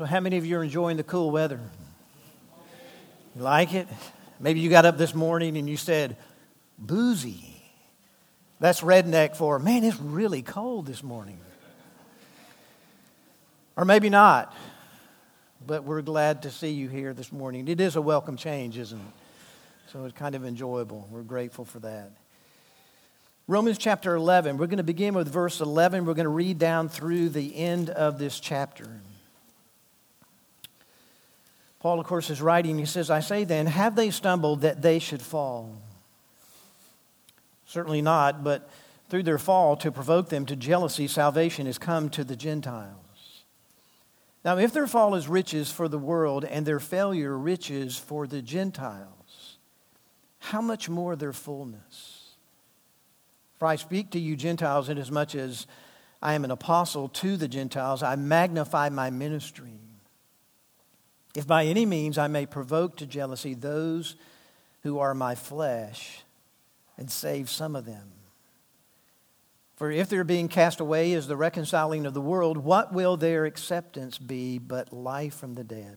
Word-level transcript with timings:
So, 0.00 0.06
how 0.06 0.20
many 0.20 0.38
of 0.38 0.46
you 0.46 0.56
are 0.56 0.64
enjoying 0.64 0.96
the 0.96 1.02
cool 1.02 1.30
weather? 1.30 1.60
You 3.36 3.42
like 3.42 3.74
it? 3.74 3.86
Maybe 4.40 4.60
you 4.60 4.70
got 4.70 4.86
up 4.86 4.96
this 4.96 5.14
morning 5.14 5.58
and 5.58 5.68
you 5.68 5.76
said, 5.76 6.16
boozy. 6.78 7.62
That's 8.60 8.80
redneck 8.80 9.36
for, 9.36 9.58
man, 9.58 9.84
it's 9.84 10.00
really 10.00 10.40
cold 10.40 10.86
this 10.86 11.02
morning. 11.02 11.38
Or 13.76 13.84
maybe 13.84 14.08
not, 14.08 14.56
but 15.66 15.84
we're 15.84 16.00
glad 16.00 16.44
to 16.44 16.50
see 16.50 16.70
you 16.70 16.88
here 16.88 17.12
this 17.12 17.30
morning. 17.30 17.68
It 17.68 17.78
is 17.78 17.94
a 17.94 18.00
welcome 18.00 18.38
change, 18.38 18.78
isn't 18.78 18.98
it? 18.98 19.92
So 19.92 20.06
it's 20.06 20.16
kind 20.16 20.34
of 20.34 20.46
enjoyable. 20.46 21.06
We're 21.10 21.20
grateful 21.20 21.66
for 21.66 21.80
that. 21.80 22.10
Romans 23.46 23.76
chapter 23.76 24.14
11, 24.14 24.56
we're 24.56 24.66
going 24.66 24.78
to 24.78 24.82
begin 24.82 25.12
with 25.12 25.28
verse 25.28 25.60
11. 25.60 26.06
We're 26.06 26.14
going 26.14 26.24
to 26.24 26.30
read 26.30 26.58
down 26.58 26.88
through 26.88 27.28
the 27.28 27.54
end 27.54 27.90
of 27.90 28.18
this 28.18 28.40
chapter. 28.40 28.88
Paul, 31.80 31.98
of 31.98 32.06
course, 32.06 32.30
is 32.30 32.42
writing. 32.42 32.78
He 32.78 32.84
says, 32.84 33.10
I 33.10 33.20
say 33.20 33.44
then, 33.44 33.66
have 33.66 33.96
they 33.96 34.10
stumbled 34.10 34.60
that 34.60 34.82
they 34.82 34.98
should 34.98 35.22
fall? 35.22 35.80
Certainly 37.64 38.02
not, 38.02 38.44
but 38.44 38.68
through 39.08 39.22
their 39.22 39.38
fall 39.38 39.76
to 39.78 39.90
provoke 39.90 40.28
them 40.28 40.44
to 40.46 40.56
jealousy, 40.56 41.08
salvation 41.08 41.66
has 41.66 41.78
come 41.78 42.10
to 42.10 42.22
the 42.22 42.36
Gentiles. 42.36 43.44
Now, 44.44 44.58
if 44.58 44.72
their 44.72 44.86
fall 44.86 45.14
is 45.14 45.28
riches 45.28 45.70
for 45.70 45.88
the 45.88 45.98
world 45.98 46.44
and 46.44 46.64
their 46.64 46.80
failure 46.80 47.36
riches 47.36 47.98
for 47.98 48.26
the 48.26 48.42
Gentiles, 48.42 49.58
how 50.38 50.60
much 50.60 50.88
more 50.88 51.16
their 51.16 51.32
fullness? 51.32 52.34
For 53.58 53.68
I 53.68 53.76
speak 53.76 54.10
to 54.10 54.18
you, 54.18 54.36
Gentiles, 54.36 54.88
inasmuch 54.88 55.34
as 55.34 55.66
I 56.22 56.34
am 56.34 56.44
an 56.44 56.50
apostle 56.50 57.08
to 57.08 57.36
the 57.36 57.48
Gentiles, 57.48 58.02
I 58.02 58.16
magnify 58.16 58.88
my 58.88 59.10
ministry. 59.10 59.80
If 61.34 61.46
by 61.46 61.66
any 61.66 61.86
means 61.86 62.18
I 62.18 62.28
may 62.28 62.46
provoke 62.46 62.96
to 62.96 63.06
jealousy 63.06 63.54
those 63.54 64.16
who 64.82 64.98
are 64.98 65.14
my 65.14 65.34
flesh 65.34 66.22
and 66.96 67.10
save 67.10 67.48
some 67.48 67.76
of 67.76 67.84
them. 67.84 68.12
For 69.76 69.90
if 69.90 70.10
their 70.10 70.24
being 70.24 70.48
cast 70.48 70.80
away 70.80 71.12
is 71.12 71.26
the 71.26 71.36
reconciling 71.36 72.04
of 72.04 72.12
the 72.12 72.20
world, 72.20 72.58
what 72.58 72.92
will 72.92 73.16
their 73.16 73.46
acceptance 73.46 74.18
be 74.18 74.58
but 74.58 74.92
life 74.92 75.34
from 75.34 75.54
the 75.54 75.64
dead? 75.64 75.96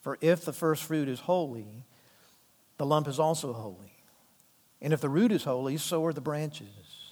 For 0.00 0.18
if 0.20 0.44
the 0.44 0.52
first 0.52 0.82
fruit 0.82 1.08
is 1.08 1.20
holy, 1.20 1.84
the 2.78 2.86
lump 2.86 3.06
is 3.06 3.20
also 3.20 3.52
holy. 3.52 3.92
And 4.80 4.92
if 4.92 5.00
the 5.00 5.08
root 5.08 5.32
is 5.32 5.44
holy, 5.44 5.76
so 5.76 6.04
are 6.04 6.12
the 6.12 6.20
branches. 6.20 7.05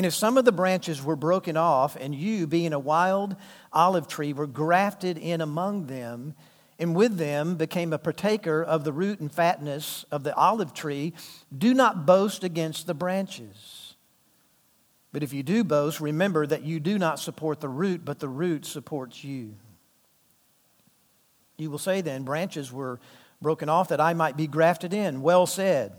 And 0.00 0.06
if 0.06 0.14
some 0.14 0.38
of 0.38 0.46
the 0.46 0.50
branches 0.50 1.04
were 1.04 1.14
broken 1.14 1.58
off, 1.58 1.94
and 1.94 2.14
you, 2.14 2.46
being 2.46 2.72
a 2.72 2.78
wild 2.78 3.36
olive 3.70 4.08
tree, 4.08 4.32
were 4.32 4.46
grafted 4.46 5.18
in 5.18 5.42
among 5.42 5.88
them, 5.88 6.34
and 6.78 6.96
with 6.96 7.18
them 7.18 7.56
became 7.56 7.92
a 7.92 7.98
partaker 7.98 8.62
of 8.62 8.84
the 8.84 8.94
root 8.94 9.20
and 9.20 9.30
fatness 9.30 10.06
of 10.10 10.24
the 10.24 10.34
olive 10.34 10.72
tree, 10.72 11.12
do 11.54 11.74
not 11.74 12.06
boast 12.06 12.44
against 12.44 12.86
the 12.86 12.94
branches. 12.94 13.94
But 15.12 15.22
if 15.22 15.34
you 15.34 15.42
do 15.42 15.64
boast, 15.64 16.00
remember 16.00 16.46
that 16.46 16.62
you 16.62 16.80
do 16.80 16.98
not 16.98 17.20
support 17.20 17.60
the 17.60 17.68
root, 17.68 18.02
but 18.02 18.20
the 18.20 18.28
root 18.28 18.64
supports 18.64 19.22
you. 19.22 19.54
You 21.58 21.70
will 21.70 21.76
say 21.76 22.00
then, 22.00 22.22
branches 22.22 22.72
were 22.72 23.00
broken 23.42 23.68
off 23.68 23.88
that 23.88 24.00
I 24.00 24.14
might 24.14 24.38
be 24.38 24.46
grafted 24.46 24.94
in. 24.94 25.20
Well 25.20 25.44
said. 25.44 25.92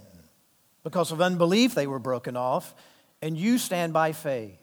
Because 0.83 1.11
of 1.11 1.21
unbelief 1.21 1.75
they 1.75 1.85
were 1.85 1.99
broken 1.99 2.35
off, 2.35 2.73
and 3.21 3.37
you 3.37 3.57
stand 3.57 3.93
by 3.93 4.11
faith. 4.11 4.59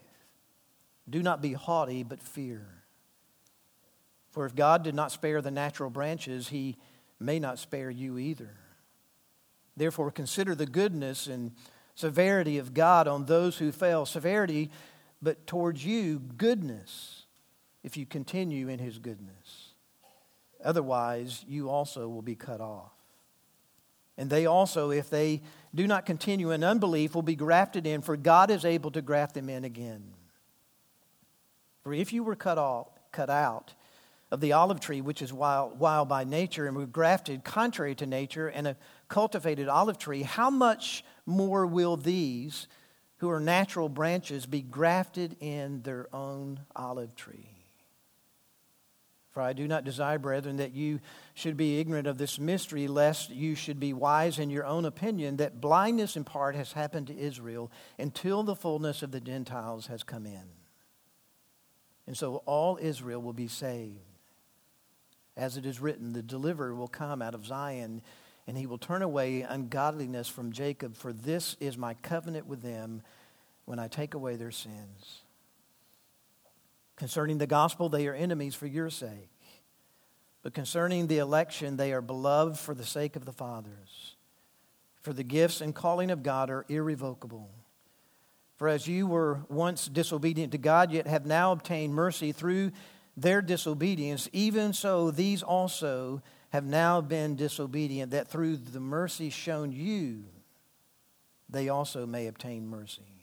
Do 1.09 1.23
not 1.23 1.41
be 1.41 1.53
haughty, 1.53 2.03
but 2.03 2.21
fear. 2.21 2.65
For 4.31 4.45
if 4.45 4.55
God 4.55 4.83
did 4.83 4.93
not 4.93 5.11
spare 5.11 5.41
the 5.41 5.51
natural 5.51 5.89
branches, 5.89 6.49
he 6.49 6.77
may 7.19 7.39
not 7.39 7.57
spare 7.57 7.89
you 7.89 8.17
either. 8.17 8.55
Therefore, 9.75 10.11
consider 10.11 10.55
the 10.55 10.65
goodness 10.65 11.27
and 11.27 11.51
severity 11.95 12.57
of 12.57 12.73
God 12.73 13.07
on 13.07 13.25
those 13.25 13.57
who 13.57 13.71
fail. 13.71 14.05
Severity, 14.05 14.69
but 15.21 15.47
towards 15.47 15.85
you, 15.85 16.19
goodness, 16.37 17.25
if 17.83 17.97
you 17.97 18.05
continue 18.05 18.67
in 18.67 18.79
his 18.79 18.99
goodness. 18.99 19.73
Otherwise, 20.63 21.45
you 21.47 21.69
also 21.69 22.07
will 22.07 22.21
be 22.21 22.35
cut 22.35 22.61
off. 22.61 22.91
And 24.17 24.29
they 24.29 24.45
also, 24.45 24.91
if 24.91 25.09
they 25.09 25.41
do 25.73 25.87
not 25.87 26.05
continue 26.05 26.51
in 26.51 26.63
unbelief, 26.63 27.15
will 27.15 27.21
be 27.21 27.35
grafted 27.35 27.85
in, 27.85 28.01
for 28.01 28.17
God 28.17 28.49
is 28.49 28.65
able 28.65 28.91
to 28.91 29.01
graft 29.01 29.35
them 29.35 29.49
in 29.49 29.63
again. 29.63 30.03
For 31.83 31.93
if 31.93 32.11
you 32.11 32.23
were 32.23 32.35
cut, 32.35 32.57
cut 33.11 33.29
out, 33.29 33.73
of 34.31 34.41
the 34.41 34.53
olive 34.53 34.79
tree, 34.79 35.01
which 35.01 35.21
is 35.21 35.33
wild, 35.33 35.79
wild 35.79 36.07
by 36.07 36.23
nature, 36.23 36.67
and 36.67 36.77
were 36.77 36.85
grafted 36.85 37.43
contrary 37.43 37.95
to 37.95 38.05
nature, 38.05 38.47
and 38.47 38.67
a 38.67 38.77
cultivated 39.07 39.67
olive 39.67 39.97
tree, 39.97 40.21
how 40.21 40.49
much 40.49 41.03
more 41.25 41.65
will 41.65 41.97
these, 41.97 42.67
who 43.17 43.29
are 43.29 43.39
natural 43.39 43.89
branches, 43.89 44.45
be 44.45 44.61
grafted 44.61 45.35
in 45.39 45.81
their 45.81 46.07
own 46.13 46.59
olive 46.75 47.15
tree? 47.15 47.58
I 49.41 49.53
do 49.53 49.67
not 49.67 49.83
desire, 49.83 50.19
brethren, 50.19 50.57
that 50.57 50.73
you 50.73 50.99
should 51.33 51.57
be 51.57 51.79
ignorant 51.79 52.07
of 52.07 52.17
this 52.17 52.39
mystery, 52.39 52.87
lest 52.87 53.29
you 53.29 53.55
should 53.55 53.79
be 53.79 53.93
wise 53.93 54.39
in 54.39 54.49
your 54.49 54.65
own 54.65 54.85
opinion, 54.85 55.37
that 55.37 55.61
blindness 55.61 56.15
in 56.15 56.23
part 56.23 56.55
has 56.55 56.73
happened 56.73 57.07
to 57.07 57.17
Israel 57.17 57.71
until 57.97 58.43
the 58.43 58.55
fullness 58.55 59.03
of 59.03 59.11
the 59.11 59.19
Gentiles 59.19 59.87
has 59.87 60.03
come 60.03 60.25
in. 60.25 60.43
And 62.07 62.17
so 62.17 62.37
all 62.45 62.79
Israel 62.81 63.21
will 63.21 63.33
be 63.33 63.47
saved. 63.47 63.99
As 65.37 65.57
it 65.57 65.65
is 65.65 65.79
written, 65.79 66.13
the 66.13 66.23
deliverer 66.23 66.75
will 66.75 66.87
come 66.87 67.21
out 67.21 67.35
of 67.35 67.45
Zion, 67.45 68.01
and 68.47 68.57
he 68.57 68.65
will 68.65 68.77
turn 68.77 69.01
away 69.01 69.41
ungodliness 69.41 70.27
from 70.27 70.51
Jacob, 70.51 70.95
for 70.95 71.13
this 71.13 71.55
is 71.59 71.77
my 71.77 71.93
covenant 71.93 72.47
with 72.47 72.61
them 72.61 73.03
when 73.65 73.79
I 73.79 73.87
take 73.87 74.15
away 74.15 74.35
their 74.35 74.51
sins. 74.51 75.21
Concerning 76.99 77.37
the 77.37 77.47
gospel, 77.47 77.87
they 77.87 78.07
are 78.07 78.13
enemies 78.13 78.53
for 78.53 78.67
your 78.67 78.89
sake. 78.89 79.29
But 80.43 80.53
concerning 80.53 81.07
the 81.07 81.19
election, 81.19 81.77
they 81.77 81.93
are 81.93 82.01
beloved 82.01 82.59
for 82.59 82.75
the 82.75 82.85
sake 82.85 83.15
of 83.15 83.23
the 83.23 83.31
fathers. 83.31 84.15
For 85.01 85.13
the 85.13 85.23
gifts 85.23 85.61
and 85.61 85.73
calling 85.73 86.11
of 86.11 86.23
God 86.23 86.49
are 86.49 86.65
irrevocable. 86.67 87.49
For 88.57 88.67
as 88.67 88.85
you 88.85 89.07
were 89.07 89.39
once 89.47 89.87
disobedient 89.87 90.51
to 90.51 90.57
God, 90.57 90.91
yet 90.91 91.07
have 91.07 91.25
now 91.25 91.53
obtained 91.53 91.95
mercy 91.95 92.33
through 92.33 92.73
their 93.15 93.41
disobedience, 93.41 94.27
even 94.33 94.73
so 94.73 95.09
these 95.09 95.41
also 95.41 96.21
have 96.49 96.65
now 96.65 96.99
been 96.99 97.37
disobedient, 97.37 98.11
that 98.11 98.27
through 98.27 98.57
the 98.57 98.81
mercy 98.81 99.29
shown 99.29 99.71
you, 99.71 100.25
they 101.49 101.69
also 101.69 102.05
may 102.05 102.27
obtain 102.27 102.67
mercy. 102.67 103.18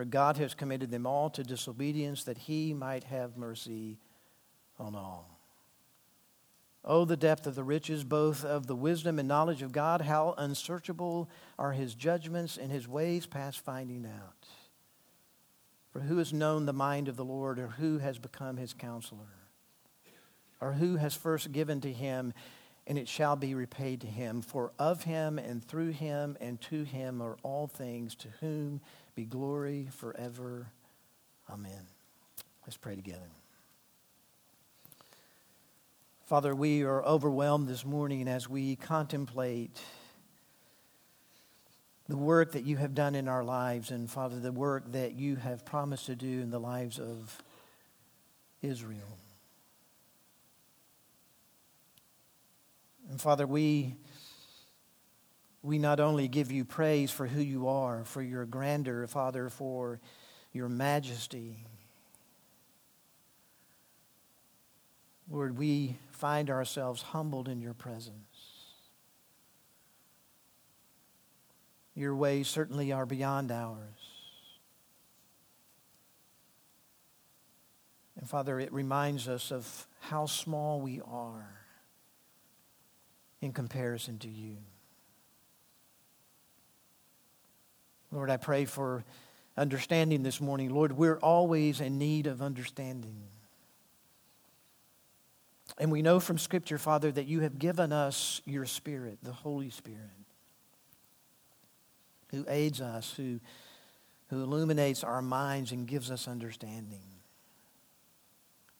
For 0.00 0.06
God 0.06 0.38
has 0.38 0.54
committed 0.54 0.90
them 0.90 1.06
all 1.06 1.28
to 1.28 1.42
disobedience, 1.42 2.24
that 2.24 2.38
he 2.38 2.72
might 2.72 3.04
have 3.04 3.36
mercy 3.36 3.98
on 4.78 4.94
all. 4.94 5.38
Oh, 6.82 7.04
the 7.04 7.18
depth 7.18 7.46
of 7.46 7.54
the 7.54 7.62
riches, 7.62 8.02
both 8.02 8.42
of 8.42 8.66
the 8.66 8.74
wisdom 8.74 9.18
and 9.18 9.28
knowledge 9.28 9.60
of 9.60 9.72
God, 9.72 10.00
how 10.00 10.34
unsearchable 10.38 11.28
are 11.58 11.72
his 11.72 11.94
judgments 11.94 12.56
and 12.56 12.72
his 12.72 12.88
ways 12.88 13.26
past 13.26 13.60
finding 13.60 14.06
out. 14.06 14.46
For 15.90 16.00
who 16.00 16.16
has 16.16 16.32
known 16.32 16.64
the 16.64 16.72
mind 16.72 17.06
of 17.06 17.16
the 17.16 17.24
Lord, 17.26 17.58
or 17.58 17.68
who 17.68 17.98
has 17.98 18.18
become 18.18 18.56
his 18.56 18.72
counselor? 18.72 19.34
Or 20.62 20.72
who 20.72 20.96
has 20.96 21.14
first 21.14 21.52
given 21.52 21.82
to 21.82 21.92
him, 21.92 22.32
and 22.86 22.96
it 22.96 23.06
shall 23.06 23.36
be 23.36 23.54
repaid 23.54 24.00
to 24.00 24.06
him? 24.06 24.40
For 24.40 24.72
of 24.78 25.04
him, 25.04 25.38
and 25.38 25.62
through 25.62 25.90
him, 25.90 26.38
and 26.40 26.58
to 26.62 26.84
him 26.84 27.20
are 27.20 27.36
all 27.42 27.66
things, 27.66 28.14
to 28.14 28.28
whom 28.40 28.80
be 29.14 29.24
glory 29.24 29.88
forever. 29.92 30.68
Amen. 31.48 31.86
Let's 32.66 32.76
pray 32.76 32.94
together. 32.96 33.30
Father, 36.26 36.54
we 36.54 36.82
are 36.84 37.02
overwhelmed 37.04 37.68
this 37.68 37.84
morning 37.84 38.28
as 38.28 38.48
we 38.48 38.76
contemplate 38.76 39.80
the 42.08 42.16
work 42.16 42.52
that 42.52 42.64
you 42.64 42.76
have 42.76 42.94
done 42.94 43.14
in 43.14 43.28
our 43.28 43.44
lives, 43.44 43.90
and 43.90 44.10
Father, 44.10 44.38
the 44.38 44.52
work 44.52 44.92
that 44.92 45.14
you 45.14 45.36
have 45.36 45.64
promised 45.64 46.06
to 46.06 46.16
do 46.16 46.40
in 46.40 46.50
the 46.50 46.58
lives 46.58 46.98
of 46.98 47.42
Israel. 48.62 49.18
And 53.10 53.20
Father, 53.20 53.46
we, 53.46 53.96
we 55.62 55.78
not 55.78 56.00
only 56.00 56.28
give 56.28 56.50
you 56.50 56.64
praise 56.64 57.10
for 57.10 57.26
who 57.26 57.40
you 57.40 57.68
are, 57.68 58.04
for 58.04 58.22
your 58.22 58.46
grandeur, 58.46 59.06
Father, 59.06 59.48
for 59.50 60.00
your 60.52 60.68
majesty. 60.68 61.66
Lord, 65.30 65.58
we 65.58 65.96
find 66.10 66.50
ourselves 66.50 67.02
humbled 67.02 67.48
in 67.48 67.60
your 67.60 67.74
presence. 67.74 68.16
Your 71.94 72.16
ways 72.16 72.48
certainly 72.48 72.92
are 72.92 73.06
beyond 73.06 73.52
ours. 73.52 73.76
And 78.18 78.28
Father, 78.28 78.58
it 78.58 78.72
reminds 78.72 79.28
us 79.28 79.52
of 79.52 79.86
how 80.00 80.26
small 80.26 80.80
we 80.80 81.00
are 81.06 81.60
in 83.40 83.52
comparison 83.52 84.18
to 84.18 84.28
you. 84.28 84.56
Lord, 88.12 88.30
I 88.30 88.36
pray 88.36 88.64
for 88.64 89.04
understanding 89.56 90.22
this 90.22 90.40
morning. 90.40 90.70
Lord, 90.70 90.92
we're 90.92 91.18
always 91.18 91.80
in 91.80 91.98
need 91.98 92.26
of 92.26 92.42
understanding. 92.42 93.22
And 95.78 95.92
we 95.92 96.02
know 96.02 96.18
from 96.20 96.36
Scripture, 96.36 96.78
Father, 96.78 97.12
that 97.12 97.26
you 97.26 97.40
have 97.40 97.58
given 97.58 97.92
us 97.92 98.42
your 98.44 98.66
Spirit, 98.66 99.18
the 99.22 99.32
Holy 99.32 99.70
Spirit, 99.70 100.00
who 102.32 102.44
aids 102.48 102.80
us, 102.80 103.14
who, 103.16 103.40
who 104.28 104.42
illuminates 104.42 105.04
our 105.04 105.22
minds 105.22 105.72
and 105.72 105.86
gives 105.86 106.10
us 106.10 106.26
understanding. 106.26 107.02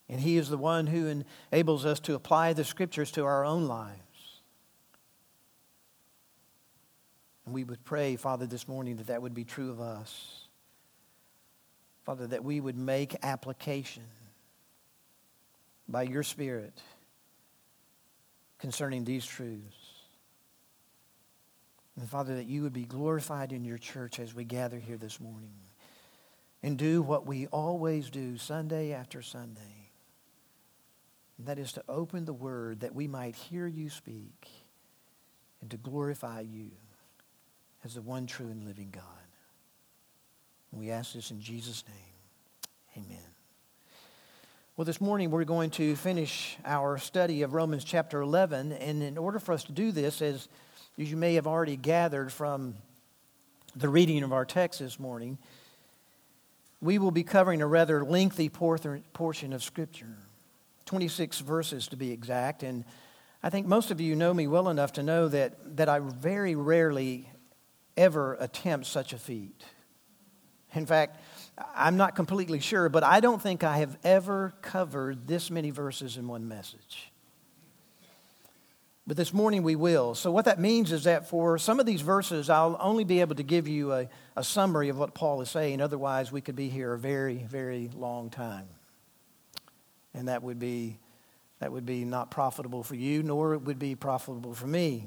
And 0.09 0.21
He 0.21 0.37
is 0.37 0.49
the 0.49 0.59
one 0.59 0.89
who 0.89 1.23
enables 1.53 1.87
us 1.87 2.01
to 2.01 2.15
apply 2.15 2.53
the 2.53 2.65
Scriptures 2.65 3.13
to 3.13 3.25
our 3.25 3.45
own 3.45 3.67
lives. 3.67 4.10
And 7.51 7.55
we 7.57 7.65
would 7.65 7.85
pray, 7.85 8.15
Father, 8.15 8.47
this 8.47 8.69
morning 8.69 8.99
that 8.99 9.09
that 9.09 9.23
would 9.23 9.35
be 9.35 9.43
true 9.43 9.71
of 9.73 9.81
us. 9.81 10.47
Father, 12.05 12.29
that 12.29 12.45
we 12.45 12.61
would 12.61 12.79
make 12.79 13.17
application 13.25 14.05
by 15.89 16.05
your 16.05 16.23
Spirit 16.23 16.81
concerning 18.61 19.03
these 19.03 19.27
truths. 19.27 19.75
And 21.99 22.09
Father, 22.09 22.37
that 22.37 22.47
you 22.47 22.63
would 22.63 22.73
be 22.73 22.85
glorified 22.85 23.51
in 23.51 23.65
your 23.65 23.79
church 23.79 24.21
as 24.21 24.33
we 24.33 24.45
gather 24.45 24.79
here 24.79 24.97
this 24.97 25.19
morning 25.19 25.59
and 26.63 26.79
do 26.79 27.03
what 27.03 27.27
we 27.27 27.49
always 27.49 28.11
do 28.11 28.39
Sunday 28.39 28.93
after 28.93 29.23
Sunday. 29.23 29.91
And 31.37 31.49
that 31.49 31.59
is 31.59 31.73
to 31.73 31.83
open 31.89 32.27
the 32.27 32.33
word 32.33 32.79
that 32.83 32.95
we 32.95 33.09
might 33.09 33.35
hear 33.35 33.67
you 33.67 33.91
speak 33.91 34.49
and 35.61 35.69
to 35.73 35.77
glorify 35.77 36.43
you 36.43 36.71
as 37.85 37.95
the 37.95 38.03
one 38.03 38.27
true 38.27 38.49
and 38.49 38.65
living 38.65 38.91
God. 38.91 39.05
We 40.73 40.91
ask 40.91 41.15
this 41.15 41.31
in 41.31 41.41
Jesus' 41.41 41.85
name. 41.89 43.05
Amen. 43.05 43.25
Well, 44.77 44.85
this 44.85 45.01
morning 45.01 45.31
we're 45.31 45.45
going 45.45 45.71
to 45.71 45.97
finish 45.97 46.57
our 46.65 46.97
study 46.97 47.43
of 47.43 47.55
Romans 47.55 47.85
chapter 47.85 48.21
11. 48.21 48.73
And 48.73 49.03
in 49.03 49.19
order 49.19 49.39
for 49.39 49.53
us 49.53 49.65
to 49.65 49.73
do 49.73 49.93
this, 49.93 50.23
as, 50.23 50.49
as 50.99 51.11
you 51.11 51.17
may 51.17 51.35
have 51.35 51.47
already 51.47 51.77
gathered 51.77 52.33
from 52.33 52.75
the 53.75 53.89
reading 53.89 54.23
of 54.23 54.33
our 54.33 54.45
text 54.45 54.81
this 54.81 54.99
morning, 54.99 55.39
we 56.81 56.99
will 56.99 57.11
be 57.11 57.25
covering 57.25 57.63
a 57.63 57.67
rather 57.67 58.05
lengthy 58.05 58.49
portion 58.49 59.53
of 59.53 59.63
Scripture 59.63 60.17
26 60.87 61.41
verses 61.41 61.89
to 61.89 61.97
be 61.97 62.11
exact. 62.11 62.63
And 62.63 62.85
I 63.43 63.51
think 63.51 63.67
most 63.67 63.91
of 63.91 64.01
you 64.01 64.17
know 64.17 64.33
me 64.33 64.47
well 64.47 64.69
enough 64.69 64.95
to 64.95 65.03
know 65.03 65.29
that, 65.29 65.77
that 65.77 65.89
I 65.89 65.99
very 65.99 66.55
rarely 66.55 67.29
ever 68.01 68.37
attempt 68.41 68.87
such 68.87 69.13
a 69.13 69.19
feat. 69.19 69.65
In 70.73 70.87
fact, 70.87 71.21
I'm 71.75 71.97
not 71.97 72.17
completely 72.17 72.61
sure, 72.61 72.89
but 72.89 73.05
I 73.05 73.21
don't 73.21 73.41
think 73.43 73.63
I 73.63 73.79
have 73.79 73.99
ever 74.03 74.55
covered 74.63 75.27
this 75.27 75.51
many 75.51 75.71
verses 75.71 76.17
in 76.17 76.27
one 76.27 76.49
message. 76.49 77.13
But 79.07 79.17
this 79.17 79.35
morning 79.35 79.63
we 79.63 79.77
will. 79.77 80.15
So, 80.15 80.31
what 80.31 80.45
that 80.45 80.61
means 80.61 80.93
is 80.93 81.05
that 81.05 81.29
for 81.29 81.59
some 81.59 81.81
of 81.81 81.87
these 81.87 82.01
verses, 82.01 82.49
I'll 82.49 82.77
only 82.81 83.05
be 83.05 83.21
able 83.21 83.35
to 83.35 83.43
give 83.43 83.67
you 83.67 83.93
a, 83.93 84.09
a 84.37 84.45
summary 84.45 84.89
of 84.89 84.99
what 84.99 85.15
Paul 85.15 85.41
is 85.43 85.51
saying. 85.51 85.81
Otherwise, 85.81 86.31
we 86.31 86.41
could 86.41 86.57
be 86.57 86.69
here 86.69 86.93
a 86.95 86.99
very, 86.99 87.45
very 87.49 87.91
long 87.95 88.31
time. 88.31 88.69
And 90.15 90.29
that 90.29 90.43
would 90.43 90.59
be, 90.59 90.99
that 91.59 91.73
would 91.73 91.87
be 91.87 92.05
not 92.05 92.31
profitable 92.31 92.83
for 92.83 92.95
you, 92.95 93.23
nor 93.23 93.55
it 93.55 93.63
would 93.63 93.79
be 93.79 93.95
profitable 93.95 94.55
for 94.55 94.69
me. 94.69 95.07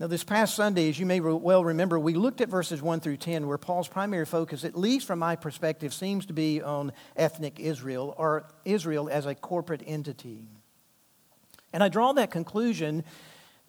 Now, 0.00 0.08
this 0.08 0.24
past 0.24 0.56
Sunday, 0.56 0.88
as 0.88 0.98
you 0.98 1.06
may 1.06 1.20
well 1.20 1.62
remember, 1.62 2.00
we 2.00 2.14
looked 2.14 2.40
at 2.40 2.48
verses 2.48 2.82
1 2.82 2.98
through 2.98 3.18
10, 3.18 3.46
where 3.46 3.58
Paul's 3.58 3.86
primary 3.86 4.26
focus, 4.26 4.64
at 4.64 4.76
least 4.76 5.06
from 5.06 5.20
my 5.20 5.36
perspective, 5.36 5.94
seems 5.94 6.26
to 6.26 6.32
be 6.32 6.60
on 6.60 6.92
ethnic 7.14 7.60
Israel, 7.60 8.12
or 8.18 8.44
Israel 8.64 9.08
as 9.08 9.24
a 9.24 9.36
corporate 9.36 9.84
entity. 9.86 10.48
And 11.72 11.80
I 11.80 11.88
draw 11.88 12.12
that 12.12 12.32
conclusion 12.32 13.04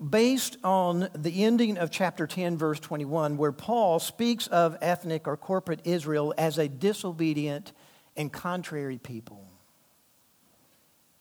based 0.10 0.58
on 0.64 1.10
the 1.16 1.44
ending 1.44 1.78
of 1.78 1.92
chapter 1.92 2.26
10, 2.26 2.58
verse 2.58 2.80
21, 2.80 3.38
where 3.38 3.52
Paul 3.52 4.00
speaks 4.00 4.48
of 4.48 4.78
ethnic 4.82 5.28
or 5.28 5.38
corporate 5.38 5.82
Israel 5.84 6.34
as 6.40 6.58
a 6.58 6.68
disobedient 6.68 7.72
and 8.18 8.34
contrary 8.34 8.98
people. 8.98 9.45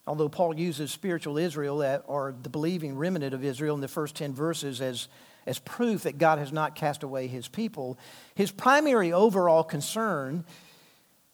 Although 0.07 0.29
Paul 0.29 0.59
uses 0.59 0.91
spiritual 0.91 1.39
Israel, 1.39 1.83
or 2.07 2.35
the 2.43 2.51
believing 2.51 2.97
remnant 2.97 3.33
of 3.35 3.45
Israel, 3.45 3.75
in 3.75 3.81
the 3.81 3.89
first 3.89 4.15
10 4.17 4.35
verses 4.35 4.81
as, 4.81 5.09
as 5.47 5.59
proof 5.61 6.03
that 6.03 6.19
God 6.19 6.39
has 6.39 6.53
not 6.53 6.75
cast 6.75 7.03
away 7.03 7.27
his 7.27 7.49
people, 7.49 7.99
his 8.35 8.51
primary 8.51 9.13
overall 9.13 9.65
concern 9.65 10.45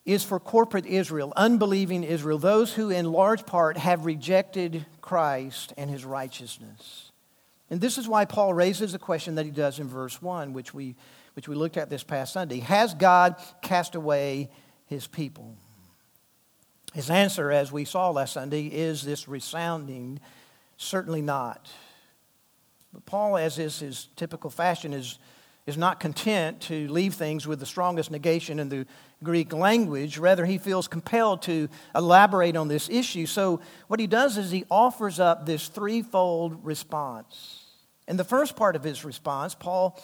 is 0.07 0.25
for 0.25 0.41
corporate 0.41 0.87
Israel, 0.87 1.33
unbelieving 1.37 2.05
Israel, 2.05 2.39
those 2.39 2.73
who 2.73 2.91
in 2.91 3.13
large 3.13 3.45
part 3.45 3.77
have 3.77 4.07
rejected 4.07 4.87
Christ 5.01 5.73
and 5.77 5.91
his 5.91 6.05
righteousness. 6.05 7.11
And 7.71 7.81
this 7.81 7.99
is 7.99 8.09
why 8.09 8.25
Paul 8.25 8.55
raises 8.55 8.93
the 8.93 8.99
question 8.99 9.37
that 9.37 9.45
he 9.45 9.53
does 9.53 9.79
in 9.79 9.89
verse 9.89 10.21
1, 10.23 10.53
which 10.53 10.73
we, 10.75 10.97
which 11.35 11.49
we 11.49 11.55
looked 11.55 11.77
at 11.77 11.91
this 11.91 12.03
past 12.03 12.33
Sunday 12.33 12.61
Has 12.61 12.95
God 12.95 13.37
cast 13.63 13.95
away 13.95 14.51
his 14.87 15.07
people? 15.07 15.57
His 16.93 17.09
answer, 17.09 17.53
as 17.53 17.71
we 17.71 17.85
saw 17.85 18.11
last 18.11 18.33
Sunday, 18.33 18.67
is 18.67 19.03
this 19.03 19.29
resounding, 19.29 20.19
certainly 20.77 21.23
not. 21.23 21.71
But 22.93 23.07
Paul, 23.07 23.37
as 23.37 23.59
is 23.59 23.79
his 23.79 24.09
typical 24.17 24.51
fashion, 24.51 24.93
is, 24.93 25.19
is 25.67 25.77
not 25.77 26.01
content 26.01 26.61
to 26.63 26.89
leave 26.89 27.15
things 27.15 27.47
with 27.47 27.61
the 27.61 27.67
strongest 27.67 28.11
negation 28.11 28.59
in 28.59 28.69
the 28.69 28.87
Greek 29.23 29.53
language. 29.53 30.19
Rather, 30.19 30.45
he 30.45 30.59
feels 30.59 30.89
compelled 30.89 31.43
to 31.43 31.69
elaborate 31.95 32.57
on 32.57 32.67
this 32.67 32.89
issue. 32.89 33.27
So, 33.27 33.61
what 33.87 34.01
he 34.01 34.09
does 34.09 34.37
is 34.37 34.51
he 34.51 34.65
offers 34.69 35.21
up 35.21 35.47
this 35.47 35.69
threefold 35.69 36.65
response. 36.65 37.67
In 38.09 38.17
the 38.17 38.25
first 38.25 38.57
part 38.57 38.75
of 38.75 38.83
his 38.83 39.05
response, 39.05 39.55
Paul 39.55 40.03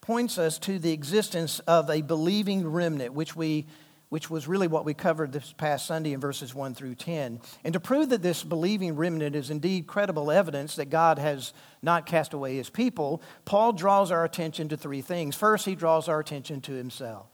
points 0.00 0.38
us 0.38 0.58
to 0.60 0.80
the 0.80 0.92
existence 0.92 1.60
of 1.60 1.88
a 1.88 2.00
believing 2.00 2.66
remnant, 2.66 3.12
which 3.12 3.36
we 3.36 3.66
which 4.08 4.30
was 4.30 4.46
really 4.46 4.68
what 4.68 4.84
we 4.84 4.94
covered 4.94 5.32
this 5.32 5.52
past 5.52 5.86
Sunday 5.86 6.12
in 6.12 6.20
verses 6.20 6.54
1 6.54 6.74
through 6.74 6.94
10. 6.94 7.40
And 7.64 7.72
to 7.72 7.80
prove 7.80 8.10
that 8.10 8.22
this 8.22 8.44
believing 8.44 8.94
remnant 8.94 9.34
is 9.34 9.50
indeed 9.50 9.86
credible 9.86 10.30
evidence 10.30 10.76
that 10.76 10.90
God 10.90 11.18
has 11.18 11.52
not 11.82 12.06
cast 12.06 12.32
away 12.32 12.56
his 12.56 12.70
people, 12.70 13.20
Paul 13.44 13.72
draws 13.72 14.12
our 14.12 14.24
attention 14.24 14.68
to 14.68 14.76
three 14.76 15.02
things. 15.02 15.34
First, 15.34 15.66
he 15.66 15.74
draws 15.74 16.08
our 16.08 16.20
attention 16.20 16.60
to 16.62 16.72
himself. 16.72 17.26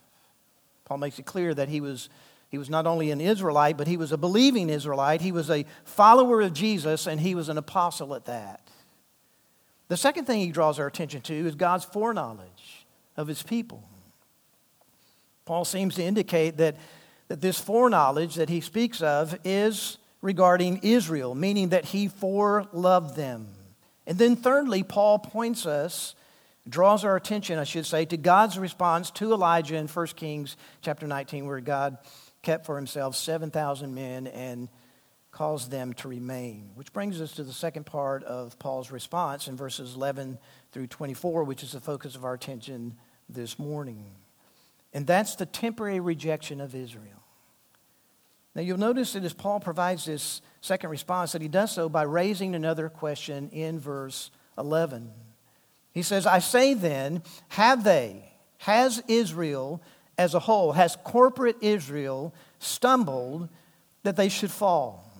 Paul 0.86 0.98
makes 0.98 1.18
it 1.18 1.26
clear 1.26 1.52
that 1.54 1.68
he 1.68 1.80
was, 1.80 2.08
he 2.48 2.56
was 2.56 2.70
not 2.70 2.86
only 2.86 3.10
an 3.10 3.20
Israelite, 3.20 3.76
but 3.76 3.86
he 3.86 3.98
was 3.98 4.10
a 4.10 4.18
believing 4.18 4.70
Israelite. 4.70 5.20
He 5.20 5.32
was 5.32 5.50
a 5.50 5.66
follower 5.84 6.40
of 6.40 6.54
Jesus, 6.54 7.06
and 7.06 7.20
he 7.20 7.34
was 7.34 7.50
an 7.50 7.58
apostle 7.58 8.14
at 8.14 8.24
that. 8.24 8.66
The 9.88 9.96
second 9.98 10.24
thing 10.24 10.40
he 10.40 10.52
draws 10.52 10.78
our 10.78 10.86
attention 10.86 11.20
to 11.22 11.34
is 11.34 11.54
God's 11.54 11.84
foreknowledge 11.84 12.86
of 13.14 13.28
his 13.28 13.42
people. 13.42 13.84
Paul 15.44 15.64
seems 15.64 15.96
to 15.96 16.02
indicate 16.02 16.56
that, 16.58 16.76
that 17.28 17.40
this 17.40 17.58
foreknowledge 17.58 18.36
that 18.36 18.48
he 18.48 18.60
speaks 18.60 19.02
of 19.02 19.38
is 19.44 19.98
regarding 20.20 20.78
Israel, 20.82 21.34
meaning 21.34 21.70
that 21.70 21.86
he 21.86 22.08
foreloved 22.08 23.16
them. 23.16 23.48
And 24.06 24.18
then, 24.18 24.36
thirdly, 24.36 24.82
Paul 24.82 25.18
points 25.18 25.66
us, 25.66 26.14
draws 26.68 27.04
our 27.04 27.16
attention, 27.16 27.58
I 27.58 27.64
should 27.64 27.86
say, 27.86 28.04
to 28.06 28.16
God's 28.16 28.58
response 28.58 29.10
to 29.12 29.32
Elijah 29.32 29.76
in 29.76 29.88
1 29.88 30.06
Kings 30.08 30.56
chapter 30.80 31.06
19, 31.06 31.46
where 31.46 31.60
God 31.60 31.98
kept 32.42 32.66
for 32.66 32.76
himself 32.76 33.16
7,000 33.16 33.94
men 33.94 34.26
and 34.28 34.68
caused 35.30 35.70
them 35.70 35.92
to 35.94 36.08
remain. 36.08 36.70
Which 36.74 36.92
brings 36.92 37.20
us 37.20 37.32
to 37.32 37.44
the 37.44 37.52
second 37.52 37.86
part 37.86 38.22
of 38.24 38.58
Paul's 38.58 38.90
response 38.90 39.48
in 39.48 39.56
verses 39.56 39.94
11 39.94 40.38
through 40.72 40.88
24, 40.88 41.44
which 41.44 41.62
is 41.62 41.72
the 41.72 41.80
focus 41.80 42.14
of 42.14 42.24
our 42.24 42.34
attention 42.34 42.96
this 43.28 43.58
morning. 43.58 44.04
And 44.92 45.06
that's 45.06 45.36
the 45.36 45.46
temporary 45.46 46.00
rejection 46.00 46.60
of 46.60 46.74
Israel. 46.74 47.22
Now, 48.54 48.62
you'll 48.62 48.78
notice 48.78 49.14
that 49.14 49.24
as 49.24 49.32
Paul 49.32 49.60
provides 49.60 50.04
this 50.04 50.42
second 50.60 50.90
response, 50.90 51.32
that 51.32 51.40
he 51.40 51.48
does 51.48 51.72
so 51.72 51.88
by 51.88 52.02
raising 52.02 52.54
another 52.54 52.90
question 52.90 53.48
in 53.50 53.80
verse 53.80 54.30
11. 54.58 55.10
He 55.92 56.02
says, 56.02 56.26
I 56.26 56.38
say 56.38 56.74
then, 56.74 57.22
have 57.48 57.84
they, 57.84 58.32
has 58.58 59.02
Israel 59.08 59.82
as 60.18 60.34
a 60.34 60.38
whole, 60.38 60.72
has 60.72 60.96
corporate 61.02 61.56
Israel 61.62 62.34
stumbled 62.58 63.48
that 64.02 64.16
they 64.16 64.28
should 64.28 64.50
fall? 64.50 65.10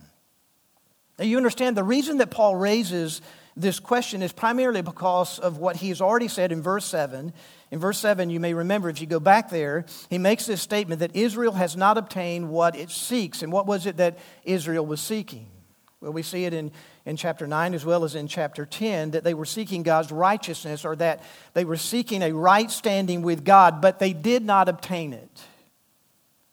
Now, 1.19 1.25
you 1.25 1.39
understand 1.39 1.77
the 1.77 1.85
reason 1.85 2.19
that 2.19 2.31
Paul 2.31 2.57
raises 2.57 3.23
this 3.57 3.81
question 3.81 4.23
is 4.23 4.33
primarily 4.33 4.83
because 4.83 5.39
of 5.39 5.59
what 5.59 5.77
he 5.77 5.89
has 5.91 6.01
already 6.01 6.29
said 6.29 6.53
in 6.53 6.63
verse 6.63 6.85
7. 6.87 7.33
In 7.73 7.79
verse 7.79 7.99
7, 8.01 8.29
you 8.29 8.39
may 8.39 8.53
remember 8.53 8.91
if 8.91 9.01
you 9.01 9.07
go 9.07 9.19
back 9.19 9.49
there, 9.49 9.87
he 10.11 10.19
makes 10.19 10.45
this 10.45 10.61
statement 10.61 11.01
that 11.01 11.17
Israel 11.17 11.53
has 11.53 11.75
not 11.75 11.97
obtained 11.97 12.51
what 12.51 12.77
it 12.77 12.91
seeks. 12.91 13.43
And 13.43 13.51
what 13.51 13.67
was 13.67 13.87
it 13.87 13.97
that 13.97 14.19
Israel 14.45 14.85
was 14.85 15.01
seeking? 15.01 15.47
Well, 16.03 16.13
we 16.13 16.23
see 16.23 16.45
it 16.45 16.53
in, 16.53 16.71
in 17.07 17.17
chapter 17.17 17.47
9 17.47 17.73
as 17.73 17.87
well 17.87 18.05
as 18.05 18.15
in 18.15 18.29
chapter 18.29 18.67
10 18.67 19.13
that 19.13 19.25
they 19.25 19.33
were 19.33 19.47
seeking 19.47 19.83
God's 19.83 20.13
righteousness 20.13 20.85
or 20.85 20.97
that 20.97 21.23
they 21.55 21.65
were 21.65 21.79
seeking 21.79 22.21
a 22.21 22.33
right 22.33 22.71
standing 22.71 23.23
with 23.23 23.43
God, 23.43 23.81
but 23.81 23.99
they 23.99 24.13
did 24.13 24.45
not 24.45 24.69
obtain 24.69 25.15
it. 25.15 25.43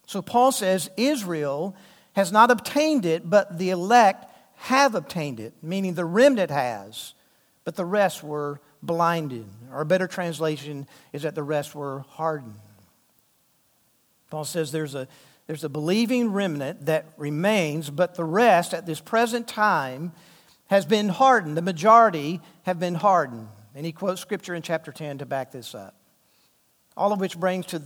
So 0.08 0.22
Paul 0.22 0.54
says 0.54 0.90
Israel 0.96 1.76
has 2.14 2.32
not 2.32 2.50
obtained 2.50 3.06
it, 3.06 3.30
but 3.30 3.58
the 3.58 3.72
elect 3.72 4.26
have 4.56 4.96
obtained 4.96 5.42
it, 5.42 5.54
meaning 5.62 5.96
the 5.96 6.06
remnant 6.06 6.50
has, 6.50 7.14
but 7.66 7.76
the 7.76 7.86
rest 7.86 8.24
were 8.24 8.62
blinded. 8.82 9.46
Or 9.72 9.82
a 9.82 9.86
better 9.86 10.08
translation 10.08 10.88
is 11.14 11.24
that 11.24 11.36
the 11.36 11.44
rest 11.44 11.76
were 11.76 12.00
hardened. 12.10 12.56
Paul 14.30 14.46
says 14.46 14.72
there's 14.72 14.96
a, 14.96 15.08
there's 15.48 15.64
a 15.64 15.70
believing 15.70 16.32
remnant 16.32 16.86
that 16.86 17.06
remains, 17.18 17.90
but 17.90 18.16
the 18.16 18.24
rest 18.24 18.74
at 18.74 18.86
this 18.86 19.00
present 19.00 19.48
time 19.48 20.12
has 20.68 20.86
been 20.86 21.10
hardened. 21.10 21.58
The 21.58 21.62
majority 21.62 22.42
have 22.64 22.80
been 22.80 22.96
hardened. 22.96 23.48
And 23.76 23.86
he 23.86 23.92
quotes 23.92 24.22
scripture 24.22 24.54
in 24.54 24.62
chapter 24.62 24.92
10 24.92 25.20
to 25.20 25.26
back 25.26 25.52
this 25.52 25.74
up. 25.74 25.96
All 26.96 27.12
of 27.12 27.20
which 27.20 27.40
brings 27.40 27.68
to, 27.68 27.82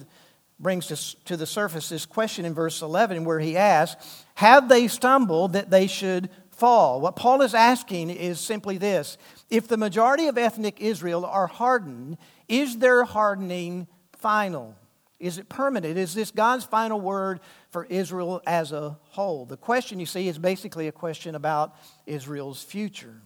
brings 0.60 0.88
to, 0.88 1.24
to 1.26 1.38
the 1.38 1.46
surface 1.46 1.90
this 1.90 2.06
question 2.06 2.46
in 2.46 2.54
verse 2.54 2.82
11 2.82 3.26
where 3.26 3.40
he 3.40 3.56
asks, 3.56 4.26
Have 4.36 4.70
they 4.70 4.88
stumbled 4.88 5.54
that 5.54 5.70
they 5.70 5.88
should 5.88 6.30
fall. 6.56 7.02
What 7.02 7.16
Paul 7.16 7.42
is 7.42 7.54
asking 7.54 8.10
is 8.10 8.40
simply 8.40 8.78
this 8.78 9.18
If 9.54 9.68
the 9.68 9.78
majority 9.78 10.26
of 10.26 10.36
ethnic 10.36 10.82
Israel 10.82 11.24
are 11.28 11.46
hardened, 11.46 12.18
is 12.48 12.80
their 12.80 13.04
hardening 13.04 13.88
final? 14.14 14.76
Is 15.20 15.38
it 15.38 15.48
permanent? 15.48 15.96
Is 15.96 16.16
this 16.16 16.32
God's 16.32 16.66
final 16.66 17.00
word 17.00 17.40
for 17.70 17.86
Israel 17.86 18.42
as 18.48 18.72
a 18.72 18.98
whole? 19.10 19.46
The 19.46 19.56
question, 19.56 20.00
you 20.00 20.08
see, 20.08 20.28
is 20.28 20.40
basically 20.40 20.88
a 20.88 20.92
question 20.92 21.36
about 21.36 21.76
Israel's 22.08 22.64
future. 22.64 23.22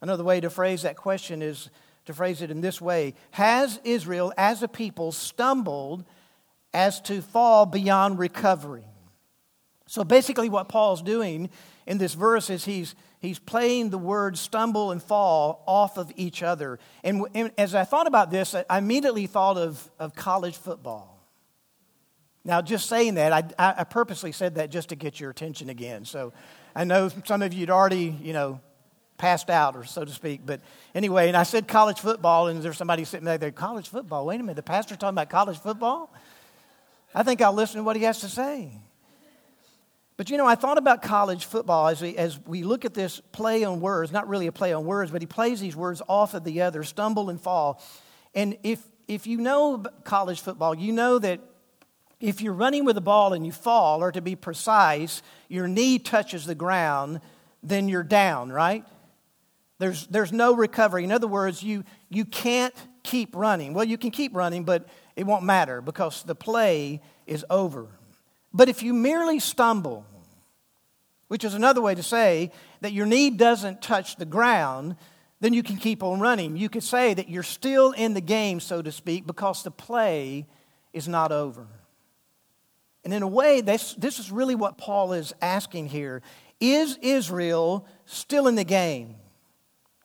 Another 0.00 0.24
way 0.24 0.40
to 0.40 0.50
phrase 0.50 0.82
that 0.82 0.96
question 0.96 1.42
is 1.42 1.70
to 2.06 2.12
phrase 2.12 2.42
it 2.42 2.50
in 2.50 2.60
this 2.60 2.80
way 2.80 3.14
Has 3.30 3.78
Israel 3.84 4.32
as 4.36 4.64
a 4.64 4.68
people 4.68 5.12
stumbled 5.12 6.04
as 6.74 7.00
to 7.02 7.22
fall 7.22 7.66
beyond 7.66 8.18
recovery? 8.18 8.82
So 9.86 10.02
basically, 10.02 10.48
what 10.48 10.68
Paul's 10.68 11.02
doing 11.02 11.50
in 11.86 11.98
this 11.98 12.14
verse 12.14 12.50
is 12.50 12.64
he's, 12.64 12.96
he's 13.20 13.38
playing 13.38 13.90
the 13.90 13.98
words 13.98 14.40
stumble 14.40 14.90
and 14.90 15.02
fall 15.02 15.62
off 15.66 15.98
of 15.98 16.12
each 16.16 16.42
other. 16.42 16.78
And, 17.02 17.26
and 17.34 17.50
as 17.58 17.74
I 17.74 17.84
thought 17.84 18.06
about 18.06 18.30
this, 18.30 18.54
I 18.54 18.78
immediately 18.78 19.26
thought 19.26 19.56
of, 19.56 19.90
of 19.98 20.14
college 20.14 20.56
football. 20.56 21.12
Now, 22.44 22.62
just 22.62 22.88
saying 22.88 23.14
that, 23.14 23.32
I, 23.58 23.74
I 23.78 23.84
purposely 23.84 24.30
said 24.30 24.54
that 24.54 24.70
just 24.70 24.90
to 24.90 24.96
get 24.96 25.18
your 25.18 25.30
attention 25.30 25.68
again. 25.68 26.04
So 26.04 26.32
I 26.76 26.84
know 26.84 27.10
some 27.24 27.42
of 27.42 27.52
you 27.52 27.60
had 27.60 27.70
already, 27.70 28.16
you 28.22 28.32
know, 28.32 28.60
passed 29.18 29.50
out, 29.50 29.76
or 29.76 29.84
so 29.84 30.04
to 30.04 30.12
speak. 30.12 30.42
But 30.44 30.60
anyway, 30.94 31.28
and 31.28 31.36
I 31.36 31.42
said 31.42 31.66
college 31.66 32.00
football, 32.00 32.48
and 32.48 32.62
there's 32.62 32.76
somebody 32.76 33.04
sitting 33.04 33.24
there, 33.24 33.50
college 33.50 33.88
football. 33.88 34.26
Wait 34.26 34.38
a 34.38 34.42
minute, 34.42 34.56
the 34.56 34.62
pastor's 34.62 34.98
talking 34.98 35.14
about 35.14 35.30
college 35.30 35.58
football? 35.58 36.12
I 37.14 37.22
think 37.22 37.40
I'll 37.40 37.52
listen 37.52 37.78
to 37.78 37.82
what 37.82 37.96
he 37.96 38.02
has 38.02 38.20
to 38.20 38.28
say. 38.28 38.72
But 40.16 40.30
you 40.30 40.38
know, 40.38 40.46
I 40.46 40.54
thought 40.54 40.78
about 40.78 41.02
college 41.02 41.44
football 41.44 41.88
as 41.88 42.00
we, 42.00 42.16
as 42.16 42.40
we 42.46 42.62
look 42.62 42.84
at 42.84 42.94
this 42.94 43.20
play 43.32 43.64
on 43.64 43.80
words, 43.80 44.12
not 44.12 44.28
really 44.28 44.46
a 44.46 44.52
play 44.52 44.72
on 44.72 44.84
words, 44.84 45.10
but 45.10 45.20
he 45.20 45.26
plays 45.26 45.60
these 45.60 45.76
words 45.76 46.00
off 46.08 46.32
of 46.32 46.44
the 46.44 46.62
other, 46.62 46.82
stumble 46.84 47.28
and 47.28 47.40
fall. 47.40 47.82
And 48.34 48.56
if, 48.62 48.82
if 49.08 49.26
you 49.26 49.38
know 49.38 49.84
college 50.04 50.40
football, 50.40 50.74
you 50.74 50.92
know 50.92 51.18
that 51.18 51.40
if 52.18 52.40
you're 52.40 52.54
running 52.54 52.86
with 52.86 52.96
a 52.96 53.02
ball 53.02 53.34
and 53.34 53.44
you 53.44 53.52
fall, 53.52 54.02
or 54.02 54.10
to 54.10 54.22
be 54.22 54.34
precise, 54.36 55.22
your 55.48 55.68
knee 55.68 55.98
touches 55.98 56.46
the 56.46 56.54
ground, 56.54 57.20
then 57.62 57.88
you're 57.90 58.02
down, 58.02 58.50
right? 58.50 58.84
There's, 59.78 60.06
there's 60.06 60.32
no 60.32 60.54
recovery. 60.54 61.04
In 61.04 61.12
other 61.12 61.26
words, 61.26 61.62
you, 61.62 61.84
you 62.08 62.24
can't 62.24 62.74
keep 63.02 63.36
running. 63.36 63.74
Well, 63.74 63.84
you 63.84 63.98
can 63.98 64.10
keep 64.10 64.34
running, 64.34 64.64
but 64.64 64.88
it 65.14 65.26
won't 65.26 65.44
matter 65.44 65.82
because 65.82 66.22
the 66.22 66.34
play 66.34 67.02
is 67.26 67.44
over. 67.50 67.88
But 68.56 68.70
if 68.70 68.82
you 68.82 68.94
merely 68.94 69.38
stumble, 69.38 70.06
which 71.28 71.44
is 71.44 71.52
another 71.52 71.82
way 71.82 71.94
to 71.94 72.02
say 72.02 72.52
that 72.80 72.94
your 72.94 73.04
knee 73.04 73.28
doesn't 73.28 73.82
touch 73.82 74.16
the 74.16 74.24
ground, 74.24 74.96
then 75.40 75.52
you 75.52 75.62
can 75.62 75.76
keep 75.76 76.02
on 76.02 76.20
running. 76.20 76.56
You 76.56 76.70
could 76.70 76.82
say 76.82 77.12
that 77.12 77.28
you're 77.28 77.42
still 77.42 77.92
in 77.92 78.14
the 78.14 78.22
game, 78.22 78.60
so 78.60 78.80
to 78.80 78.90
speak, 78.90 79.26
because 79.26 79.62
the 79.62 79.70
play 79.70 80.46
is 80.94 81.06
not 81.06 81.32
over. 81.32 81.66
And 83.04 83.12
in 83.12 83.22
a 83.22 83.28
way, 83.28 83.60
this, 83.60 83.92
this 83.92 84.18
is 84.18 84.32
really 84.32 84.54
what 84.54 84.78
Paul 84.78 85.12
is 85.12 85.34
asking 85.42 85.88
here. 85.88 86.22
Is 86.58 86.98
Israel 87.02 87.86
still 88.06 88.48
in 88.48 88.54
the 88.54 88.64
game? 88.64 89.16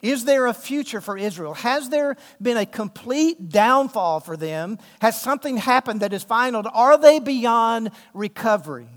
Is 0.01 0.25
there 0.25 0.48
a 0.48 0.53
future 0.53 1.01
for 1.01 1.17
Israel? 1.17 1.53
Has 1.53 1.89
there 1.89 2.17
been 2.41 2.58
a 2.58 2.65
complete 2.65 3.50
downfall 3.50 4.20
for 4.20 4.36
them? 4.36 4.79
Has 5.00 5.20
something 5.20 5.58
happened 5.58 6.01
that 6.01 6.13
is 6.13 6.24
final? 6.24 6.63
Are 6.74 6.98
they 6.98 7.20
beyond 7.20 7.91
recovery? 8.13 8.89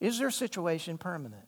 Is 0.00 0.18
their 0.18 0.30
situation 0.30 0.98
permanent? 0.98 1.42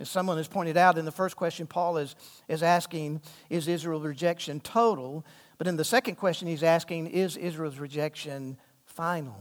As 0.00 0.08
someone 0.08 0.36
has 0.36 0.48
pointed 0.48 0.76
out 0.76 0.98
in 0.98 1.04
the 1.04 1.12
first 1.12 1.36
question, 1.36 1.66
Paul 1.66 1.98
is, 1.98 2.16
is 2.48 2.62
asking, 2.62 3.22
is 3.50 3.68
Israel's 3.68 4.02
rejection 4.02 4.58
total? 4.60 5.24
But 5.58 5.68
in 5.68 5.76
the 5.76 5.84
second 5.84 6.16
question, 6.16 6.48
he's 6.48 6.64
asking, 6.64 7.08
is 7.08 7.36
Israel's 7.36 7.78
rejection 7.78 8.58
final? 8.84 9.40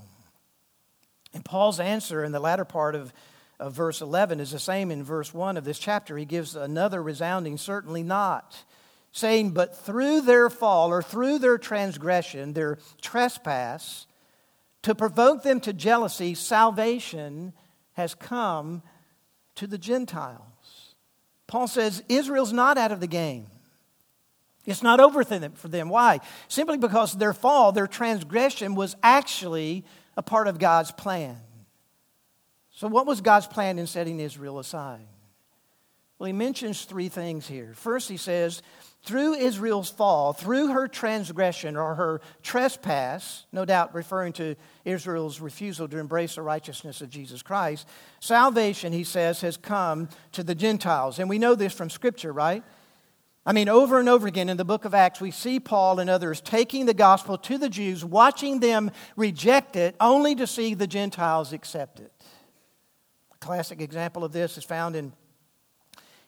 And 1.33 1.43
Paul's 1.43 1.79
answer 1.79 2.23
in 2.23 2.31
the 2.31 2.39
latter 2.39 2.65
part 2.65 2.93
of 2.93 3.13
of 3.61 3.73
verse 3.73 4.01
11 4.01 4.39
is 4.39 4.51
the 4.51 4.59
same 4.59 4.91
in 4.91 5.03
verse 5.03 5.33
1 5.33 5.55
of 5.55 5.63
this 5.63 5.77
chapter. 5.77 6.17
He 6.17 6.25
gives 6.25 6.55
another 6.55 7.01
resounding, 7.01 7.57
certainly 7.57 8.01
not, 8.01 8.65
saying, 9.11 9.51
But 9.51 9.77
through 9.77 10.21
their 10.21 10.49
fall 10.49 10.89
or 10.89 11.03
through 11.03 11.39
their 11.39 11.59
transgression, 11.59 12.53
their 12.53 12.79
trespass, 13.01 14.07
to 14.81 14.95
provoke 14.95 15.43
them 15.43 15.59
to 15.61 15.73
jealousy, 15.73 16.33
salvation 16.33 17.53
has 17.93 18.15
come 18.15 18.81
to 19.55 19.67
the 19.67 19.77
Gentiles. 19.77 20.95
Paul 21.45 21.67
says 21.67 22.03
Israel's 22.09 22.53
not 22.53 22.79
out 22.79 22.91
of 22.91 22.99
the 22.99 23.07
game. 23.07 23.45
It's 24.65 24.83
not 24.83 24.99
over 24.99 25.23
for 25.23 25.67
them. 25.67 25.89
Why? 25.89 26.19
Simply 26.47 26.77
because 26.77 27.13
their 27.13 27.33
fall, 27.33 27.71
their 27.71 27.87
transgression, 27.87 28.73
was 28.73 28.95
actually 29.03 29.85
a 30.17 30.23
part 30.23 30.47
of 30.47 30.59
God's 30.59 30.91
plan. 30.91 31.37
So, 32.81 32.87
what 32.87 33.05
was 33.05 33.21
God's 33.21 33.45
plan 33.45 33.77
in 33.77 33.85
setting 33.85 34.19
Israel 34.19 34.57
aside? 34.57 35.05
Well, 36.17 36.25
he 36.25 36.33
mentions 36.33 36.83
three 36.83 37.09
things 37.09 37.47
here. 37.47 37.73
First, 37.75 38.09
he 38.09 38.17
says, 38.17 38.63
through 39.03 39.35
Israel's 39.35 39.91
fall, 39.91 40.33
through 40.33 40.69
her 40.69 40.87
transgression 40.87 41.77
or 41.77 41.93
her 41.93 42.21
trespass, 42.41 43.45
no 43.51 43.65
doubt 43.65 43.93
referring 43.93 44.33
to 44.33 44.55
Israel's 44.83 45.39
refusal 45.39 45.87
to 45.89 45.99
embrace 45.99 46.33
the 46.33 46.41
righteousness 46.41 47.01
of 47.01 47.11
Jesus 47.11 47.43
Christ, 47.43 47.87
salvation, 48.19 48.93
he 48.93 49.03
says, 49.03 49.41
has 49.41 49.57
come 49.57 50.09
to 50.31 50.41
the 50.41 50.55
Gentiles. 50.55 51.19
And 51.19 51.29
we 51.29 51.37
know 51.37 51.53
this 51.53 51.73
from 51.73 51.91
Scripture, 51.91 52.33
right? 52.33 52.63
I 53.45 53.53
mean, 53.53 53.69
over 53.69 53.99
and 53.99 54.09
over 54.09 54.25
again 54.25 54.49
in 54.49 54.57
the 54.57 54.65
book 54.65 54.85
of 54.85 54.95
Acts, 54.95 55.21
we 55.21 55.29
see 55.29 55.59
Paul 55.59 55.99
and 55.99 56.09
others 56.09 56.41
taking 56.41 56.87
the 56.87 56.95
gospel 56.95 57.37
to 57.37 57.59
the 57.59 57.69
Jews, 57.69 58.03
watching 58.03 58.59
them 58.59 58.89
reject 59.15 59.75
it, 59.75 59.95
only 59.99 60.33
to 60.33 60.47
see 60.47 60.73
the 60.73 60.87
Gentiles 60.87 61.53
accept 61.53 61.99
it 61.99 62.11
classic 63.41 63.81
example 63.81 64.23
of 64.23 64.31
this 64.31 64.55
is 64.55 64.63
found 64.63 64.95
in, 64.95 65.11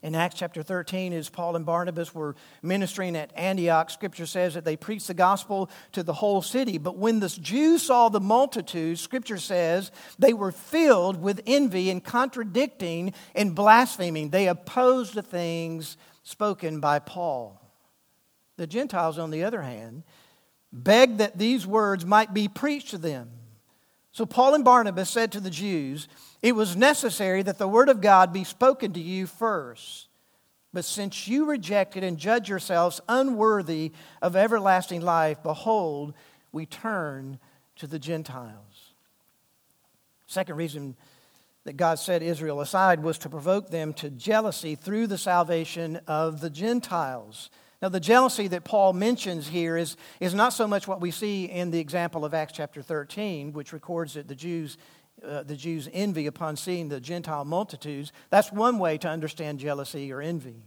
in 0.02 0.16
Acts 0.16 0.36
chapter 0.36 0.64
13 0.64 1.14
as 1.14 1.30
Paul 1.30 1.56
and 1.56 1.66
Barnabas 1.66 2.14
were 2.14 2.36
ministering 2.64 3.16
at 3.16 3.32
Antioch. 3.38 3.92
Scripture 3.92 4.26
says 4.26 4.56
that 4.56 4.66
they 4.66 4.76
preached 4.76 5.08
the 5.08 5.14
gospel 5.14 5.70
to 5.92 6.02
the 6.02 6.12
whole 6.12 6.42
city. 6.42 6.80
But 6.80 6.98
when 6.98 7.20
the 7.20 7.30
Jews 7.30 7.84
saw 7.84 8.10
the 8.10 8.20
multitude, 8.20 8.98
Scripture 8.98 9.38
says 9.38 9.92
they 10.18 10.34
were 10.34 10.52
filled 10.52 11.22
with 11.22 11.40
envy 11.46 11.92
and 11.92 12.04
contradicting 12.04 13.14
and 13.36 13.56
blaspheming. 13.56 14.32
They 14.32 14.48
opposed 14.48 15.14
the 15.14 15.22
things 15.22 15.98
spoken 16.24 16.80
by 16.80 16.98
Paul. 16.98 17.62
The 18.58 18.68
Gentiles, 18.68 19.20
on 19.20 19.30
the 19.30 19.44
other 19.44 19.62
hand, 19.62 20.04
begged 20.72 21.20
that 21.20 21.38
these 21.38 21.68
words 21.68 22.06
might 22.06 22.34
be 22.34 22.48
preached 22.48 22.90
to 22.90 22.98
them. 22.98 23.30
So 24.14 24.28
Paul 24.28 24.54
and 24.54 24.64
Barnabas 24.64 25.10
said 25.10 25.32
to 25.32 25.40
the 25.40 25.50
Jews, 25.50 26.08
It 26.44 26.56
was 26.56 26.76
necessary 26.76 27.42
that 27.42 27.58
the 27.58 27.68
word 27.68 27.90
of 27.90 28.00
God 28.00 28.32
be 28.32 28.44
spoken 28.44 28.94
to 28.94 29.00
you 29.00 29.26
first. 29.26 30.08
But 30.72 30.86
since 30.86 31.28
you 31.28 31.46
rejected 31.46 32.04
and 32.04 32.18
judge 32.18 32.48
yourselves 32.48 33.02
unworthy 33.10 33.92
of 34.22 34.36
everlasting 34.36 35.02
life, 35.02 35.42
behold, 35.42 36.14
we 36.52 36.68
turn 36.68 37.40
to 37.78 37.88
the 37.88 38.00
Gentiles. 38.00 38.94
Second 40.28 40.56
reason 40.56 40.96
that 41.64 41.78
God 41.78 41.98
set 41.98 42.22
Israel 42.22 42.62
aside 42.62 43.02
was 43.02 43.18
to 43.20 43.30
provoke 43.30 43.70
them 43.70 43.94
to 43.94 44.10
jealousy 44.12 44.76
through 44.76 45.08
the 45.08 45.18
salvation 45.18 46.00
of 46.08 46.40
the 46.40 46.50
Gentiles. 46.50 47.50
Now, 47.84 47.90
the 47.90 48.00
jealousy 48.00 48.48
that 48.48 48.64
Paul 48.64 48.94
mentions 48.94 49.50
here 49.50 49.76
is, 49.76 49.98
is 50.22 50.34
not 50.34 50.54
so 50.54 50.66
much 50.66 50.88
what 50.88 51.02
we 51.02 51.12
see 51.12 51.44
in 51.44 51.70
the 51.70 51.80
example 51.80 52.24
of 52.24 52.34
Acts 52.34 52.54
chapter 52.54 52.82
13, 52.82 53.52
which 53.52 53.74
records 53.74 54.14
that 54.14 54.30
the 54.30 54.36
Jews, 54.36 54.78
uh, 55.22 55.44
the 55.44 55.58
Jews 55.58 55.90
envy 55.92 56.26
upon 56.26 56.56
seeing 56.56 56.88
the 56.88 57.02
Gentile 57.02 57.44
multitudes. 57.44 58.14
That's 58.30 58.54
one 58.54 58.80
way 58.80 58.98
to 59.00 59.10
understand 59.10 59.60
jealousy 59.60 60.14
or 60.14 60.22
envy. 60.22 60.64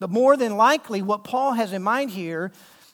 But 0.00 0.10
more 0.10 0.36
than 0.36 0.56
likely, 0.56 1.00
what 1.00 1.22
Paul 1.22 1.52
has 1.52 1.72
in 1.72 1.84
mind 1.84 2.10
here 2.10 2.50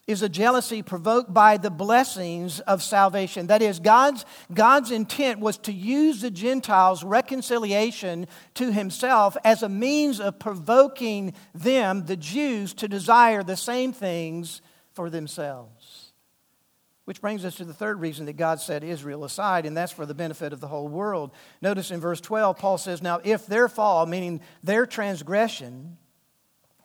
is 0.08 0.22
a 0.22 0.28
jealousy 0.28 0.82
provoked 0.82 1.32
by 1.32 1.58
the 1.58 1.70
blessings 1.70 2.60
of 2.60 2.82
salvation. 2.82 3.48
That 3.48 3.60
is, 3.60 3.78
God's, 3.78 4.24
God's 4.52 4.90
intent 4.90 5.38
was 5.38 5.58
to 5.58 5.72
use 5.72 6.22
the 6.22 6.30
Gentiles' 6.30 7.04
reconciliation 7.04 8.26
to 8.54 8.72
himself 8.72 9.36
as 9.44 9.62
a 9.62 9.68
means 9.68 10.18
of 10.18 10.38
provoking 10.38 11.34
them, 11.54 12.06
the 12.06 12.16
Jews, 12.16 12.72
to 12.74 12.88
desire 12.88 13.42
the 13.42 13.56
same 13.56 13.92
things 13.92 14.62
for 14.94 15.10
themselves. 15.10 16.12
Which 17.04 17.20
brings 17.20 17.44
us 17.44 17.56
to 17.56 17.64
the 17.64 17.74
third 17.74 18.00
reason 18.00 18.26
that 18.26 18.36
God 18.36 18.60
set 18.60 18.82
Israel 18.82 19.24
aside, 19.24 19.66
and 19.66 19.76
that's 19.76 19.92
for 19.92 20.06
the 20.06 20.14
benefit 20.14 20.54
of 20.54 20.60
the 20.60 20.68
whole 20.68 20.88
world. 20.88 21.32
Notice 21.60 21.90
in 21.90 22.00
verse 22.00 22.20
12, 22.22 22.56
Paul 22.56 22.78
says, 22.78 23.02
Now, 23.02 23.20
if 23.24 23.46
their 23.46 23.68
fall, 23.68 24.06
meaning 24.06 24.40
their 24.62 24.86
transgression, 24.86 25.98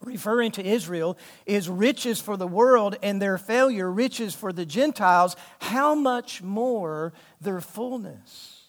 referring 0.03 0.51
to 0.51 0.65
Israel, 0.65 1.17
is 1.45 1.69
riches 1.69 2.19
for 2.19 2.37
the 2.37 2.47
world 2.47 2.97
and 3.01 3.21
their 3.21 3.37
failure, 3.37 3.89
riches 3.89 4.35
for 4.35 4.53
the 4.53 4.65
Gentiles, 4.65 5.35
how 5.59 5.95
much 5.95 6.41
more 6.41 7.13
their 7.41 7.61
fullness? 7.61 8.59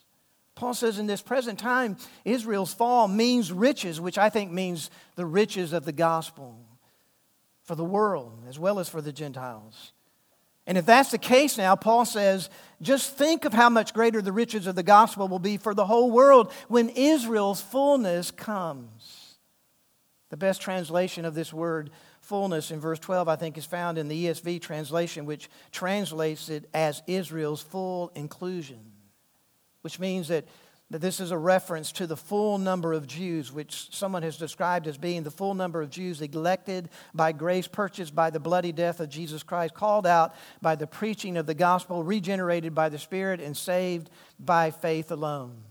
Paul 0.54 0.74
says 0.74 0.98
in 0.98 1.06
this 1.06 1.22
present 1.22 1.58
time, 1.58 1.96
Israel's 2.24 2.72
fall 2.72 3.08
means 3.08 3.52
riches, 3.52 4.00
which 4.00 4.18
I 4.18 4.30
think 4.30 4.52
means 4.52 4.90
the 5.16 5.26
riches 5.26 5.72
of 5.72 5.84
the 5.84 5.92
gospel 5.92 6.56
for 7.64 7.74
the 7.74 7.84
world 7.84 8.44
as 8.48 8.58
well 8.58 8.78
as 8.78 8.88
for 8.88 9.00
the 9.00 9.12
Gentiles. 9.12 9.92
And 10.66 10.78
if 10.78 10.86
that's 10.86 11.10
the 11.10 11.18
case 11.18 11.58
now, 11.58 11.76
Paul 11.76 12.04
says, 12.04 12.48
just 12.80 13.16
think 13.16 13.44
of 13.44 13.52
how 13.52 13.68
much 13.68 13.92
greater 13.92 14.22
the 14.22 14.32
riches 14.32 14.66
of 14.66 14.76
the 14.76 14.82
gospel 14.82 15.28
will 15.28 15.38
be 15.38 15.56
for 15.56 15.74
the 15.74 15.84
whole 15.84 16.10
world 16.10 16.52
when 16.68 16.88
Israel's 16.90 17.60
fullness 17.60 18.30
comes. 18.30 19.23
The 20.34 20.38
best 20.38 20.60
translation 20.60 21.24
of 21.24 21.36
this 21.36 21.52
word 21.52 21.90
fullness 22.20 22.72
in 22.72 22.80
verse 22.80 22.98
12, 22.98 23.28
I 23.28 23.36
think, 23.36 23.56
is 23.56 23.66
found 23.66 23.98
in 23.98 24.08
the 24.08 24.26
ESV 24.26 24.60
translation, 24.60 25.26
which 25.26 25.48
translates 25.70 26.48
it 26.48 26.68
as 26.74 27.04
Israel's 27.06 27.62
full 27.62 28.10
inclusion, 28.16 28.80
which 29.82 30.00
means 30.00 30.26
that, 30.26 30.44
that 30.90 31.00
this 31.00 31.20
is 31.20 31.30
a 31.30 31.38
reference 31.38 31.92
to 31.92 32.08
the 32.08 32.16
full 32.16 32.58
number 32.58 32.92
of 32.92 33.06
Jews, 33.06 33.52
which 33.52 33.94
someone 33.94 34.24
has 34.24 34.36
described 34.36 34.88
as 34.88 34.98
being 34.98 35.22
the 35.22 35.30
full 35.30 35.54
number 35.54 35.80
of 35.80 35.88
Jews 35.88 36.20
elected 36.20 36.88
by 37.14 37.30
grace, 37.30 37.68
purchased 37.68 38.12
by 38.12 38.30
the 38.30 38.40
bloody 38.40 38.72
death 38.72 38.98
of 38.98 39.10
Jesus 39.10 39.44
Christ, 39.44 39.74
called 39.74 40.04
out 40.04 40.34
by 40.60 40.74
the 40.74 40.88
preaching 40.88 41.36
of 41.36 41.46
the 41.46 41.54
gospel, 41.54 42.02
regenerated 42.02 42.74
by 42.74 42.88
the 42.88 42.98
Spirit, 42.98 43.40
and 43.40 43.56
saved 43.56 44.10
by 44.40 44.72
faith 44.72 45.12
alone. 45.12 45.62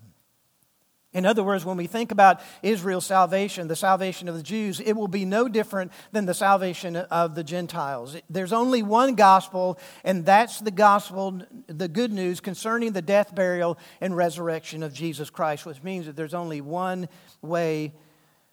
In 1.14 1.26
other 1.26 1.44
words, 1.44 1.64
when 1.64 1.78
we 1.78 1.86
think 1.88 2.12
about 2.12 2.42
Israel's 2.64 3.06
salvation, 3.06 3.68
the 3.68 3.76
salvation 3.76 4.28
of 4.28 4.36
the 4.36 4.44
Jews, 4.44 4.80
it 4.80 4.94
will 4.94 5.08
be 5.08 5.26
no 5.26 5.48
different 5.48 5.92
than 6.12 6.26
the 6.26 6.34
salvation 6.34 6.96
of 6.96 7.36
the 7.36 7.44
Gentiles. 7.44 8.18
There's 8.30 8.54
only 8.54 8.82
one 8.82 9.14
gospel, 9.14 9.78
and 10.04 10.26
that's 10.26 10.60
the 10.60 10.72
gospel, 10.72 11.42
the 11.68 11.88
good 11.88 12.12
news 12.12 12.40
concerning 12.40 12.94
the 12.94 13.02
death, 13.02 13.36
burial, 13.36 13.78
and 14.02 14.18
resurrection 14.18 14.82
of 14.82 14.94
Jesus 14.94 15.30
Christ, 15.30 15.66
which 15.66 15.84
means 15.84 16.08
that 16.08 16.16
there's 16.16 16.34
only 16.34 16.62
one 16.62 17.08
way 17.42 17.94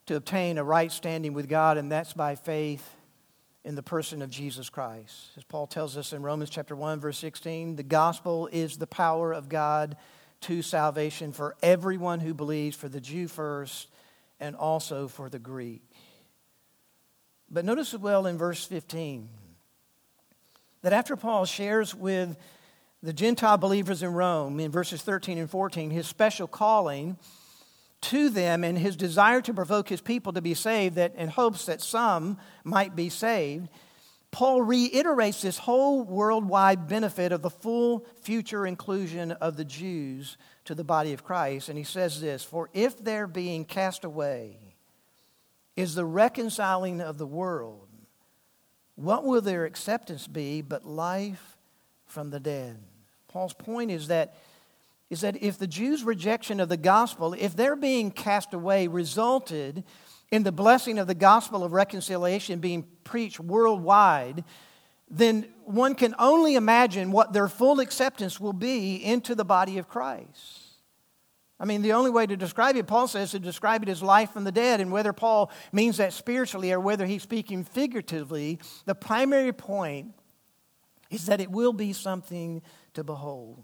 to 0.06 0.16
obtain 0.16 0.58
a 0.58 0.64
right 0.64 0.92
standing 0.92 1.32
with 1.32 1.48
God, 1.48 1.78
and 1.78 1.90
that's 1.90 2.12
by 2.12 2.34
faith 2.34 2.96
in 3.64 3.74
the 3.74 3.82
person 3.82 4.22
of 4.22 4.30
Jesus 4.30 4.68
Christ. 4.68 5.30
As 5.36 5.44
Paul 5.44 5.66
tells 5.66 5.96
us 5.96 6.12
in 6.12 6.22
Romans 6.22 6.50
chapter 6.50 6.74
1, 6.74 7.00
verse 7.00 7.18
16, 7.18 7.76
the 7.76 7.82
gospel 7.82 8.48
is 8.52 8.76
the 8.76 8.86
power 8.86 9.32
of 9.32 9.48
God 9.48 9.96
to 10.42 10.62
salvation 10.62 11.32
for 11.32 11.56
everyone 11.62 12.20
who 12.20 12.34
believes, 12.34 12.76
for 12.76 12.88
the 12.88 13.00
Jew 13.00 13.28
first, 13.28 13.88
and 14.38 14.56
also 14.56 15.08
for 15.08 15.28
the 15.28 15.38
Greek. 15.38 15.82
But 17.50 17.64
notice 17.64 17.92
well 17.94 18.26
in 18.26 18.38
verse 18.38 18.64
15 18.64 19.28
that 20.82 20.92
after 20.92 21.16
Paul 21.16 21.44
shares 21.44 21.94
with 21.94 22.36
the 23.02 23.12
Gentile 23.12 23.58
believers 23.58 24.02
in 24.02 24.12
Rome 24.12 24.60
in 24.60 24.70
verses 24.70 25.02
13 25.02 25.38
and 25.38 25.50
14 25.50 25.90
his 25.90 26.06
special 26.06 26.46
calling 26.46 27.18
to 28.02 28.30
them 28.30 28.64
and 28.64 28.78
his 28.78 28.96
desire 28.96 29.40
to 29.42 29.52
provoke 29.52 29.88
his 29.88 30.00
people 30.00 30.32
to 30.32 30.40
be 30.40 30.54
saved 30.54 30.96
that 30.96 31.14
in 31.16 31.28
hopes 31.28 31.66
that 31.66 31.82
some 31.82 32.38
might 32.64 32.96
be 32.96 33.08
saved 33.08 33.68
Paul 34.32 34.62
reiterates 34.62 35.42
this 35.42 35.58
whole 35.58 36.04
worldwide 36.04 36.86
benefit 36.86 37.32
of 37.32 37.42
the 37.42 37.50
full 37.50 38.06
future 38.22 38.64
inclusion 38.64 39.32
of 39.32 39.56
the 39.56 39.64
Jews 39.64 40.36
to 40.66 40.74
the 40.74 40.84
body 40.84 41.12
of 41.12 41.24
Christ. 41.24 41.68
And 41.68 41.76
he 41.76 41.84
says 41.84 42.20
this 42.20 42.44
For 42.44 42.70
if 42.72 43.02
their 43.02 43.26
being 43.26 43.64
cast 43.64 44.04
away 44.04 44.76
is 45.76 45.94
the 45.94 46.04
reconciling 46.04 47.00
of 47.00 47.18
the 47.18 47.26
world, 47.26 47.88
what 48.94 49.24
will 49.24 49.40
their 49.40 49.64
acceptance 49.64 50.28
be 50.28 50.62
but 50.62 50.84
life 50.84 51.56
from 52.06 52.30
the 52.30 52.40
dead? 52.40 52.78
Paul's 53.28 53.54
point 53.54 53.90
is 53.90 54.08
that, 54.08 54.36
is 55.08 55.22
that 55.22 55.42
if 55.42 55.58
the 55.58 55.66
Jews' 55.66 56.04
rejection 56.04 56.60
of 56.60 56.68
the 56.68 56.76
gospel, 56.76 57.34
if 57.36 57.56
their 57.56 57.74
being 57.74 58.10
cast 58.10 58.54
away 58.54 58.86
resulted 58.86 59.82
in 60.30 60.42
the 60.42 60.52
blessing 60.52 60.98
of 60.98 61.06
the 61.06 61.14
gospel 61.14 61.64
of 61.64 61.72
reconciliation 61.72 62.60
being 62.60 62.86
preached 63.04 63.40
worldwide, 63.40 64.44
then 65.08 65.48
one 65.64 65.94
can 65.94 66.14
only 66.18 66.54
imagine 66.54 67.10
what 67.10 67.32
their 67.32 67.48
full 67.48 67.80
acceptance 67.80 68.38
will 68.38 68.52
be 68.52 68.96
into 68.96 69.34
the 69.34 69.44
body 69.44 69.78
of 69.78 69.88
Christ. 69.88 70.70
I 71.58 71.66
mean, 71.66 71.82
the 71.82 71.92
only 71.92 72.10
way 72.10 72.26
to 72.26 72.36
describe 72.36 72.76
it, 72.76 72.86
Paul 72.86 73.06
says, 73.06 73.32
to 73.32 73.38
describe 73.38 73.82
it 73.82 73.88
as 73.90 74.02
life 74.02 74.30
from 74.30 74.44
the 74.44 74.52
dead. 74.52 74.80
And 74.80 74.90
whether 74.90 75.12
Paul 75.12 75.50
means 75.72 75.98
that 75.98 76.14
spiritually 76.14 76.72
or 76.72 76.80
whether 76.80 77.04
he's 77.04 77.22
speaking 77.22 77.64
figuratively, 77.64 78.58
the 78.86 78.94
primary 78.94 79.52
point 79.52 80.14
is 81.10 81.26
that 81.26 81.40
it 81.40 81.50
will 81.50 81.74
be 81.74 81.92
something 81.92 82.62
to 82.94 83.04
behold. 83.04 83.62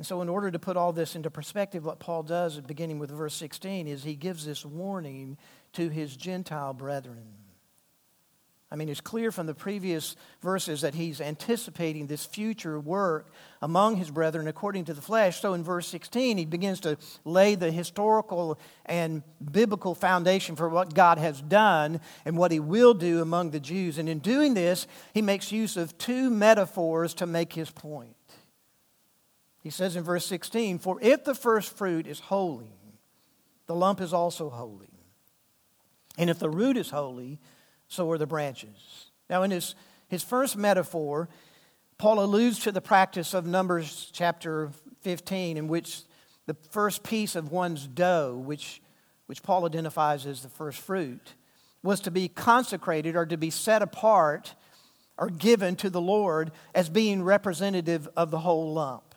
And 0.00 0.06
so, 0.06 0.22
in 0.22 0.30
order 0.30 0.50
to 0.50 0.58
put 0.58 0.78
all 0.78 0.94
this 0.94 1.14
into 1.14 1.30
perspective, 1.30 1.84
what 1.84 1.98
Paul 1.98 2.22
does, 2.22 2.58
beginning 2.58 2.98
with 2.98 3.10
verse 3.10 3.34
16, 3.34 3.86
is 3.86 4.02
he 4.02 4.14
gives 4.14 4.46
this 4.46 4.64
warning 4.64 5.36
to 5.74 5.90
his 5.90 6.16
Gentile 6.16 6.72
brethren. 6.72 7.34
I 8.70 8.76
mean, 8.76 8.88
it's 8.88 9.02
clear 9.02 9.30
from 9.30 9.46
the 9.46 9.52
previous 9.52 10.16
verses 10.40 10.80
that 10.80 10.94
he's 10.94 11.20
anticipating 11.20 12.06
this 12.06 12.24
future 12.24 12.80
work 12.80 13.30
among 13.60 13.96
his 13.96 14.10
brethren 14.10 14.48
according 14.48 14.86
to 14.86 14.94
the 14.94 15.02
flesh. 15.02 15.38
So 15.38 15.52
in 15.52 15.62
verse 15.62 15.86
16, 15.88 16.38
he 16.38 16.46
begins 16.46 16.80
to 16.80 16.96
lay 17.26 17.54
the 17.54 17.70
historical 17.70 18.58
and 18.86 19.22
biblical 19.52 19.94
foundation 19.94 20.56
for 20.56 20.70
what 20.70 20.94
God 20.94 21.18
has 21.18 21.42
done 21.42 22.00
and 22.24 22.38
what 22.38 22.52
he 22.52 22.58
will 22.58 22.94
do 22.94 23.20
among 23.20 23.50
the 23.50 23.60
Jews. 23.60 23.98
And 23.98 24.08
in 24.08 24.20
doing 24.20 24.54
this, 24.54 24.86
he 25.12 25.20
makes 25.20 25.52
use 25.52 25.76
of 25.76 25.98
two 25.98 26.30
metaphors 26.30 27.12
to 27.16 27.26
make 27.26 27.52
his 27.52 27.70
point. 27.70 28.16
He 29.60 29.70
says 29.70 29.96
in 29.96 30.02
verse 30.02 30.26
16, 30.26 30.78
For 30.78 30.98
if 31.00 31.24
the 31.24 31.34
first 31.34 31.76
fruit 31.76 32.06
is 32.06 32.20
holy, 32.20 32.72
the 33.66 33.74
lump 33.74 34.00
is 34.00 34.12
also 34.12 34.50
holy. 34.50 34.88
And 36.18 36.28
if 36.28 36.38
the 36.38 36.50
root 36.50 36.76
is 36.76 36.90
holy, 36.90 37.38
so 37.86 38.10
are 38.10 38.18
the 38.18 38.26
branches. 38.26 39.10
Now, 39.28 39.42
in 39.42 39.50
his, 39.50 39.74
his 40.08 40.22
first 40.22 40.56
metaphor, 40.56 41.28
Paul 41.98 42.24
alludes 42.24 42.60
to 42.60 42.72
the 42.72 42.80
practice 42.80 43.34
of 43.34 43.46
Numbers 43.46 44.10
chapter 44.12 44.70
15, 45.02 45.56
in 45.56 45.68
which 45.68 46.02
the 46.46 46.56
first 46.70 47.02
piece 47.02 47.36
of 47.36 47.52
one's 47.52 47.86
dough, 47.86 48.36
which, 48.36 48.80
which 49.26 49.42
Paul 49.42 49.66
identifies 49.66 50.26
as 50.26 50.42
the 50.42 50.48
first 50.48 50.80
fruit, 50.80 51.34
was 51.82 52.00
to 52.00 52.10
be 52.10 52.28
consecrated 52.28 53.16
or 53.16 53.26
to 53.26 53.36
be 53.36 53.50
set 53.50 53.82
apart 53.82 54.54
or 55.16 55.28
given 55.28 55.76
to 55.76 55.90
the 55.90 56.00
Lord 56.00 56.50
as 56.74 56.88
being 56.88 57.22
representative 57.22 58.08
of 58.16 58.30
the 58.30 58.40
whole 58.40 58.72
lump. 58.72 59.09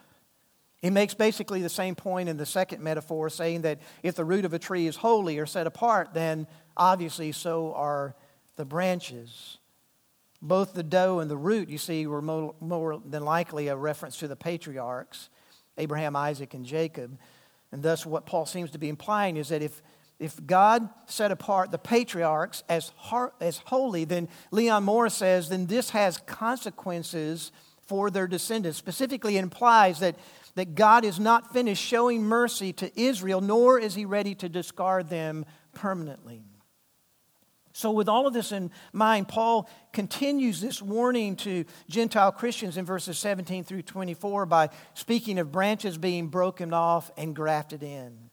He 0.84 0.90
makes 0.90 1.14
basically 1.14 1.62
the 1.62 1.70
same 1.70 1.96
point 1.96 2.28
in 2.28 2.36
the 2.36 2.46
second 2.46 2.84
metaphor, 2.84 3.30
saying 3.30 3.62
that 3.62 3.80
if 4.04 4.16
the 4.16 4.26
root 4.26 4.44
of 4.44 4.54
a 4.54 4.60
tree 4.60 4.86
is 4.86 4.98
holy 4.98 5.40
or 5.40 5.46
set 5.46 5.66
apart, 5.66 6.14
then 6.14 6.46
obviously 6.76 7.32
so 7.32 7.74
are 7.74 8.16
the 8.58 8.66
branches. 8.66 9.60
Both 10.42 10.74
the 10.74 10.84
dough 10.84 11.20
and 11.20 11.32
the 11.32 11.38
root, 11.38 11.70
you 11.70 11.78
see, 11.78 12.06
were 12.06 12.22
more, 12.22 12.54
more 12.60 13.02
than 13.06 13.24
likely 13.24 13.70
a 13.70 13.78
reference 13.78 14.18
to 14.18 14.28
the 14.28 14.36
patriarchs, 14.36 15.30
Abraham, 15.78 16.18
Isaac, 16.18 16.54
and 16.54 16.66
Jacob. 16.66 17.18
And 17.72 17.82
thus, 17.82 18.06
what 18.06 18.26
Paul 18.26 18.46
seems 18.46 18.70
to 18.72 18.78
be 18.78 18.90
implying 18.90 19.38
is 19.38 19.48
that 19.48 19.62
if, 19.62 19.82
if 20.20 20.46
God 20.46 20.90
set 21.06 21.32
apart 21.32 21.72
the 21.72 21.78
patriarchs 21.78 22.62
as, 22.68 22.92
as 23.40 23.58
holy, 23.60 24.04
then 24.04 24.28
Leon 24.52 24.84
Morris 24.84 25.14
says, 25.14 25.48
then 25.48 25.68
this 25.68 25.92
has 25.92 26.18
consequences 26.18 27.54
for 27.88 28.12
their 28.12 28.28
descendants. 28.28 28.78
Specifically, 28.78 29.38
implies 29.38 30.00
that, 30.00 30.18
that 30.56 30.76
God 30.76 31.04
is 31.06 31.20
not 31.20 31.54
finished 31.54 31.84
showing 31.84 32.24
mercy 32.24 32.74
to 32.74 33.00
Israel, 33.00 33.42
nor 33.42 33.80
is 33.80 33.96
he 33.96 34.06
ready 34.06 34.36
to 34.36 34.50
discard 34.50 35.10
them 35.10 35.46
permanently. 35.74 36.44
So, 37.76 37.90
with 37.90 38.08
all 38.08 38.28
of 38.28 38.34
this 38.34 38.52
in 38.52 38.70
mind, 38.94 39.28
Paul 39.28 39.68
continues 39.94 40.62
this 40.62 40.80
warning 40.80 41.36
to 41.38 41.66
Gentile 41.90 42.32
Christians 42.32 42.78
in 42.78 42.86
verses 42.86 43.18
17 43.18 43.64
through 43.64 43.82
24 43.82 44.46
by 44.46 44.70
speaking 44.94 45.40
of 45.40 45.52
branches 45.52 45.98
being 45.98 46.28
broken 46.28 46.72
off 46.72 47.10
and 47.18 47.36
grafted 47.36 47.82
in. 47.82 48.30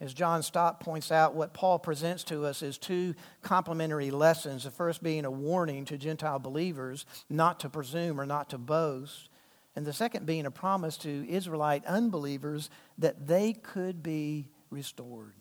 As 0.00 0.12
John 0.12 0.42
Stott 0.42 0.80
points 0.80 1.12
out, 1.12 1.36
what 1.36 1.54
Paul 1.54 1.78
presents 1.78 2.24
to 2.24 2.44
us 2.44 2.62
is 2.62 2.76
two 2.76 3.14
complementary 3.42 4.10
lessons. 4.10 4.64
The 4.64 4.72
first 4.72 5.04
being 5.04 5.24
a 5.24 5.30
warning 5.30 5.84
to 5.84 5.96
Gentile 5.96 6.40
believers 6.40 7.06
not 7.30 7.60
to 7.60 7.68
presume 7.68 8.20
or 8.20 8.26
not 8.26 8.50
to 8.50 8.58
boast, 8.58 9.28
and 9.76 9.84
the 9.84 9.92
second 9.92 10.26
being 10.26 10.46
a 10.46 10.50
promise 10.50 10.96
to 10.98 11.28
Israelite 11.28 11.84
unbelievers 11.86 12.70
that 12.98 13.26
they 13.26 13.52
could 13.52 14.02
be 14.02 14.48
restored. 14.70 15.34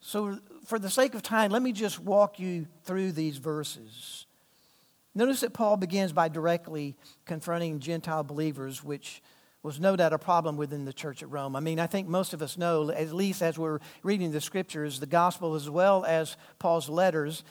So, 0.00 0.38
for 0.64 0.78
the 0.78 0.90
sake 0.90 1.14
of 1.14 1.22
time, 1.22 1.50
let 1.50 1.62
me 1.62 1.72
just 1.72 1.98
walk 1.98 2.38
you 2.38 2.66
through 2.84 3.12
these 3.12 3.38
verses. 3.38 4.26
Notice 5.14 5.40
that 5.40 5.54
Paul 5.54 5.76
begins 5.76 6.12
by 6.12 6.28
directly 6.28 6.94
confronting 7.24 7.80
Gentile 7.80 8.22
believers, 8.22 8.84
which 8.84 9.22
was 9.62 9.80
no 9.80 9.96
doubt 9.96 10.12
a 10.12 10.18
problem 10.18 10.56
within 10.56 10.84
the 10.84 10.92
church 10.92 11.22
at 11.22 11.30
Rome. 11.30 11.56
I 11.56 11.60
mean, 11.60 11.80
I 11.80 11.88
think 11.88 12.06
most 12.06 12.32
of 12.34 12.40
us 12.40 12.56
know, 12.56 12.90
at 12.90 13.12
least 13.12 13.42
as 13.42 13.58
we're 13.58 13.80
reading 14.04 14.30
the 14.30 14.40
scriptures, 14.40 15.00
the 15.00 15.06
gospel, 15.06 15.54
as 15.54 15.68
well 15.68 16.04
as 16.04 16.36
Paul's 16.60 16.88
letters, 16.88 17.42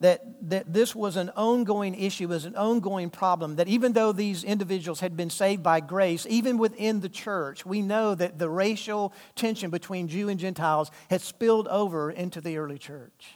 that, 0.00 0.24
that 0.48 0.72
this 0.72 0.94
was 0.94 1.16
an 1.16 1.30
ongoing 1.30 1.94
issue, 1.94 2.28
was 2.28 2.44
an 2.44 2.54
ongoing 2.54 3.10
problem, 3.10 3.56
that 3.56 3.66
even 3.66 3.92
though 3.92 4.12
these 4.12 4.44
individuals 4.44 5.00
had 5.00 5.16
been 5.16 5.30
saved 5.30 5.62
by 5.62 5.80
grace, 5.80 6.24
even 6.30 6.56
within 6.56 7.00
the 7.00 7.08
church, 7.08 7.66
we 7.66 7.82
know 7.82 8.14
that 8.14 8.38
the 8.38 8.48
racial 8.48 9.12
tension 9.34 9.70
between 9.70 10.06
Jew 10.06 10.28
and 10.28 10.38
Gentiles 10.38 10.90
had 11.10 11.20
spilled 11.20 11.66
over 11.66 12.10
into 12.10 12.40
the 12.40 12.58
early 12.58 12.78
church. 12.78 13.34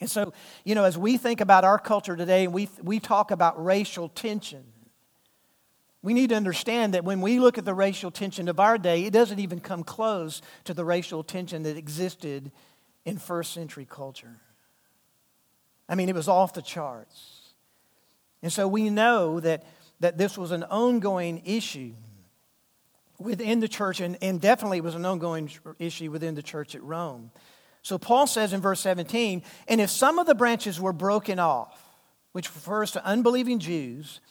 And 0.00 0.10
so, 0.10 0.32
you 0.64 0.74
know, 0.74 0.84
as 0.84 0.96
we 0.96 1.16
think 1.16 1.40
about 1.40 1.64
our 1.64 1.78
culture 1.78 2.16
today 2.16 2.44
and 2.44 2.52
we, 2.52 2.68
we 2.82 3.00
talk 3.00 3.30
about 3.30 3.64
racial 3.64 4.08
tension, 4.08 4.64
we 6.02 6.14
need 6.14 6.30
to 6.30 6.36
understand 6.36 6.94
that 6.94 7.04
when 7.04 7.20
we 7.20 7.38
look 7.38 7.58
at 7.58 7.64
the 7.64 7.74
racial 7.74 8.10
tension 8.10 8.48
of 8.48 8.58
our 8.58 8.78
day, 8.78 9.04
it 9.04 9.12
doesn't 9.12 9.38
even 9.38 9.60
come 9.60 9.84
close 9.84 10.42
to 10.64 10.74
the 10.74 10.84
racial 10.84 11.22
tension 11.22 11.62
that 11.64 11.76
existed 11.76 12.50
in 13.04 13.18
first 13.18 13.52
century 13.52 13.86
culture. 13.88 14.40
I 15.92 15.94
mean, 15.94 16.08
it 16.08 16.14
was 16.14 16.26
off 16.26 16.54
the 16.54 16.62
charts. 16.62 17.52
And 18.42 18.50
so 18.50 18.66
we 18.66 18.88
know 18.88 19.40
that, 19.40 19.62
that 20.00 20.16
this 20.16 20.38
was 20.38 20.50
an 20.50 20.64
ongoing 20.64 21.42
issue 21.44 21.92
within 23.18 23.60
the 23.60 23.68
church, 23.68 24.00
and, 24.00 24.16
and 24.22 24.40
definitely 24.40 24.80
was 24.80 24.94
an 24.94 25.04
ongoing 25.04 25.50
issue 25.78 26.10
within 26.10 26.34
the 26.34 26.42
church 26.42 26.74
at 26.74 26.82
Rome. 26.82 27.30
So 27.82 27.98
Paul 27.98 28.26
says 28.26 28.54
in 28.54 28.62
verse 28.62 28.80
17, 28.80 29.42
and 29.68 29.82
if 29.82 29.90
some 29.90 30.18
of 30.18 30.26
the 30.26 30.34
branches 30.34 30.80
were 30.80 30.94
broken 30.94 31.38
off, 31.38 31.78
which 32.32 32.48
refers 32.54 32.92
to 32.92 33.04
unbelieving 33.04 33.58
Jews 33.58 34.22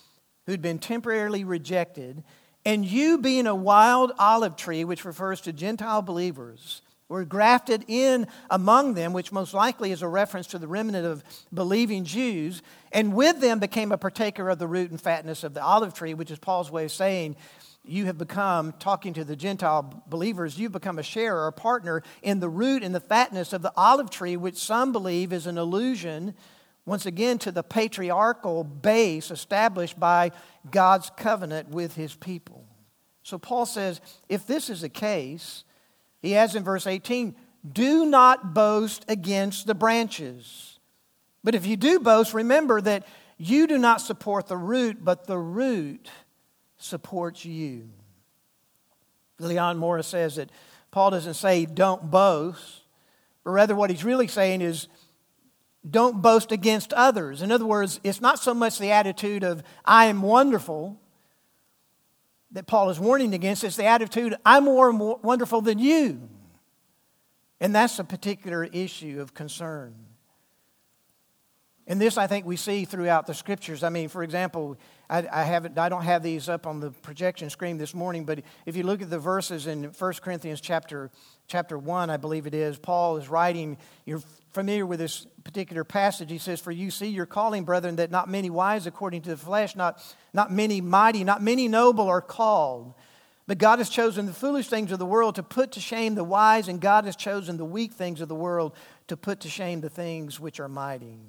who'd 0.47 0.63
been 0.63 0.79
temporarily 0.79 1.43
rejected, 1.43 2.23
and 2.65 2.83
you 2.83 3.19
being 3.19 3.45
a 3.45 3.53
wild 3.53 4.13
olive 4.17 4.55
tree, 4.55 4.83
which 4.83 5.05
refers 5.05 5.41
to 5.41 5.53
Gentile 5.53 6.01
believers, 6.01 6.81
were 7.11 7.25
grafted 7.25 7.83
in 7.89 8.25
among 8.49 8.93
them, 8.93 9.11
which 9.11 9.33
most 9.33 9.53
likely 9.53 9.91
is 9.91 10.01
a 10.01 10.07
reference 10.07 10.47
to 10.47 10.57
the 10.57 10.67
remnant 10.67 11.05
of 11.05 11.23
believing 11.53 12.05
Jews, 12.05 12.61
and 12.93 13.13
with 13.13 13.41
them 13.41 13.59
became 13.59 13.91
a 13.91 13.97
partaker 13.97 14.49
of 14.49 14.59
the 14.59 14.67
root 14.67 14.91
and 14.91 14.99
fatness 14.99 15.43
of 15.43 15.53
the 15.53 15.61
olive 15.61 15.93
tree, 15.93 16.13
which 16.13 16.31
is 16.31 16.39
Paul's 16.39 16.71
way 16.71 16.85
of 16.85 16.91
saying, 16.91 17.35
you 17.83 18.05
have 18.05 18.17
become, 18.17 18.71
talking 18.73 19.13
to 19.13 19.25
the 19.25 19.35
Gentile 19.35 20.03
believers, 20.07 20.57
you've 20.57 20.71
become 20.71 20.99
a 20.99 21.03
sharer, 21.03 21.47
a 21.47 21.51
partner 21.51 22.01
in 22.21 22.39
the 22.39 22.47
root 22.47 22.81
and 22.81 22.95
the 22.95 23.01
fatness 23.01 23.51
of 23.51 23.61
the 23.61 23.73
olive 23.75 24.09
tree, 24.09 24.37
which 24.37 24.55
some 24.55 24.93
believe 24.93 25.33
is 25.33 25.47
an 25.47 25.57
allusion, 25.57 26.33
once 26.85 27.05
again, 27.05 27.37
to 27.39 27.51
the 27.51 27.63
patriarchal 27.63 28.63
base 28.63 29.31
established 29.31 29.99
by 29.99 30.31
God's 30.69 31.11
covenant 31.17 31.69
with 31.69 31.95
his 31.95 32.15
people. 32.15 32.65
So 33.23 33.37
Paul 33.37 33.65
says, 33.65 33.99
if 34.29 34.47
this 34.47 34.69
is 34.69 34.81
the 34.81 34.89
case, 34.89 35.65
he 36.21 36.35
adds 36.35 36.55
in 36.55 36.63
verse 36.63 36.87
18, 36.87 37.35
do 37.69 38.05
not 38.05 38.53
boast 38.53 39.05
against 39.07 39.67
the 39.67 39.75
branches. 39.75 40.79
But 41.43 41.55
if 41.55 41.65
you 41.65 41.77
do 41.77 41.99
boast, 41.99 42.33
remember 42.33 42.81
that 42.81 43.07
you 43.37 43.67
do 43.67 43.77
not 43.77 44.01
support 44.01 44.47
the 44.47 44.57
root, 44.57 45.03
but 45.03 45.25
the 45.25 45.37
root 45.37 46.09
supports 46.77 47.45
you. 47.45 47.89
Leon 49.39 49.77
Morris 49.77 50.07
says 50.07 50.35
that 50.35 50.51
Paul 50.91 51.11
doesn't 51.11 51.33
say 51.33 51.65
don't 51.65 52.11
boast, 52.11 52.81
but 53.43 53.51
rather 53.51 53.75
what 53.75 53.89
he's 53.89 54.03
really 54.03 54.27
saying 54.27 54.61
is 54.61 54.87
don't 55.89 56.21
boast 56.21 56.51
against 56.51 56.93
others. 56.93 57.41
In 57.41 57.51
other 57.51 57.65
words, 57.65 57.99
it's 58.03 58.21
not 58.21 58.37
so 58.37 58.53
much 58.53 58.77
the 58.77 58.91
attitude 58.91 59.43
of 59.43 59.63
I 59.83 60.05
am 60.05 60.21
wonderful, 60.21 60.99
that 62.51 62.67
Paul 62.67 62.89
is 62.89 62.99
warning 62.99 63.33
against 63.33 63.63
is 63.63 63.75
the 63.75 63.85
attitude, 63.85 64.35
I'm 64.45 64.65
more 64.65 64.91
wonderful 64.91 65.61
than 65.61 65.79
you. 65.79 66.29
And 67.59 67.73
that's 67.75 67.99
a 67.99 68.03
particular 68.03 68.63
issue 68.63 69.21
of 69.21 69.33
concern. 69.33 69.95
And 71.87 71.99
this, 71.99 72.17
I 72.17 72.27
think, 72.27 72.45
we 72.45 72.57
see 72.57 72.85
throughout 72.85 73.27
the 73.27 73.33
scriptures. 73.33 73.83
I 73.83 73.89
mean, 73.89 74.09
for 74.09 74.23
example, 74.23 74.77
I, 75.11 75.27
I, 75.29 75.43
haven't, 75.43 75.77
I 75.77 75.89
don't 75.89 76.05
have 76.05 76.23
these 76.23 76.47
up 76.47 76.65
on 76.65 76.79
the 76.79 76.89
projection 76.89 77.49
screen 77.49 77.77
this 77.77 77.93
morning, 77.93 78.23
but 78.23 78.43
if 78.65 78.77
you 78.77 78.83
look 78.83 79.01
at 79.01 79.09
the 79.09 79.19
verses 79.19 79.67
in 79.67 79.83
1 79.83 80.13
Corinthians 80.21 80.61
chapter, 80.61 81.11
chapter 81.47 81.77
1, 81.77 82.09
I 82.09 82.15
believe 82.15 82.47
it 82.47 82.53
is, 82.53 82.79
Paul 82.79 83.17
is 83.17 83.27
writing, 83.27 83.77
you're 84.05 84.21
familiar 84.53 84.85
with 84.85 84.99
this 84.99 85.27
particular 85.43 85.83
passage. 85.83 86.31
He 86.31 86.37
says, 86.37 86.61
For 86.61 86.71
you 86.71 86.89
see 86.89 87.07
your 87.07 87.25
calling, 87.25 87.65
brethren, 87.65 87.97
that 87.97 88.09
not 88.09 88.29
many 88.29 88.49
wise 88.49 88.87
according 88.87 89.23
to 89.23 89.31
the 89.31 89.37
flesh, 89.37 89.75
not, 89.75 90.01
not 90.33 90.49
many 90.49 90.79
mighty, 90.79 91.25
not 91.25 91.43
many 91.43 91.67
noble 91.67 92.07
are 92.07 92.21
called. 92.21 92.93
But 93.47 93.57
God 93.57 93.79
has 93.79 93.89
chosen 93.89 94.27
the 94.27 94.33
foolish 94.33 94.69
things 94.69 94.93
of 94.93 94.99
the 94.99 95.05
world 95.05 95.35
to 95.35 95.43
put 95.43 95.73
to 95.73 95.81
shame 95.81 96.15
the 96.15 96.23
wise, 96.23 96.69
and 96.69 96.79
God 96.79 97.03
has 97.03 97.17
chosen 97.17 97.57
the 97.57 97.65
weak 97.65 97.91
things 97.91 98.21
of 98.21 98.29
the 98.29 98.35
world 98.35 98.73
to 99.07 99.17
put 99.17 99.41
to 99.41 99.49
shame 99.49 99.81
the 99.81 99.89
things 99.89 100.39
which 100.39 100.61
are 100.61 100.69
mighty. 100.69 101.19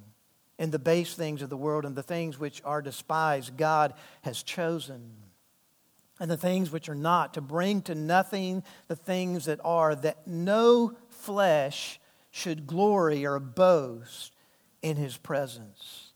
And 0.63 0.71
the 0.71 0.79
base 0.79 1.15
things 1.15 1.43
of 1.43 1.51
the 1.51 1.57
world 1.57 1.85
and 1.85 1.97
the 1.97 2.05
things 2.05 2.39
which 2.39 2.63
are 2.65 2.81
despised, 2.81 3.57
God 3.57 3.95
has 4.21 4.45
chosen. 4.45 5.11
And 6.21 6.31
the 6.31 6.37
things 6.37 6.71
which 6.71 6.89
are 6.89 6.95
not, 6.95 7.35
to 7.35 7.41
bring 7.41 7.83
to 7.83 7.97
nothing 7.97 8.63
the 8.87 8.95
things 8.95 9.47
that 9.47 9.59
are, 9.65 9.97
that 9.97 10.25
no 10.25 10.95
flesh 11.09 11.99
should 12.31 12.69
glory 12.69 13.27
or 13.27 13.41
boast 13.41 14.37
in 14.83 14.95
his 14.95 15.17
presence. 15.17 16.13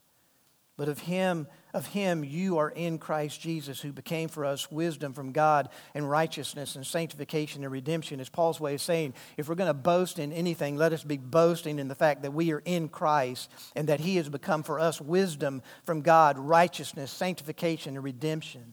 But 0.77 0.89
of 0.89 1.01
him, 1.01 1.49
of 1.77 1.87
him 1.89 2.25
you 2.25 2.57
are 2.57 2.71
in 2.71 2.99
Christ 2.99 3.39
Jesus, 3.39 3.81
who 3.81 3.93
became 3.93 4.31
for 4.31 4.47
us 4.47 4.71
wisdom 4.71 5.13
from 5.13 5.33
God 5.33 5.69
and 5.95 6.09
righteousness 6.09 6.75
and 6.75 6.87
sanctification 6.87 7.63
and 7.65 7.71
redemption. 7.71 8.19
Is 8.19 8.31
Paul's 8.31 8.59
way 8.59 8.75
of 8.75 8.81
saying, 8.81 9.13
if 9.37 9.47
we're 9.47 9.57
going 9.57 9.69
to 9.69 9.75
boast 9.75 10.19
in 10.19 10.33
anything, 10.33 10.77
let 10.77 10.95
us 10.95 11.05
be 11.05 11.19
boasting 11.19 11.79
in 11.79 11.89
the 11.89 11.95
fact 11.95 12.23
that 12.23 12.33
we 12.33 12.51
are 12.53 12.63
in 12.65 12.89
Christ 12.89 13.51
and 13.77 13.89
that 13.89 14.01
he 14.01 14.17
has 14.17 14.31
become 14.31 14.63
for 14.63 14.81
us 14.81 15.03
wisdom 15.03 15.63
from 15.85 16.01
God, 16.01 16.39
righteousness, 16.39 17.11
sanctification, 17.11 17.95
and 17.95 18.03
redemption. 18.03 18.65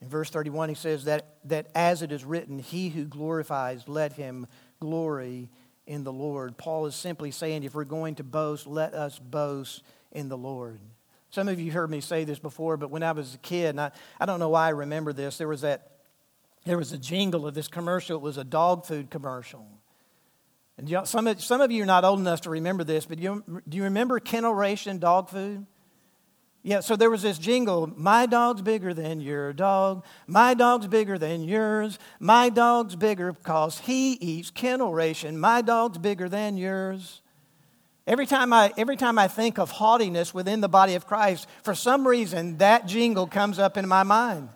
In 0.00 0.08
verse 0.08 0.30
31, 0.30 0.70
he 0.70 0.74
says 0.74 1.04
that, 1.04 1.36
that 1.44 1.66
as 1.74 2.00
it 2.00 2.10
is 2.10 2.24
written, 2.24 2.58
he 2.58 2.88
who 2.88 3.04
glorifies, 3.04 3.86
let 3.86 4.14
him 4.14 4.46
glory 4.80 5.50
in 5.86 6.04
the 6.04 6.12
Lord. 6.12 6.56
Paul 6.56 6.86
is 6.86 6.94
simply 6.94 7.30
saying, 7.30 7.64
if 7.64 7.74
we're 7.74 7.84
going 7.84 8.14
to 8.14 8.24
boast, 8.24 8.66
let 8.66 8.94
us 8.94 9.18
boast 9.18 9.82
in 10.10 10.30
the 10.30 10.38
Lord. 10.38 10.80
Some 11.36 11.48
of 11.48 11.60
you 11.60 11.70
heard 11.70 11.90
me 11.90 12.00
say 12.00 12.24
this 12.24 12.38
before, 12.38 12.78
but 12.78 12.90
when 12.90 13.02
I 13.02 13.12
was 13.12 13.34
a 13.34 13.36
kid, 13.36 13.68
and 13.68 13.80
I, 13.82 13.90
I 14.18 14.24
don't 14.24 14.40
know 14.40 14.48
why 14.48 14.68
I 14.68 14.70
remember 14.70 15.12
this, 15.12 15.36
there 15.36 15.46
was 15.46 15.60
that 15.60 15.90
there 16.64 16.78
was 16.78 16.92
a 16.92 16.96
jingle 16.96 17.46
of 17.46 17.52
this 17.52 17.68
commercial. 17.68 18.16
It 18.16 18.22
was 18.22 18.38
a 18.38 18.42
dog 18.42 18.86
food 18.86 19.10
commercial. 19.10 19.66
And 20.78 20.88
you 20.88 20.96
know, 20.96 21.04
some, 21.04 21.26
of, 21.26 21.42
some 21.42 21.60
of 21.60 21.70
you 21.70 21.82
are 21.82 21.86
not 21.86 22.04
old 22.04 22.20
enough 22.20 22.40
to 22.40 22.48
remember 22.48 22.84
this, 22.84 23.04
but 23.04 23.18
you, 23.18 23.44
do 23.68 23.76
you 23.76 23.82
remember 23.82 24.18
kennel 24.18 24.54
ration 24.54 24.98
dog 24.98 25.28
food? 25.28 25.66
Yeah, 26.62 26.80
so 26.80 26.96
there 26.96 27.10
was 27.10 27.20
this 27.20 27.36
jingle 27.36 27.86
My 27.94 28.24
dog's 28.24 28.62
bigger 28.62 28.94
than 28.94 29.20
your 29.20 29.52
dog. 29.52 30.06
My 30.26 30.54
dog's 30.54 30.86
bigger 30.86 31.18
than 31.18 31.42
yours. 31.42 31.98
My 32.18 32.48
dog's 32.48 32.96
bigger 32.96 33.34
because 33.34 33.80
he 33.80 34.12
eats 34.12 34.50
kennel 34.50 34.94
ration. 34.94 35.38
My 35.38 35.60
dog's 35.60 35.98
bigger 35.98 36.30
than 36.30 36.56
yours. 36.56 37.20
Every 38.06 38.26
time, 38.26 38.52
I, 38.52 38.72
every 38.76 38.96
time 38.96 39.18
I 39.18 39.26
think 39.26 39.58
of 39.58 39.70
haughtiness 39.70 40.32
within 40.32 40.60
the 40.60 40.68
body 40.68 40.94
of 40.94 41.06
Christ, 41.06 41.48
for 41.64 41.74
some 41.74 42.06
reason, 42.06 42.58
that 42.58 42.86
jingle 42.86 43.26
comes 43.26 43.58
up 43.58 43.76
in 43.76 43.88
my 43.88 44.04
mind. 44.04 44.48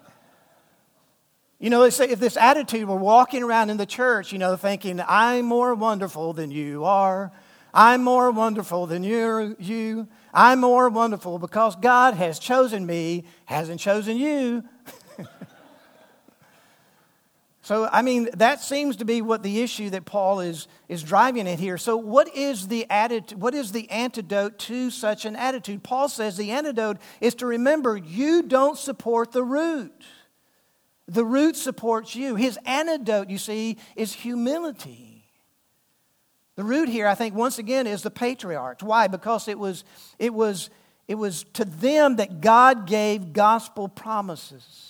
You 1.59 1.69
know, 1.69 1.83
if 1.83 1.97
this 1.99 2.37
attitude, 2.37 2.89
we're 2.89 2.97
walking 2.97 3.43
around 3.43 3.71
in 3.71 3.77
the 3.77 3.87
church, 3.87 4.33
you 4.33 4.39
know, 4.39 4.57
thinking, 4.57 5.01
I'm 5.07 5.45
more 5.45 5.75
wonderful 5.75 6.33
than 6.33 6.51
you 6.51 6.85
are. 6.85 7.33
I'm 7.75 8.03
more 8.03 8.31
wonderful 8.31 8.87
than 8.87 9.05
you, 9.05 9.57
you. 9.59 10.09
I'm 10.33 10.61
more 10.61 10.89
wonderful 10.89 11.39
because 11.39 11.77
God 11.77 12.15
has 12.15 12.39
chosen 12.39 12.87
me, 12.87 13.25
hasn't 13.45 13.81
chosen 13.81 14.17
you. 14.17 14.65
so, 17.63 17.87
I 17.93 18.01
mean, 18.01 18.31
that 18.35 18.63
seems 18.63 18.97
to 18.97 19.05
be 19.05 19.21
what 19.21 19.43
the 19.43 19.61
issue 19.61 19.91
that 19.91 20.07
Paul 20.07 20.41
is, 20.41 20.67
is 20.89 21.03
driving 21.03 21.47
at 21.47 21.59
here. 21.59 21.77
So, 21.77 21.97
what 21.97 22.35
is, 22.35 22.69
the 22.69 22.87
attitude, 22.89 23.39
what 23.39 23.55
is 23.55 23.71
the 23.73 23.91
antidote 23.91 24.59
to 24.61 24.91
such 24.91 25.27
an 25.27 25.37
attitude? 25.37 25.83
Paul 25.83 26.09
says 26.09 26.39
the 26.39 26.53
antidote 26.53 26.97
is 27.21 27.35
to 27.37 27.47
remember 27.47 27.99
you 27.99 28.43
don't 28.43 28.79
support 28.79 29.33
the 29.33 29.45
root. 29.45 29.93
The 31.07 31.25
root 31.25 31.55
supports 31.55 32.15
you. 32.15 32.35
His 32.35 32.59
antidote, 32.65 33.29
you 33.29 33.39
see, 33.39 33.77
is 33.95 34.15
humility. 34.15 35.11
The 36.57 36.65
root 36.65 36.89
here, 36.89 37.07
I 37.07 37.15
think, 37.15 37.35
once 37.35 37.59
again, 37.59 37.87
is 37.87 38.03
the 38.03 38.11
patriarchs. 38.11 38.83
Why? 38.83 39.07
Because 39.07 39.49
it 39.49 39.59
was, 39.59 39.85
it 40.19 40.33
was, 40.33 40.71
it 41.09 41.17
was 41.17 41.45
to 41.55 41.67
them 41.67 42.17
that 42.17 42.41
God 42.41 42.87
gave 42.87 43.35
gospel 43.35 43.89
promises, 43.89 44.90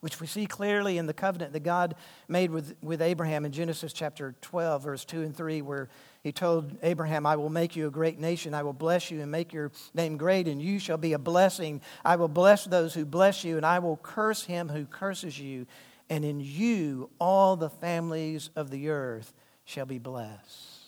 which 0.00 0.18
we 0.18 0.26
see 0.26 0.46
clearly 0.46 0.96
in 0.96 1.06
the 1.06 1.12
covenant 1.12 1.52
that 1.52 1.60
God 1.60 1.94
made 2.26 2.50
with, 2.50 2.74
with 2.82 3.02
Abraham 3.02 3.44
in 3.44 3.52
Genesis 3.52 3.92
chapter 3.92 4.34
12, 4.40 4.82
verse 4.82 5.04
2 5.04 5.22
and 5.22 5.36
3, 5.36 5.60
where 5.62 5.88
he 6.22 6.32
told 6.32 6.76
Abraham, 6.82 7.26
I 7.26 7.36
will 7.36 7.50
make 7.50 7.76
you 7.76 7.86
a 7.86 7.90
great 7.90 8.18
nation. 8.18 8.54
I 8.54 8.62
will 8.62 8.72
bless 8.72 9.10
you 9.10 9.20
and 9.20 9.30
make 9.30 9.52
your 9.52 9.70
name 9.92 10.16
great, 10.16 10.48
and 10.48 10.60
you 10.60 10.78
shall 10.78 10.96
be 10.96 11.12
a 11.12 11.18
blessing. 11.18 11.82
I 12.04 12.16
will 12.16 12.28
bless 12.28 12.64
those 12.64 12.94
who 12.94 13.04
bless 13.04 13.44
you, 13.44 13.58
and 13.58 13.66
I 13.66 13.78
will 13.78 13.98
curse 13.98 14.44
him 14.44 14.68
who 14.68 14.86
curses 14.86 15.38
you. 15.38 15.66
And 16.08 16.24
in 16.24 16.40
you 16.40 17.10
all 17.18 17.56
the 17.56 17.70
families 17.70 18.50
of 18.56 18.70
the 18.70 18.88
earth 18.88 19.32
shall 19.64 19.86
be 19.86 19.98
blessed. 19.98 20.78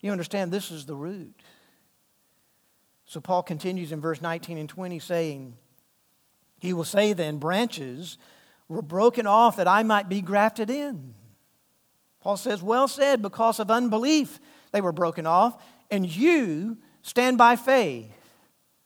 You 0.00 0.12
understand, 0.12 0.52
this 0.52 0.70
is 0.70 0.84
the 0.84 0.94
root. 0.94 1.34
So 3.06 3.20
Paul 3.20 3.42
continues 3.42 3.92
in 3.92 4.00
verse 4.00 4.20
19 4.20 4.58
and 4.58 4.68
20 4.68 4.98
saying, 4.98 5.56
He 6.64 6.72
will 6.72 6.84
say 6.84 7.12
then, 7.12 7.36
branches 7.36 8.16
were 8.68 8.80
broken 8.80 9.26
off 9.26 9.58
that 9.58 9.68
I 9.68 9.82
might 9.82 10.08
be 10.08 10.22
grafted 10.22 10.70
in. 10.70 11.12
Paul 12.22 12.38
says, 12.38 12.62
Well 12.62 12.88
said, 12.88 13.20
because 13.20 13.60
of 13.60 13.70
unbelief 13.70 14.40
they 14.72 14.80
were 14.80 14.90
broken 14.90 15.26
off, 15.26 15.62
and 15.90 16.06
you 16.06 16.78
stand 17.02 17.36
by 17.36 17.56
faith. 17.56 18.10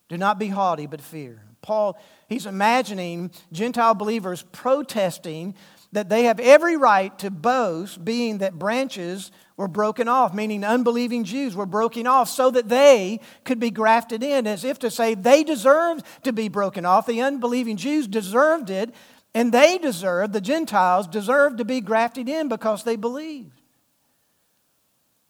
Do 0.09 0.19
not 0.19 0.41
be 0.41 0.49
haughty, 0.49 0.87
but 0.87 1.01
fear. 1.01 1.45
Paul, 1.63 1.97
he's 2.29 2.47
imagining 2.47 3.31
Gentile 3.53 3.95
believers 3.95 4.45
protesting 4.51 5.55
that 5.93 6.09
they 6.09 6.25
have 6.25 6.41
every 6.41 6.77
right 6.77 7.17
to 7.21 7.31
boast, 7.31 8.05
being 8.05 8.39
that 8.39 8.59
branches 8.59 9.31
were 9.59 9.69
broken 9.69 10.09
off, 10.09 10.33
meaning 10.33 10.65
unbelieving 10.65 11.25
Jews 11.25 11.55
were 11.55 11.67
broken 11.67 12.07
off 12.07 12.31
so 12.31 12.49
that 12.53 12.69
they 12.69 13.21
could 13.45 13.59
be 13.59 13.71
grafted 13.71 14.23
in, 14.23 14.47
as 14.47 14.65
if 14.65 14.79
to 14.79 14.91
say 14.91 15.15
they 15.15 15.43
deserved 15.43 16.07
to 16.23 16.33
be 16.33 16.49
broken 16.49 16.87
off. 16.87 17.07
The 17.07 17.21
unbelieving 17.21 17.77
Jews 17.77 18.07
deserved 18.07 18.71
it, 18.71 18.95
and 19.35 19.53
they 19.53 19.77
deserved, 19.77 20.33
the 20.33 20.41
Gentiles 20.41 21.09
deserved 21.09 21.59
to 21.59 21.65
be 21.65 21.81
grafted 21.81 22.29
in 22.29 22.49
because 22.49 22.85
they 22.85 22.95
believed. 22.95 23.61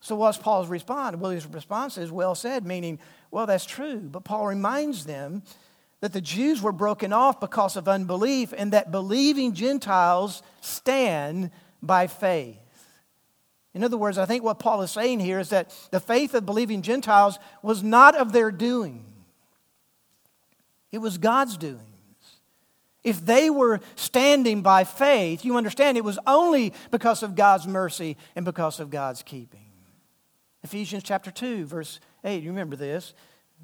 So, 0.00 0.14
what's 0.14 0.38
Paul's 0.38 0.68
response? 0.68 1.16
Well, 1.16 1.32
his 1.32 1.46
response 1.46 1.96
is 1.96 2.12
well 2.12 2.34
said, 2.34 2.66
meaning, 2.66 2.98
well, 3.30 3.46
that's 3.46 3.66
true. 3.66 3.98
But 3.98 4.24
Paul 4.24 4.46
reminds 4.46 5.06
them 5.06 5.42
that 6.00 6.12
the 6.12 6.20
Jews 6.20 6.60
were 6.60 6.70
broken 6.70 7.14
off 7.14 7.40
because 7.40 7.76
of 7.76 7.88
unbelief 7.88 8.52
and 8.56 8.72
that 8.72 8.92
believing 8.92 9.54
Gentiles 9.54 10.42
stand 10.60 11.50
by 11.82 12.06
faith. 12.08 12.58
In 13.78 13.84
other 13.84 13.96
words, 13.96 14.18
I 14.18 14.26
think 14.26 14.42
what 14.42 14.58
Paul 14.58 14.82
is 14.82 14.90
saying 14.90 15.20
here 15.20 15.38
is 15.38 15.50
that 15.50 15.72
the 15.92 16.00
faith 16.00 16.34
of 16.34 16.44
believing 16.44 16.82
Gentiles 16.82 17.38
was 17.62 17.80
not 17.80 18.16
of 18.16 18.32
their 18.32 18.50
doing, 18.50 19.04
it 20.90 20.98
was 20.98 21.16
God's 21.16 21.56
doings. 21.56 21.84
If 23.04 23.24
they 23.24 23.50
were 23.50 23.78
standing 23.94 24.62
by 24.62 24.82
faith, 24.82 25.44
you 25.44 25.56
understand 25.56 25.96
it 25.96 26.02
was 26.02 26.18
only 26.26 26.72
because 26.90 27.22
of 27.22 27.36
God's 27.36 27.68
mercy 27.68 28.16
and 28.34 28.44
because 28.44 28.80
of 28.80 28.90
God's 28.90 29.22
keeping. 29.22 29.70
Ephesians 30.64 31.04
chapter 31.04 31.30
2, 31.30 31.64
verse 31.64 32.00
8, 32.24 32.42
you 32.42 32.50
remember 32.50 32.74
this. 32.74 33.14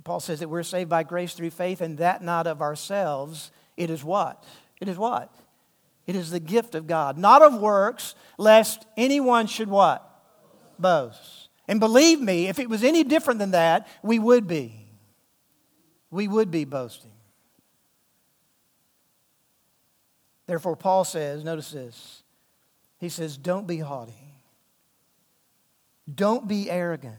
Paul 0.05 0.20
says 0.20 0.38
that 0.38 0.48
we're 0.48 0.62
saved 0.62 0.88
by 0.88 1.03
grace 1.03 1.35
through 1.35 1.50
faith, 1.50 1.81
and 1.81 1.98
that 1.98 2.22
not 2.22 2.46
of 2.46 2.62
ourselves. 2.62 3.50
It 3.77 3.90
is 3.90 4.05
what? 4.05 4.44
It 4.81 4.88
is 4.88 4.96
what? 4.96 5.35
It 6.06 6.16
is 6.16 6.30
the 6.30 6.40
gift 6.40 6.74
of 6.74 6.86
God, 6.86 7.16
not 7.16 7.42
of 7.42 7.58
works, 7.58 8.14
lest 8.36 8.86
anyone 8.96 9.46
should 9.46 9.68
what? 9.68 10.08
Boast. 10.78 11.48
And 11.66 11.80
believe 11.80 12.20
me, 12.20 12.48
if 12.48 12.58
it 12.58 12.68
was 12.68 12.84
any 12.84 13.04
different 13.04 13.38
than 13.38 13.52
that, 13.52 13.88
we 14.02 14.18
would 14.18 14.46
be. 14.46 14.86
We 16.10 16.28
would 16.28 16.50
be 16.50 16.64
boasting. 16.64 17.10
Therefore, 20.46 20.76
Paul 20.76 21.04
says, 21.04 21.42
notice 21.42 21.70
this. 21.70 22.22
He 22.98 23.08
says, 23.08 23.36
Don't 23.36 23.66
be 23.66 23.78
haughty. 23.78 24.12
Don't 26.12 26.46
be 26.46 26.70
arrogant. 26.70 27.16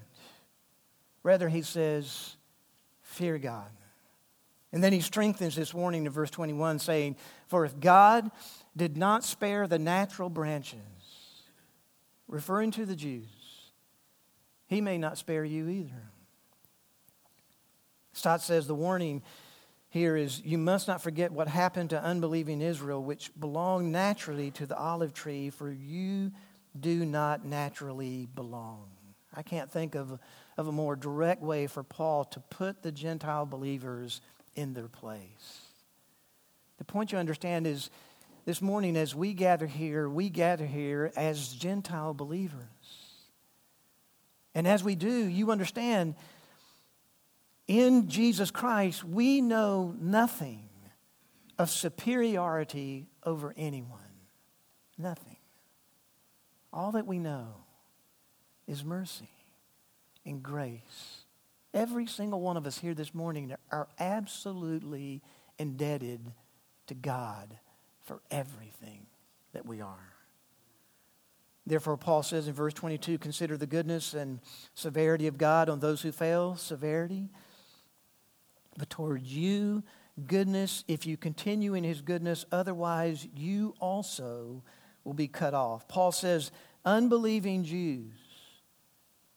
Rather, 1.23 1.49
he 1.49 1.61
says, 1.61 2.37
Fear 3.01 3.39
God. 3.39 3.69
And 4.71 4.83
then 4.83 4.93
he 4.93 5.01
strengthens 5.01 5.55
this 5.55 5.73
warning 5.73 6.05
in 6.05 6.11
verse 6.11 6.29
21, 6.29 6.79
saying, 6.79 7.15
For 7.47 7.65
if 7.65 7.79
God 7.79 8.29
did 8.75 8.97
not 8.97 9.23
spare 9.23 9.67
the 9.67 9.79
natural 9.79 10.29
branches, 10.29 10.79
referring 12.27 12.71
to 12.71 12.85
the 12.85 12.95
Jews, 12.95 13.25
he 14.67 14.81
may 14.81 14.97
not 14.97 15.17
spare 15.17 15.45
you 15.45 15.69
either. 15.69 16.11
Stott 18.13 18.41
says 18.41 18.67
the 18.67 18.75
warning 18.75 19.21
here 19.89 20.15
is 20.15 20.41
you 20.43 20.57
must 20.57 20.87
not 20.87 21.01
forget 21.01 21.31
what 21.31 21.47
happened 21.47 21.91
to 21.91 22.01
unbelieving 22.01 22.61
Israel, 22.61 23.03
which 23.03 23.31
belonged 23.39 23.91
naturally 23.91 24.51
to 24.51 24.65
the 24.65 24.77
olive 24.77 25.13
tree, 25.13 25.49
for 25.49 25.71
you 25.71 26.31
do 26.77 27.05
not 27.05 27.45
naturally 27.45 28.27
belong. 28.35 28.87
I 29.33 29.41
can't 29.41 29.71
think 29.71 29.95
of 29.95 30.19
of 30.57 30.67
a 30.67 30.71
more 30.71 30.95
direct 30.95 31.41
way 31.41 31.67
for 31.67 31.83
Paul 31.83 32.23
to 32.25 32.39
put 32.39 32.81
the 32.81 32.91
Gentile 32.91 33.45
believers 33.45 34.21
in 34.55 34.73
their 34.73 34.87
place. 34.87 35.61
The 36.77 36.85
point 36.85 37.11
you 37.11 37.17
understand 37.17 37.67
is 37.67 37.89
this 38.45 38.61
morning, 38.61 38.95
as 38.95 39.15
we 39.15 39.33
gather 39.33 39.65
here, 39.65 40.07
we 40.07 40.29
gather 40.29 40.67
here 40.67 41.11
as 41.15 41.49
Gentile 41.49 42.13
believers. 42.13 42.61
And 44.53 44.67
as 44.67 44.83
we 44.83 44.95
do, 44.95 45.09
you 45.09 45.51
understand 45.51 46.15
in 47.67 48.07
Jesus 48.07 48.51
Christ, 48.51 49.03
we 49.03 49.41
know 49.41 49.95
nothing 49.99 50.69
of 51.57 51.71
superiority 51.71 53.07
over 53.23 53.53
anyone. 53.57 53.99
Nothing. 54.97 55.37
All 56.71 56.91
that 56.91 57.07
we 57.07 57.17
know 57.17 57.47
is 58.67 58.85
mercy 58.85 59.29
and 60.23 60.43
grace. 60.43 61.23
Every 61.73 62.05
single 62.05 62.41
one 62.41 62.57
of 62.57 62.67
us 62.67 62.77
here 62.77 62.93
this 62.93 63.13
morning 63.13 63.53
are 63.71 63.87
absolutely 63.99 65.23
indebted 65.57 66.31
to 66.87 66.93
God 66.93 67.57
for 68.05 68.21
everything 68.31 69.07
that 69.53 69.65
we 69.65 69.81
are. 69.81 70.13
Therefore, 71.67 71.97
Paul 71.97 72.21
says 72.21 72.47
in 72.47 72.53
verse 72.53 72.73
22 72.73 73.17
consider 73.17 73.57
the 73.57 73.65
goodness 73.65 74.13
and 74.13 74.39
severity 74.75 75.27
of 75.27 75.37
God 75.37 75.67
on 75.67 75.79
those 75.79 76.01
who 76.01 76.11
fail, 76.11 76.55
severity. 76.55 77.29
But 78.77 78.89
toward 78.89 79.23
you, 79.23 79.83
goodness, 80.27 80.83
if 80.87 81.05
you 81.05 81.17
continue 81.17 81.73
in 81.73 81.83
his 81.83 82.01
goodness, 82.01 82.45
otherwise 82.51 83.27
you 83.35 83.73
also 83.79 84.63
will 85.03 85.13
be 85.13 85.27
cut 85.27 85.53
off. 85.53 85.87
Paul 85.87 86.11
says, 86.11 86.51
unbelieving 86.83 87.63
Jews 87.63 88.13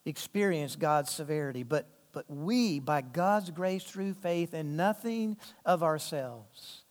experience 0.04 0.76
God's 0.76 1.11
severity, 1.11 1.62
but, 1.62 1.87
but 2.12 2.24
we, 2.28 2.78
by 2.78 3.00
God's 3.00 3.50
grace 3.50 3.85
through 3.85 4.14
faith 4.14 4.52
and 4.52 4.76
nothing 4.76 5.37
of 5.64 5.83
ourselves, 5.83 6.83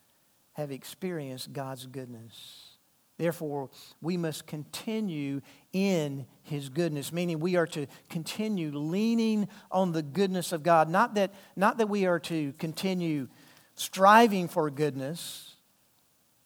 have 0.58 0.72
experienced 0.72 1.54
God's 1.54 1.86
goodness. 1.86 2.72
Therefore, 3.18 3.70
we 4.02 4.18
must 4.18 4.46
continue 4.46 5.42
in 5.72 6.26
His 6.44 6.70
goodness, 6.70 7.14
meaning 7.14 7.40
we 7.40 7.56
are 7.56 7.68
to 7.68 7.88
continue 8.10 8.72
leaning 8.78 9.48
on 9.72 9.92
the 9.92 10.04
goodness 10.04 10.52
of 10.52 10.64
God. 10.64 10.90
Not 10.90 11.16
that, 11.16 11.34
not 11.56 11.78
that 11.78 11.90
we 11.90 12.06
are 12.06 12.20
to 12.22 12.54
continue 12.54 13.28
striving 13.76 14.48
for 14.48 14.70
goodness, 14.70 15.56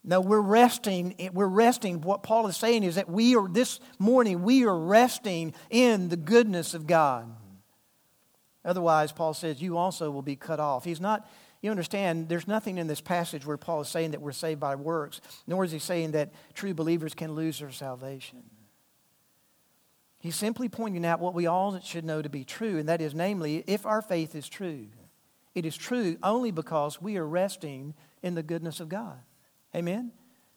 no, 0.03 0.19
we're 0.19 0.41
resting. 0.41 1.29
We're 1.31 1.45
resting. 1.45 2.01
What 2.01 2.23
Paul 2.23 2.47
is 2.47 2.57
saying 2.57 2.83
is 2.83 2.95
that 2.95 3.07
we 3.07 3.35
are, 3.35 3.47
this 3.47 3.79
morning, 3.99 4.41
we 4.41 4.65
are 4.65 4.77
resting 4.77 5.53
in 5.69 6.09
the 6.09 6.17
goodness 6.17 6.73
of 6.73 6.87
God. 6.87 7.31
Otherwise, 8.65 9.11
Paul 9.11 9.33
says, 9.33 9.61
you 9.61 9.77
also 9.77 10.09
will 10.09 10.21
be 10.21 10.35
cut 10.35 10.59
off. 10.59 10.85
He's 10.85 11.01
not, 11.01 11.27
you 11.61 11.69
understand, 11.69 12.27
there's 12.27 12.47
nothing 12.47 12.77
in 12.77 12.87
this 12.87 13.01
passage 13.01 13.45
where 13.45 13.57
Paul 13.57 13.81
is 13.81 13.87
saying 13.87 14.11
that 14.11 14.21
we're 14.21 14.31
saved 14.31 14.59
by 14.59 14.75
works, 14.75 15.21
nor 15.45 15.63
is 15.63 15.71
he 15.71 15.79
saying 15.79 16.11
that 16.11 16.33
true 16.53 16.73
believers 16.73 17.13
can 17.13 17.35
lose 17.35 17.59
their 17.59 17.71
salvation. 17.71 18.43
He's 20.19 20.35
simply 20.35 20.69
pointing 20.69 21.05
out 21.05 21.19
what 21.19 21.33
we 21.33 21.47
all 21.47 21.79
should 21.79 22.05
know 22.05 22.21
to 22.21 22.29
be 22.29 22.43
true, 22.43 22.77
and 22.77 22.89
that 22.89 23.01
is, 23.01 23.13
namely, 23.13 23.63
if 23.67 23.85
our 23.85 24.01
faith 24.01 24.35
is 24.35 24.49
true, 24.49 24.87
it 25.53 25.65
is 25.65 25.75
true 25.75 26.17
only 26.23 26.51
because 26.51 27.01
we 27.01 27.17
are 27.17 27.27
resting 27.27 27.93
in 28.23 28.35
the 28.35 28.43
goodness 28.43 28.79
of 28.79 28.89
God. 28.89 29.19
Amen? 29.75 30.11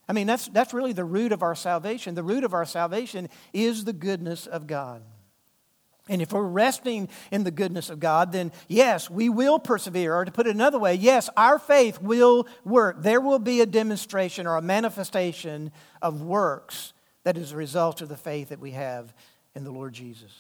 I 0.09 0.13
mean, 0.13 0.27
that's, 0.27 0.49
that's 0.49 0.75
really 0.75 0.93
the 0.93 1.05
root 1.05 1.33
of 1.33 1.43
our 1.43 1.55
salvation. 1.55 2.15
The 2.15 2.23
root 2.23 2.45
of 2.45 2.53
our 2.53 2.67
salvation 2.67 3.29
is 3.53 3.85
the 3.85 3.93
goodness 3.93 4.47
of 4.47 4.67
God. 4.67 5.03
And 6.09 6.21
if 6.21 6.33
we're 6.33 6.43
resting 6.43 7.09
in 7.31 7.45
the 7.45 7.51
goodness 7.51 7.89
of 7.89 7.99
God, 7.99 8.31
then 8.33 8.53
yes, 8.69 9.09
we 9.09 9.31
will 9.31 9.59
persevere. 9.59 10.15
Or 10.15 10.25
to 10.25 10.33
put 10.33 10.47
it 10.47 10.55
another 10.55 10.79
way, 10.79 10.95
yes, 10.95 11.31
our 11.37 11.59
faith 11.59 12.01
will 12.01 12.47
work. 12.65 13.03
There 13.03 13.21
will 13.21 13.39
be 13.39 13.63
a 13.63 13.67
demonstration 13.67 14.47
or 14.47 14.57
a 14.57 14.63
manifestation 14.63 15.73
of 16.03 16.21
works 16.21 16.93
that 17.25 17.39
is 17.39 17.53
a 17.53 17.57
result 17.57 18.03
of 18.03 18.11
the 18.11 18.19
faith 18.19 18.51
that 18.51 18.61
we 18.61 18.73
have 18.73 19.15
in 19.55 19.65
the 19.65 19.71
Lord 19.71 19.95
Jesus. 19.95 20.33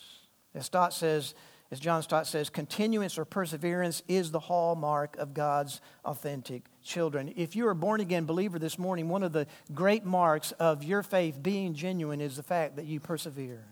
As 0.54 0.66
Stott 0.66 0.92
says, 0.92 1.34
as 1.70 1.80
John 1.80 2.02
Stott 2.02 2.26
says, 2.26 2.50
continuance 2.50 3.16
or 3.16 3.24
perseverance 3.24 4.02
is 4.06 4.30
the 4.30 4.40
hallmark 4.40 5.16
of 5.16 5.32
God's 5.32 5.80
authentic 6.04 6.64
children. 6.82 7.32
If 7.36 7.56
you're 7.56 7.70
a 7.70 7.74
born 7.74 8.02
again 8.02 8.26
believer 8.26 8.58
this 8.58 8.78
morning, 8.78 9.08
one 9.08 9.22
of 9.22 9.32
the 9.32 9.46
great 9.72 10.04
marks 10.04 10.52
of 10.52 10.84
your 10.84 11.02
faith 11.02 11.42
being 11.42 11.72
genuine 11.72 12.20
is 12.20 12.36
the 12.36 12.42
fact 12.42 12.76
that 12.76 12.84
you 12.84 13.00
persevere 13.00 13.64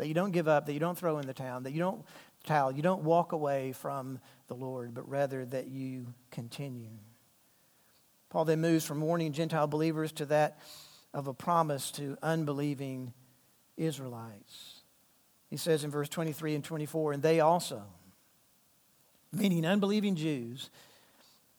that 0.00 0.08
you 0.08 0.14
don't 0.14 0.30
give 0.30 0.48
up, 0.48 0.64
that 0.64 0.72
you 0.72 0.80
don't 0.80 0.96
throw 0.96 1.18
in 1.18 1.26
the 1.26 1.34
towel, 1.34 1.60
that 1.60 1.72
you 1.72 1.78
don't 1.78 2.02
towel, 2.46 2.72
you 2.72 2.80
don't 2.80 3.02
walk 3.02 3.32
away 3.32 3.72
from 3.72 4.18
the 4.48 4.54
Lord, 4.54 4.94
but 4.94 5.06
rather 5.06 5.44
that 5.44 5.68
you 5.68 6.06
continue. 6.30 6.96
Paul 8.30 8.46
then 8.46 8.62
moves 8.62 8.86
from 8.86 9.02
warning 9.02 9.34
Gentile 9.34 9.66
believers 9.66 10.10
to 10.12 10.24
that 10.26 10.58
of 11.12 11.26
a 11.26 11.34
promise 11.34 11.90
to 11.92 12.16
unbelieving 12.22 13.12
Israelites. 13.76 14.76
He 15.50 15.58
says 15.58 15.84
in 15.84 15.90
verse 15.90 16.08
23 16.08 16.54
and 16.54 16.64
24, 16.64 17.12
and 17.12 17.22
they 17.22 17.40
also, 17.40 17.82
meaning 19.34 19.66
unbelieving 19.66 20.16
Jews, 20.16 20.70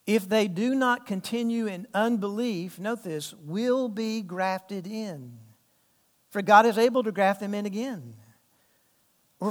if 0.08 0.27
they 0.27 0.47
do 0.47 0.73
not 0.73 1.06
continue 1.06 1.67
in 1.67 1.86
unbelief, 1.93 2.80
note 2.80 3.04
this, 3.04 3.36
will 3.45 3.88
be 3.88 4.23
grafted 4.23 4.88
in. 4.88 5.38
For 6.32 6.41
God 6.41 6.65
is 6.65 6.80
able 6.80 7.04
to 7.04 7.12
graft 7.12 7.39
them 7.39 7.54
in 7.54 7.67
again. 7.67 8.15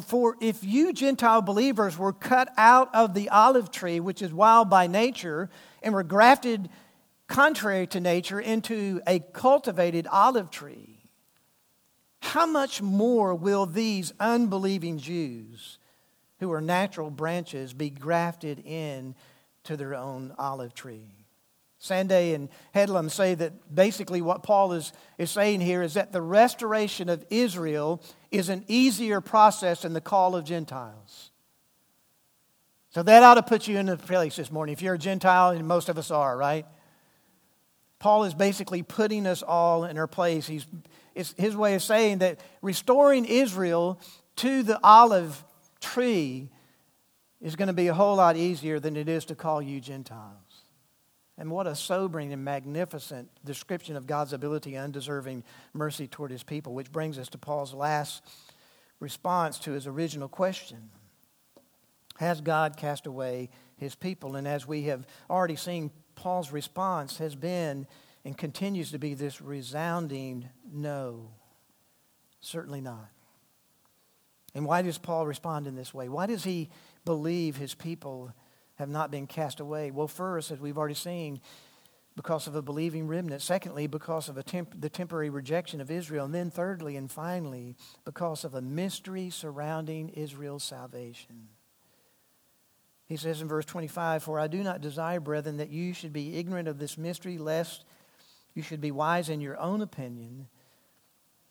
For 0.03 0.37
if 0.40 0.62
you 0.62 0.92
Gentile 0.92 1.42
believers 1.42 1.98
were 1.98 2.12
cut 2.12 2.53
out 2.57 2.94
of 2.94 3.12
the 3.12 3.29
olive 3.29 3.72
tree, 3.72 3.98
which 3.98 4.22
is 4.22 4.33
wild 4.33 4.70
by 4.70 4.87
nature, 4.87 5.50
and 5.83 5.92
were 5.92 6.05
grafted 6.05 6.68
contrary 7.26 7.87
to 7.88 7.98
nature 7.98 8.40
into 8.40 9.00
a 9.07 9.18
cultivated 9.18 10.07
olive 10.07 10.50
tree, 10.50 11.00
how 12.22 12.46
much 12.46 12.81
more 12.81 13.35
will 13.35 13.66
these 13.66 14.12
unbelieving 14.20 14.98
Jews, 14.98 15.79
who 16.38 16.53
are 16.53 16.61
natural 16.61 17.11
branches, 17.11 17.72
be 17.72 17.90
grafted 17.90 18.61
in 18.64 19.16
to 19.64 19.76
their 19.76 19.96
own 19.96 20.33
olive 20.38 20.72
tree? 20.72 21.19
Sanday 21.80 22.34
and 22.34 22.50
Headlam 22.74 23.10
say 23.10 23.34
that 23.34 23.74
basically 23.74 24.20
what 24.20 24.42
Paul 24.42 24.72
is, 24.74 24.92
is 25.16 25.30
saying 25.30 25.60
here 25.60 25.82
is 25.82 25.94
that 25.94 26.12
the 26.12 26.20
restoration 26.20 27.08
of 27.08 27.24
Israel 27.30 28.02
is 28.30 28.50
an 28.50 28.64
easier 28.68 29.20
process 29.20 29.82
than 29.82 29.94
the 29.94 30.00
call 30.00 30.36
of 30.36 30.44
Gentiles. 30.44 31.30
So 32.90 33.02
that 33.02 33.22
ought 33.22 33.34
to 33.34 33.42
put 33.42 33.66
you 33.66 33.78
in 33.78 33.88
a 33.88 33.96
place 33.96 34.36
this 34.36 34.52
morning. 34.52 34.72
If 34.74 34.82
you're 34.82 34.94
a 34.94 34.98
Gentile, 34.98 35.50
and 35.50 35.66
most 35.66 35.88
of 35.88 35.96
us 35.96 36.10
are, 36.10 36.36
right? 36.36 36.66
Paul 37.98 38.24
is 38.24 38.34
basically 38.34 38.82
putting 38.82 39.26
us 39.26 39.42
all 39.42 39.84
in 39.84 39.96
our 39.96 40.08
place. 40.08 40.46
He's, 40.46 40.66
it's 41.14 41.34
his 41.38 41.56
way 41.56 41.74
of 41.74 41.82
saying 41.82 42.18
that 42.18 42.40
restoring 42.60 43.24
Israel 43.24 44.00
to 44.36 44.62
the 44.62 44.78
olive 44.82 45.44
tree 45.80 46.50
is 47.40 47.56
going 47.56 47.68
to 47.68 47.74
be 47.74 47.88
a 47.88 47.94
whole 47.94 48.16
lot 48.16 48.36
easier 48.36 48.80
than 48.80 48.96
it 48.96 49.08
is 49.08 49.24
to 49.26 49.34
call 49.34 49.62
you 49.62 49.80
Gentiles. 49.80 50.39
And 51.40 51.50
what 51.50 51.66
a 51.66 51.74
sobering 51.74 52.35
and 52.35 52.44
magnificent 52.44 53.31
description 53.46 53.96
of 53.96 54.07
God's 54.07 54.35
ability 54.35 54.76
undeserving 54.76 55.42
mercy 55.72 56.07
toward 56.07 56.31
his 56.31 56.42
people, 56.42 56.74
which 56.74 56.92
brings 56.92 57.18
us 57.18 57.31
to 57.31 57.38
Paul's 57.38 57.72
last 57.72 58.22
response 59.00 59.59
to 59.61 59.72
his 59.72 59.87
original 59.87 60.29
question 60.29 60.90
Has 62.18 62.42
God 62.42 62.76
cast 62.76 63.07
away 63.07 63.48
his 63.79 63.94
people? 63.94 64.37
And 64.37 64.46
as 64.46 64.68
we 64.68 64.83
have 64.83 65.07
already 65.31 65.57
seen, 65.57 65.90
Paul's 66.14 66.53
response 66.53 67.16
has 67.16 67.35
been 67.35 67.87
and 68.22 68.37
continues 68.37 68.90
to 68.90 68.98
be 68.98 69.14
this 69.14 69.40
resounding 69.40 70.46
no. 70.70 71.31
Certainly 72.42 72.83
not. 72.83 73.09
And 74.55 74.66
why 74.66 74.83
does 74.83 74.98
Paul 74.98 75.26
respond 75.26 75.66
in 75.66 75.74
this 75.74 75.94
way? 75.94 76.11
Why 76.11 76.26
does 76.26 76.44
he 76.44 76.68
believe 77.07 77.57
his 77.57 77.74
people 77.74 78.35
have 78.80 78.88
not 78.88 79.10
been 79.10 79.26
cast 79.26 79.60
away? 79.60 79.90
Well, 79.90 80.08
first, 80.08 80.50
as 80.50 80.58
we've 80.58 80.76
already 80.76 80.94
seen, 80.94 81.40
because 82.16 82.46
of 82.46 82.54
a 82.54 82.62
believing 82.62 83.06
remnant. 83.06 83.40
Secondly, 83.40 83.86
because 83.86 84.28
of 84.28 84.44
temp- 84.44 84.80
the 84.80 84.88
temporary 84.88 85.30
rejection 85.30 85.80
of 85.80 85.90
Israel. 85.90 86.24
And 86.24 86.34
then, 86.34 86.50
thirdly 86.50 86.96
and 86.96 87.10
finally, 87.10 87.76
because 88.04 88.44
of 88.44 88.54
a 88.54 88.60
mystery 88.60 89.30
surrounding 89.30 90.08
Israel's 90.10 90.64
salvation. 90.64 91.48
He 93.06 93.16
says 93.16 93.40
in 93.40 93.48
verse 93.48 93.64
25, 93.64 94.22
For 94.22 94.38
I 94.38 94.48
do 94.48 94.62
not 94.62 94.80
desire, 94.80 95.20
brethren, 95.20 95.56
that 95.58 95.70
you 95.70 95.94
should 95.94 96.12
be 96.12 96.36
ignorant 96.36 96.68
of 96.68 96.78
this 96.78 96.98
mystery, 96.98 97.38
lest 97.38 97.84
you 98.54 98.62
should 98.62 98.80
be 98.80 98.90
wise 98.90 99.28
in 99.28 99.40
your 99.40 99.58
own 99.58 99.80
opinion, 99.80 100.48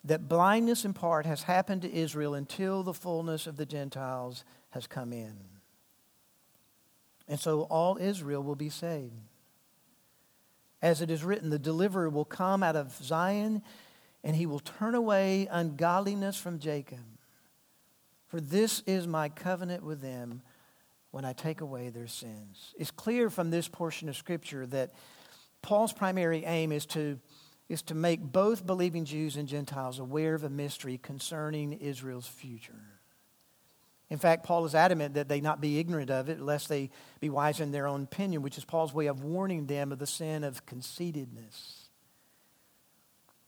that 0.03 0.29
blindness 0.29 0.85
in 0.85 0.93
part 0.93 1.25
has 1.25 1.43
happened 1.43 1.81
to 1.81 1.93
Israel 1.93 2.33
until 2.33 2.83
the 2.83 2.93
fullness 2.93 3.47
of 3.47 3.57
the 3.57 3.65
Gentiles 3.65 4.43
has 4.69 4.87
come 4.87 5.11
in. 5.11 5.58
And 7.29 7.39
so 7.39 7.61
all 7.61 7.97
Israel 7.97 8.43
will 8.43 8.55
be 8.55 8.69
saved. 8.69 9.13
As 10.81 11.01
it 11.01 11.11
is 11.11 11.23
written, 11.23 11.51
the 11.51 11.59
deliverer 11.59 12.09
will 12.09 12.25
come 12.25 12.63
out 12.63 12.75
of 12.75 12.91
Zion, 12.91 13.61
and 14.23 14.35
he 14.35 14.45
will 14.47 14.59
turn 14.59 14.95
away 14.95 15.47
ungodliness 15.51 16.37
from 16.37 16.57
Jacob. 16.57 16.99
For 18.27 18.41
this 18.41 18.81
is 18.87 19.07
my 19.07 19.29
covenant 19.29 19.83
with 19.83 20.01
them 20.01 20.41
when 21.11 21.25
I 21.25 21.33
take 21.33 21.61
away 21.61 21.89
their 21.89 22.07
sins. 22.07 22.73
It's 22.77 22.91
clear 22.91 23.29
from 23.29 23.51
this 23.51 23.67
portion 23.67 24.09
of 24.09 24.17
Scripture 24.17 24.65
that 24.67 24.91
Paul's 25.61 25.93
primary 25.93 26.45
aim 26.45 26.71
is 26.71 26.85
to, 26.87 27.19
is 27.67 27.81
to 27.83 27.95
make 27.95 28.21
both 28.21 28.65
believing 28.65 29.05
Jews 29.05 29.35
and 29.35 29.47
Gentiles 29.47 29.99
aware 29.99 30.33
of 30.33 30.43
a 30.43 30.49
mystery 30.49 30.97
concerning 30.97 31.73
Israel's 31.73 32.27
future. 32.27 32.98
In 34.09 34.17
fact, 34.17 34.43
Paul 34.43 34.65
is 34.65 34.73
adamant 34.73 35.13
that 35.13 35.29
they 35.29 35.39
not 35.39 35.61
be 35.61 35.77
ignorant 35.79 36.09
of 36.09 36.29
it, 36.29 36.41
lest 36.41 36.67
they 36.67 36.89
be 37.19 37.29
wise 37.29 37.59
in 37.59 37.71
their 37.71 37.85
own 37.85 38.03
opinion, 38.03 38.41
which 38.41 38.57
is 38.57 38.65
Paul's 38.65 38.93
way 38.93 39.05
of 39.05 39.23
warning 39.23 39.67
them 39.67 39.91
of 39.91 39.99
the 39.99 40.07
sin 40.07 40.43
of 40.43 40.65
conceitedness. 40.65 41.89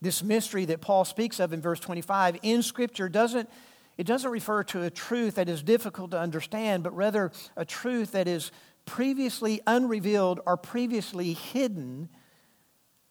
This 0.02 0.24
mystery 0.24 0.66
that 0.66 0.82
Paul 0.82 1.06
speaks 1.06 1.40
of 1.40 1.54
in 1.54 1.62
verse 1.62 1.80
25 1.80 2.40
in 2.44 2.62
Scripture 2.62 3.10
doesn't, 3.10 3.50
it 3.98 4.06
doesn't 4.06 4.30
refer 4.30 4.64
to 4.66 4.84
a 4.84 4.90
truth 4.90 5.36
that 5.36 5.50
is 5.50 5.64
difficult 5.64 6.12
to 6.12 6.20
understand, 6.20 6.84
but 6.84 6.96
rather 6.96 7.32
a 7.56 7.66
truth 7.66 8.12
that 8.12 8.28
is 8.28 8.52
previously 8.86 9.62
unrevealed 9.66 10.42
or 10.46 10.58
previously 10.58 11.34
hidden, 11.34 12.10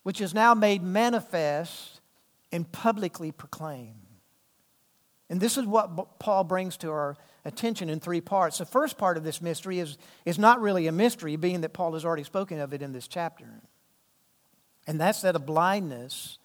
which 0.03 0.21
is 0.21 0.35
now 0.35 0.55
made 0.55 0.83
manifest 0.83 2.01
and 2.53 2.71
publicly 2.71 3.31
proclaimed. 3.33 3.95
And 5.29 5.41
this 5.41 5.57
is 5.57 5.65
what 5.65 6.19
Paul 6.19 6.43
brings 6.43 6.77
to 6.79 6.91
our 6.91 7.17
attention 7.45 7.89
in 7.89 8.01
three 8.01 8.21
parts. 8.21 8.59
The 8.59 8.67
first 8.67 8.99
part 8.99 9.17
of 9.17 9.25
this 9.25 9.41
mystery 9.41 9.79
is, 9.79 9.99
is 10.25 10.39
not 10.39 10.61
really 10.61 10.87
a 10.87 10.93
mystery, 10.93 11.37
being 11.37 11.63
that 11.63 11.73
Paul 11.73 11.95
has 11.95 12.05
already 12.05 12.25
spoken 12.25 12.61
of 12.61 12.73
it 12.73 12.83
in 12.83 12.93
this 12.93 13.09
chapter. 13.09 13.61
And 14.87 15.01
that's 15.01 15.23
that 15.23 15.37
a 15.37 15.41
blindness 15.41 16.39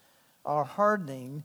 or 0.44 0.64
hardening 0.64 1.44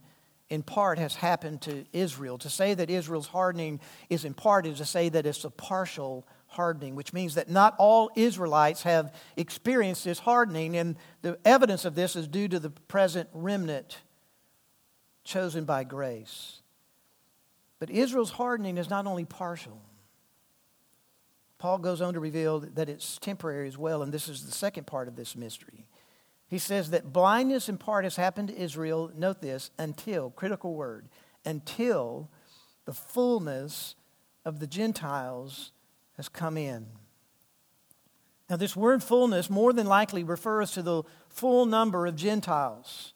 in 0.49 0.63
part 0.63 0.99
has 0.99 1.15
happened 1.15 1.61
to 1.61 1.85
Israel. 1.93 2.37
To 2.39 2.49
say 2.49 2.73
that 2.73 2.89
Israel's 2.89 3.27
hardening 3.27 3.79
is 4.09 4.25
in 4.25 4.33
part 4.33 4.65
is 4.65 4.77
to 4.79 4.85
say 4.85 5.09
that 5.09 5.25
it's 5.25 5.45
a 5.45 5.49
partial 5.49 6.27
hardening, 6.47 6.95
which 6.95 7.13
means 7.13 7.35
that 7.35 7.49
not 7.49 7.73
all 7.77 8.11
Israelites 8.15 8.83
have 8.83 9.15
experienced 9.37 10.03
this 10.03 10.19
hardening, 10.19 10.75
and 10.75 10.97
the 11.21 11.39
evidence 11.45 11.85
of 11.85 11.95
this 11.95 12.17
is 12.17 12.27
due 12.27 12.49
to 12.49 12.59
the 12.59 12.69
present 12.69 13.29
remnant 13.33 13.97
chosen 15.23 15.63
by 15.63 15.85
grace. 15.85 16.60
But 17.81 17.89
Israel's 17.89 18.29
hardening 18.29 18.77
is 18.77 18.91
not 18.91 19.07
only 19.07 19.25
partial. 19.25 19.81
Paul 21.57 21.79
goes 21.79 21.99
on 21.99 22.13
to 22.13 22.19
reveal 22.19 22.59
that 22.59 22.89
it's 22.89 23.17
temporary 23.17 23.67
as 23.67 23.75
well, 23.75 24.03
and 24.03 24.13
this 24.13 24.29
is 24.29 24.45
the 24.45 24.51
second 24.51 24.85
part 24.85 25.07
of 25.07 25.15
this 25.15 25.35
mystery. 25.35 25.87
He 26.47 26.59
says 26.59 26.91
that 26.91 27.11
blindness 27.11 27.69
in 27.69 27.79
part 27.79 28.03
has 28.03 28.17
happened 28.17 28.49
to 28.49 28.55
Israel, 28.55 29.11
note 29.17 29.41
this, 29.41 29.71
until, 29.79 30.29
critical 30.29 30.75
word, 30.75 31.09
until 31.43 32.29
the 32.85 32.93
fullness 32.93 33.95
of 34.45 34.59
the 34.59 34.67
Gentiles 34.67 35.71
has 36.17 36.29
come 36.29 36.57
in. 36.57 36.85
Now, 38.47 38.57
this 38.57 38.75
word 38.75 39.01
fullness 39.01 39.49
more 39.49 39.73
than 39.73 39.87
likely 39.87 40.23
refers 40.23 40.73
to 40.73 40.83
the 40.83 41.01
full 41.29 41.65
number 41.65 42.05
of 42.05 42.15
Gentiles 42.15 43.13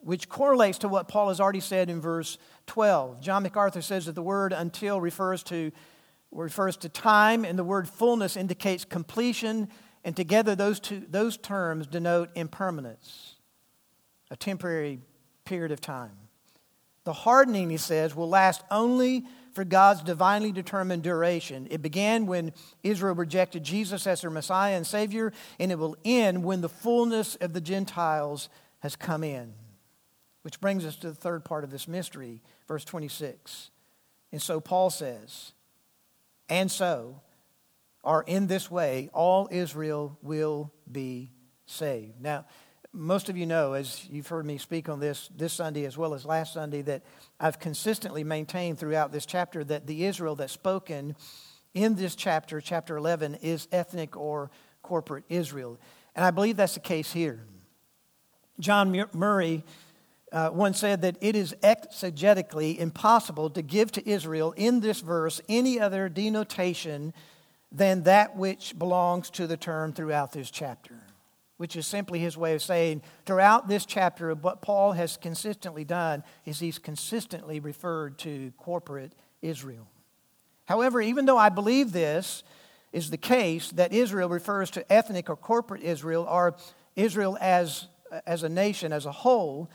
which 0.00 0.28
correlates 0.28 0.78
to 0.78 0.88
what 0.88 1.08
Paul 1.08 1.28
has 1.28 1.40
already 1.40 1.60
said 1.60 1.90
in 1.90 2.00
verse 2.00 2.38
12. 2.68 3.20
John 3.20 3.42
MacArthur 3.42 3.82
says 3.82 4.06
that 4.06 4.14
the 4.14 4.22
word 4.22 4.52
until 4.52 5.00
refers 5.00 5.42
to, 5.44 5.72
refers 6.30 6.76
to 6.78 6.88
time, 6.88 7.44
and 7.44 7.58
the 7.58 7.64
word 7.64 7.88
fullness 7.88 8.36
indicates 8.36 8.84
completion, 8.84 9.68
and 10.04 10.14
together 10.14 10.54
those, 10.54 10.78
two, 10.78 11.04
those 11.10 11.36
terms 11.36 11.88
denote 11.88 12.30
impermanence, 12.36 13.34
a 14.30 14.36
temporary 14.36 15.00
period 15.44 15.72
of 15.72 15.80
time. 15.80 16.12
The 17.04 17.12
hardening, 17.12 17.70
he 17.70 17.78
says, 17.78 18.14
will 18.14 18.28
last 18.28 18.62
only 18.70 19.24
for 19.54 19.64
God's 19.64 20.02
divinely 20.02 20.52
determined 20.52 21.02
duration. 21.02 21.66
It 21.70 21.82
began 21.82 22.26
when 22.26 22.52
Israel 22.82 23.14
rejected 23.14 23.64
Jesus 23.64 24.06
as 24.06 24.20
their 24.20 24.30
Messiah 24.30 24.76
and 24.76 24.86
Savior, 24.86 25.32
and 25.58 25.72
it 25.72 25.78
will 25.78 25.96
end 26.04 26.44
when 26.44 26.60
the 26.60 26.68
fullness 26.68 27.34
of 27.36 27.54
the 27.54 27.60
Gentiles 27.60 28.48
has 28.80 28.94
come 28.94 29.24
in. 29.24 29.54
Which 30.42 30.60
brings 30.60 30.84
us 30.84 30.96
to 30.96 31.10
the 31.10 31.16
third 31.16 31.44
part 31.44 31.64
of 31.64 31.70
this 31.70 31.88
mystery, 31.88 32.42
verse 32.66 32.84
26. 32.84 33.70
And 34.32 34.40
so 34.40 34.60
Paul 34.60 34.90
says, 34.90 35.52
and 36.48 36.70
so, 36.70 37.20
are 38.04 38.22
in 38.26 38.46
this 38.46 38.70
way, 38.70 39.10
all 39.12 39.48
Israel 39.50 40.16
will 40.22 40.72
be 40.90 41.32
saved. 41.66 42.20
Now, 42.20 42.46
most 42.92 43.28
of 43.28 43.36
you 43.36 43.44
know, 43.44 43.74
as 43.74 44.06
you've 44.10 44.28
heard 44.28 44.46
me 44.46 44.56
speak 44.56 44.88
on 44.88 44.98
this 44.98 45.28
this 45.36 45.52
Sunday 45.52 45.84
as 45.84 45.98
well 45.98 46.14
as 46.14 46.24
last 46.24 46.54
Sunday, 46.54 46.80
that 46.82 47.02
I've 47.38 47.58
consistently 47.58 48.24
maintained 48.24 48.78
throughout 48.78 49.12
this 49.12 49.26
chapter 49.26 49.62
that 49.64 49.86
the 49.86 50.06
Israel 50.06 50.36
that's 50.36 50.52
spoken 50.52 51.14
in 51.74 51.96
this 51.96 52.14
chapter, 52.14 52.60
chapter 52.60 52.96
11, 52.96 53.36
is 53.36 53.68
ethnic 53.70 54.16
or 54.16 54.50
corporate 54.82 55.24
Israel. 55.28 55.78
And 56.16 56.24
I 56.24 56.30
believe 56.30 56.56
that's 56.56 56.74
the 56.74 56.80
case 56.80 57.12
here. 57.12 57.40
John 58.58 59.06
Murray 59.12 59.64
uh, 60.32 60.50
once 60.52 60.78
said 60.78 61.02
that 61.02 61.16
it 61.20 61.34
is 61.34 61.54
exegetically 61.62 62.78
impossible 62.78 63.50
to 63.50 63.62
give 63.62 63.90
to 63.92 64.08
Israel 64.08 64.52
in 64.56 64.80
this 64.80 65.00
verse 65.00 65.40
any 65.48 65.80
other 65.80 66.08
denotation 66.08 67.12
than 67.70 68.02
that 68.04 68.36
which 68.36 68.78
belongs 68.78 69.30
to 69.30 69.46
the 69.46 69.56
term 69.56 69.92
throughout 69.92 70.32
this 70.32 70.50
chapter, 70.50 70.94
which 71.56 71.76
is 71.76 71.86
simply 71.86 72.18
his 72.18 72.36
way 72.36 72.54
of 72.54 72.62
saying 72.62 73.02
throughout 73.26 73.68
this 73.68 73.84
chapter, 73.84 74.34
what 74.34 74.62
Paul 74.62 74.92
has 74.92 75.16
consistently 75.16 75.84
done 75.84 76.22
is 76.44 76.60
he's 76.60 76.78
consistently 76.78 77.60
referred 77.60 78.18
to 78.18 78.52
corporate 78.56 79.12
Israel. 79.42 79.88
However, 80.64 81.00
even 81.00 81.24
though 81.24 81.38
I 81.38 81.48
believe 81.48 81.92
this 81.92 82.42
is 82.92 83.10
the 83.10 83.18
case, 83.18 83.70
that 83.72 83.92
Israel 83.92 84.28
refers 84.28 84.70
to 84.72 84.92
ethnic 84.92 85.28
or 85.28 85.36
corporate 85.36 85.82
Israel, 85.82 86.26
or 86.28 86.56
Israel 86.96 87.36
as, 87.40 87.88
as 88.26 88.42
a 88.42 88.48
nation, 88.48 88.92
as 88.92 89.04
a 89.04 89.12
whole, 89.12 89.70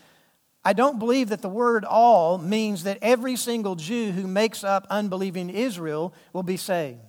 I 0.64 0.72
don't 0.72 0.98
believe 0.98 1.28
that 1.28 1.42
the 1.42 1.48
word 1.48 1.84
all 1.84 2.38
means 2.38 2.84
that 2.84 2.98
every 3.02 3.36
single 3.36 3.74
Jew 3.74 4.12
who 4.12 4.26
makes 4.26 4.64
up 4.64 4.86
unbelieving 4.88 5.50
Israel 5.50 6.14
will 6.32 6.42
be 6.42 6.56
saved. 6.56 7.00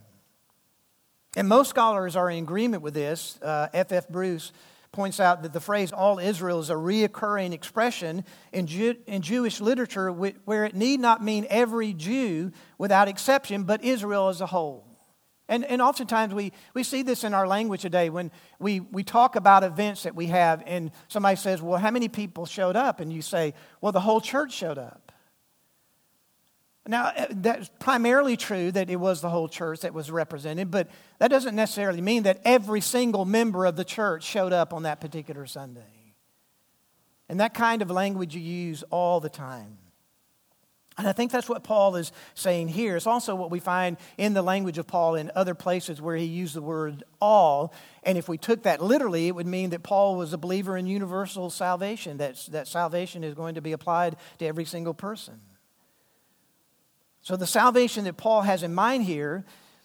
And 1.38 1.47
most 1.47 1.70
scholars 1.70 2.16
are 2.16 2.30
in 2.30 2.43
agreement 2.43 2.84
with 2.84 2.93
this. 2.93 3.38
F.F. 3.41 3.91
Uh, 3.91 3.95
F. 3.95 4.10
Bruce 4.10 4.51
points 4.91 5.20
out 5.20 5.43
that 5.43 5.53
the 5.53 5.60
phrase 5.60 5.91
all 5.91 6.20
Israel 6.20 6.60
is 6.60 6.70
a 6.70 6.76
reoccurring 6.76 7.51
expression 7.51 8.24
in, 8.53 8.66
Jew- 8.66 8.95
in 9.06 9.22
Jewish 9.22 9.60
literature 9.60 10.12
where 10.12 10.66
it 10.66 10.74
need 10.74 10.99
not 10.99 11.22
mean 11.24 11.45
every 11.49 11.93
Jew 11.93 12.51
without 12.78 13.08
exception, 13.08 13.64
but 13.64 13.84
Israel 13.84 14.30
as 14.30 14.41
a 14.41 14.45
whole. 14.45 14.85
And, 15.48 15.64
and 15.66 15.82
oftentimes 15.82 16.34
we, 16.34 16.54
we 16.74 16.84
see 16.84 17.04
this 17.04 17.24
in 17.24 17.34
our 17.34 17.48
language 17.48 17.82
today 17.82 18.10
when 18.10 18.32
we, 18.60 18.80
we 18.80 19.04
talk 19.04 19.36
about 19.36 19.64
events 19.64 20.04
that 20.04 20.16
we 20.16 20.28
have, 20.28 20.64
and 20.66 20.91
somebody 21.08 21.36
says, 21.36 21.62
Well, 21.62 21.80
how 21.80 21.91
many 21.91 22.08
people 22.08 22.46
showed 22.46 22.76
up? 22.76 23.00
And 23.00 23.14
you 23.14 23.22
say, 23.22 23.54
Well, 23.80 23.91
the 23.91 24.00
whole 24.00 24.22
church 24.22 24.54
showed 24.54 24.80
up. 24.80 25.12
Now, 26.88 27.06
uh, 27.06 27.26
that's 27.30 27.70
primarily 27.80 28.38
true 28.38 28.72
that 28.72 28.89
it 28.89 28.98
was 28.98 29.22
the 29.22 29.30
whole 29.30 29.48
church 29.48 29.82
that 29.82 29.93
was 29.93 30.12
represented, 30.12 30.70
but 30.70 30.89
that 31.20 31.30
doesn't 31.30 31.56
necessarily 31.56 32.02
mean 32.02 32.24
that 32.24 32.41
every 32.46 32.82
single 32.82 33.26
member 33.26 33.66
of 33.66 33.76
the 33.76 33.86
church 33.86 34.24
showed 34.24 34.54
up 34.54 34.74
on 34.74 34.84
that 34.84 35.02
particular 35.02 35.48
Sunday. 35.48 35.82
And 37.28 37.39
that 37.39 37.56
kind 37.56 37.82
of 37.82 37.89
language 37.89 38.36
you 38.36 38.41
use 38.41 38.84
all 38.91 39.20
the 39.20 39.30
time. 39.30 39.78
And 40.98 41.08
I 41.08 41.12
think 41.12 41.32
that's 41.32 41.50
what 41.50 41.64
Paul 41.64 41.98
is 41.98 42.14
saying 42.36 42.70
here. 42.70 42.96
It's 42.96 43.08
also 43.08 43.36
what 43.36 43.52
we 43.52 43.60
find 43.60 43.98
in 44.18 44.34
the 44.34 44.41
language 44.41 44.78
of 44.78 44.88
Paul 44.88 45.16
in 45.16 45.30
other 45.36 45.54
places 45.54 46.02
where 46.02 46.16
he 46.16 46.24
used 46.26 46.56
the 46.56 46.62
word 46.62 47.04
all. 47.20 47.74
And 48.04 48.18
if 48.18 48.30
we 48.30 48.38
took 48.38 48.64
that 48.64 48.82
literally, 48.82 49.28
it 49.28 49.36
would 49.36 49.48
mean 49.48 49.72
that 49.72 49.84
Paul 49.84 50.16
was 50.16 50.32
a 50.32 50.38
believer 50.38 50.78
in 50.78 50.88
universal 50.88 51.50
salvation, 51.50 52.18
that, 52.18 52.38
that 52.52 52.68
salvation 52.68 53.26
is 53.26 53.34
going 53.34 53.56
to 53.56 53.62
be 53.62 53.74
applied 53.74 54.16
to 54.39 54.46
every 54.46 54.64
single 54.64 54.93
person. 54.93 55.41
So 57.22 57.36
the 57.36 57.48
salvation 57.48 58.06
that 58.06 58.16
Paul 58.16 58.43
has 58.43 58.64
in 58.64 58.74
mind 58.74 59.04
here, 59.04 59.43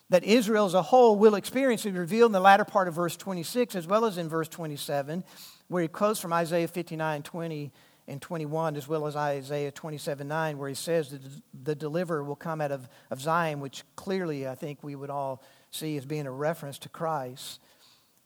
that 0.09 0.23
Israel 0.23 0.65
as 0.65 0.75
a 0.75 0.81
whole 0.81 1.17
will 1.17 1.35
experience, 1.35 1.85
is 1.85 1.93
revealed 1.93 2.29
in 2.29 2.33
the 2.33 2.39
latter 2.39 2.63
part 2.63 2.87
of 2.87 2.93
verse 2.93 3.17
26 3.17 3.75
as 3.75 3.85
well 3.85 4.05
as 4.05 4.17
in 4.17 4.29
verse 4.29 4.47
27, 4.47 5.25
where 5.67 5.81
he 5.81 5.87
quotes 5.89 6.21
from 6.21 6.31
Isaiah 6.31 6.69
59 6.69 7.23
20 7.23 7.71
and 8.07 8.21
21, 8.21 8.75
as 8.75 8.87
well 8.87 9.07
as 9.07 9.15
Isaiah 9.15 9.71
27 9.71 10.27
9, 10.27 10.57
where 10.57 10.69
he 10.69 10.75
says 10.75 11.09
that 11.11 11.21
the 11.63 11.75
deliverer 11.75 12.23
will 12.23 12.35
come 12.35 12.61
out 12.61 12.71
of, 12.71 12.89
of 13.09 13.21
Zion, 13.21 13.59
which 13.59 13.83
clearly 13.95 14.47
I 14.47 14.55
think 14.55 14.79
we 14.81 14.95
would 14.95 15.09
all 15.09 15.41
see 15.71 15.97
as 15.97 16.05
being 16.05 16.27
a 16.27 16.31
reference 16.31 16.77
to 16.79 16.89
Christ. 16.89 17.61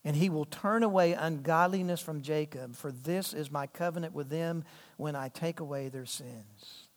And 0.03 0.15
he 0.15 0.29
will 0.29 0.45
turn 0.45 0.83
away 0.83 1.13
ungodliness 1.13 1.99
from 1.99 2.21
Jacob, 2.21 2.75
for 2.75 2.91
this 2.91 3.33
is 3.33 3.51
my 3.51 3.65
covenant 3.67 4.13
with 4.13 4.29
them 4.29 4.63
when 4.97 5.15
I 5.15 5.29
take 5.29 5.59
away 5.59 5.89
their 5.89 6.05
sins. 6.05 6.87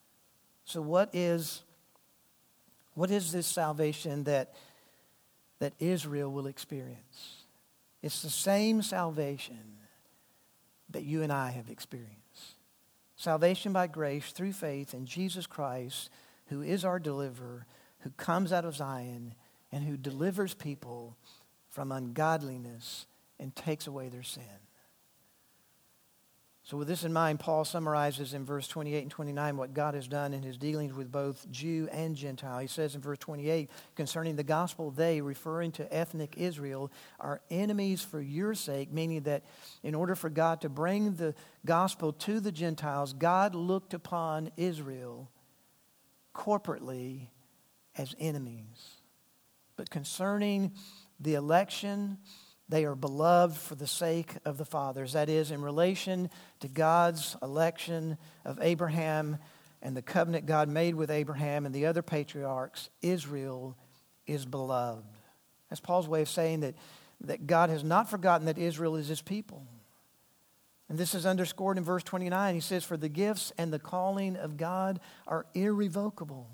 So, 0.65 0.83
what 0.83 1.09
is, 1.15 1.63
what 2.93 3.11
is 3.11 3.33
this 3.33 3.47
salvation 3.47 4.25
that, 4.25 4.55
that 5.59 5.73
Israel 5.79 6.31
will 6.31 6.47
experience? 6.47 7.45
It's 8.03 8.21
the 8.21 8.31
same 8.31 8.83
salvation 8.83 9.79
that 10.91 11.05
you 11.05 11.23
and 11.23 11.33
I 11.33 11.51
have 11.51 11.71
experienced. 11.71 12.18
Salvation 13.19 13.73
by 13.73 13.89
grace 13.89 14.31
through 14.31 14.53
faith 14.53 14.95
in 14.95 15.05
Jesus 15.05 15.45
Christ, 15.45 16.09
who 16.47 16.63
is 16.63 16.85
our 16.85 17.01
deliverer, 17.01 17.67
who 18.01 18.11
comes 18.11 18.53
out 18.53 18.65
of 18.65 18.77
Zion, 18.77 19.35
and 19.73 19.83
who 19.85 19.97
delivers 19.97 20.55
people 20.55 21.17
from 21.69 21.91
ungodliness 21.91 23.07
and 23.41 23.55
takes 23.55 23.89
away 23.89 24.09
their 24.09 24.23
sin. 24.23 24.45
So, 26.69 26.77
with 26.77 26.87
this 26.87 27.03
in 27.03 27.15
mind, 27.15 27.41
Paul 27.41 27.65
summarizes 27.65 28.35
in 28.35 28.45
verse 28.45 28.69
28 28.69 29.01
and 29.01 29.11
29 29.11 29.57
what 29.57 29.73
God 29.73 29.95
has 29.95 30.07
done 30.07 30.35
in 30.35 30.43
his 30.43 30.59
dealings 30.59 30.93
with 30.93 31.11
both 31.11 31.51
Jew 31.51 31.89
and 31.91 32.15
Gentile. 32.15 32.59
He 32.59 32.67
says 32.67 32.95
in 32.95 33.01
verse 33.01 33.17
28 33.17 33.71
concerning 33.97 34.37
the 34.37 34.43
gospel, 34.43 34.91
they, 34.91 35.23
referring 35.23 35.73
to 35.73 35.91
ethnic 35.91 36.35
Israel, 36.37 36.93
are 37.21 37.41
enemies 37.51 38.03
for 38.03 38.21
your 38.21 38.53
sake, 38.53 38.93
meaning 38.93 39.23
that 39.23 39.45
in 39.83 39.95
order 39.95 40.15
for 40.15 40.29
God 40.29 40.61
to 40.61 40.69
bring 40.69 41.15
the 41.15 41.35
gospel 41.65 42.13
to 42.13 42.39
the 42.39 42.53
Gentiles, 42.53 43.15
God 43.15 43.55
looked 43.55 43.95
upon 43.95 44.51
Israel 44.59 45.31
corporately 46.35 47.29
as 47.97 48.15
enemies. 48.21 48.99
But 49.77 49.89
concerning 49.89 50.73
the 51.19 51.33
election, 51.33 52.19
they 52.69 52.85
are 52.85 52.95
beloved 52.95 53.57
for 53.57 53.75
the 53.75 53.87
sake 53.87 54.35
of 54.45 54.59
the 54.59 54.65
fathers. 54.65 55.15
That 55.15 55.29
is, 55.29 55.51
in 55.51 55.63
relation 55.63 56.31
to 56.61 56.69
God's 56.69 57.37
election 57.43 58.19
of 58.45 58.59
Abraham 58.61 59.39
and 59.81 59.97
the 59.97 60.03
covenant 60.03 60.47
God 60.47 60.69
made 60.69 60.95
with 60.95 61.11
Abraham 61.11 61.65
and 61.65 61.75
the 61.75 61.87
other 61.87 62.03
patriarchs, 62.03 62.91
Israel 63.01 63.77
is 64.27 64.45
beloved. 64.45 65.07
That's 65.71 65.81
Paul's 65.81 66.09
way 66.09 66.23
of 66.23 66.29
saying 66.29 66.61
that, 66.61 66.75
that 67.23 67.47
God 67.47 67.71
has 67.71 67.83
not 67.83 68.11
forgotten 68.11 68.47
that 68.47 68.59
Israel 68.59 68.97
is 68.97 69.09
his 69.09 69.23
people. 69.23 69.67
And 70.89 70.99
this 70.99 71.15
is 71.15 71.27
underscored 71.27 71.79
in 71.79 71.85
verse 71.85 72.03
29. 72.03 72.55
He 72.55 72.61
says, 72.61 72.85
For 72.85 72.97
the 72.97 73.11
gifts 73.11 73.53
and 73.59 73.73
the 73.73 73.79
calling 73.79 74.37
of 74.37 74.57
God 74.57 75.01
are 75.27 75.47
irrevocable. 75.55 76.49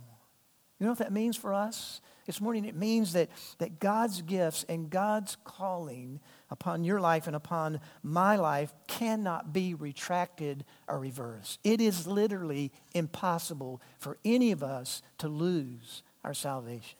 You 0.78 0.86
know 0.86 0.92
what 0.92 0.98
that 0.98 1.12
means 1.12 1.36
for 1.36 1.54
us? 1.54 2.00
This 2.26 2.40
morning, 2.40 2.64
it 2.64 2.74
means 2.74 3.12
that, 3.12 3.28
that 3.58 3.78
God's 3.80 4.22
gifts 4.22 4.64
and 4.68 4.88
God's 4.88 5.36
calling 5.44 6.20
upon 6.50 6.82
your 6.82 7.00
life 7.00 7.26
and 7.26 7.36
upon 7.36 7.80
my 8.02 8.36
life 8.36 8.72
cannot 8.86 9.52
be 9.52 9.74
retracted 9.74 10.64
or 10.88 10.98
reversed. 10.98 11.60
It 11.62 11.80
is 11.80 12.06
literally 12.06 12.72
impossible 12.94 13.82
for 13.98 14.16
any 14.24 14.52
of 14.52 14.62
us 14.62 15.02
to 15.18 15.28
lose 15.28 16.02
our 16.24 16.32
salvation. 16.32 16.98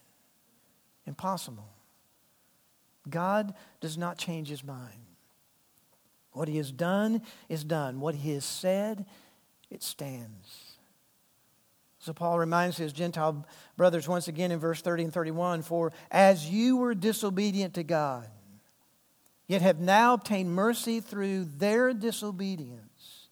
Impossible. 1.07 1.69
God 3.09 3.53
does 3.81 3.97
not 3.97 4.17
change 4.17 4.47
his 4.47 4.63
mind. 4.63 5.05
What 6.31 6.47
he 6.47 6.57
has 6.57 6.71
done 6.71 7.21
is 7.49 7.63
done. 7.63 7.99
What 7.99 8.15
he 8.15 8.33
has 8.33 8.45
said, 8.45 9.05
it 9.71 9.81
stands. 9.81 10.64
So 12.05 12.13
Paul 12.13 12.37
reminds 12.37 12.77
his 12.77 12.93
Gentile 12.93 13.47
brothers 13.77 14.07
once 14.07 14.27
again 14.27 14.51
in 14.51 14.59
verse 14.59 14.79
30 14.79 15.05
and 15.05 15.13
31 15.13 15.63
For 15.63 15.91
as 16.11 16.47
you 16.47 16.77
were 16.77 16.93
disobedient 16.93 17.73
to 17.73 17.83
God, 17.83 18.29
yet 19.47 19.63
have 19.63 19.79
now 19.79 20.13
obtained 20.13 20.53
mercy 20.53 20.99
through 20.99 21.45
their 21.57 21.93
disobedience, 21.93 23.29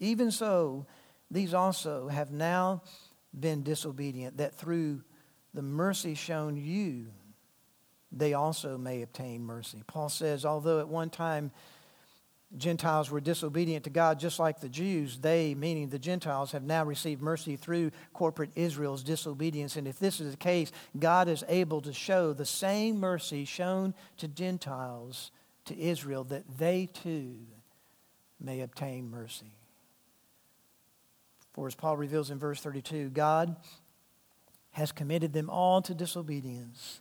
Even 0.00 0.30
so, 0.30 0.84
these 1.30 1.54
also 1.54 2.08
have 2.08 2.30
now 2.30 2.82
been 3.38 3.62
disobedient, 3.62 4.36
that 4.36 4.54
through 4.54 5.02
the 5.54 5.62
mercy 5.62 6.14
shown 6.14 6.58
you, 6.58 7.06
they 8.12 8.34
also 8.34 8.76
may 8.76 9.00
obtain 9.00 9.42
mercy. 9.42 9.82
Paul 9.86 10.10
says, 10.10 10.44
although 10.44 10.80
at 10.80 10.88
one 10.88 11.08
time 11.08 11.52
Gentiles 12.56 13.10
were 13.10 13.20
disobedient 13.20 13.84
to 13.84 13.90
God 13.90 14.18
just 14.18 14.38
like 14.38 14.60
the 14.60 14.70
Jews, 14.70 15.18
they, 15.18 15.54
meaning 15.54 15.88
the 15.88 15.98
Gentiles, 15.98 16.52
have 16.52 16.62
now 16.62 16.82
received 16.84 17.20
mercy 17.20 17.56
through 17.56 17.90
corporate 18.14 18.50
Israel's 18.54 19.02
disobedience. 19.02 19.76
And 19.76 19.86
if 19.86 19.98
this 19.98 20.18
is 20.18 20.30
the 20.30 20.36
case, 20.38 20.72
God 20.98 21.28
is 21.28 21.44
able 21.48 21.82
to 21.82 21.92
show 21.92 22.32
the 22.32 22.46
same 22.46 22.98
mercy 22.98 23.44
shown 23.44 23.92
to 24.16 24.28
Gentiles 24.28 25.30
to 25.66 25.78
Israel 25.78 26.24
that 26.24 26.58
they 26.58 26.86
too 26.86 27.36
may 28.40 28.60
obtain 28.60 29.10
mercy. 29.10 29.52
For 31.52 31.66
as 31.66 31.74
Paul 31.74 31.96
reveals 31.96 32.30
in 32.30 32.38
verse 32.38 32.60
32, 32.60 33.10
God 33.10 33.56
has 34.70 34.92
committed 34.92 35.32
them 35.32 35.50
all 35.50 35.82
to 35.82 35.94
disobedience 35.94 37.00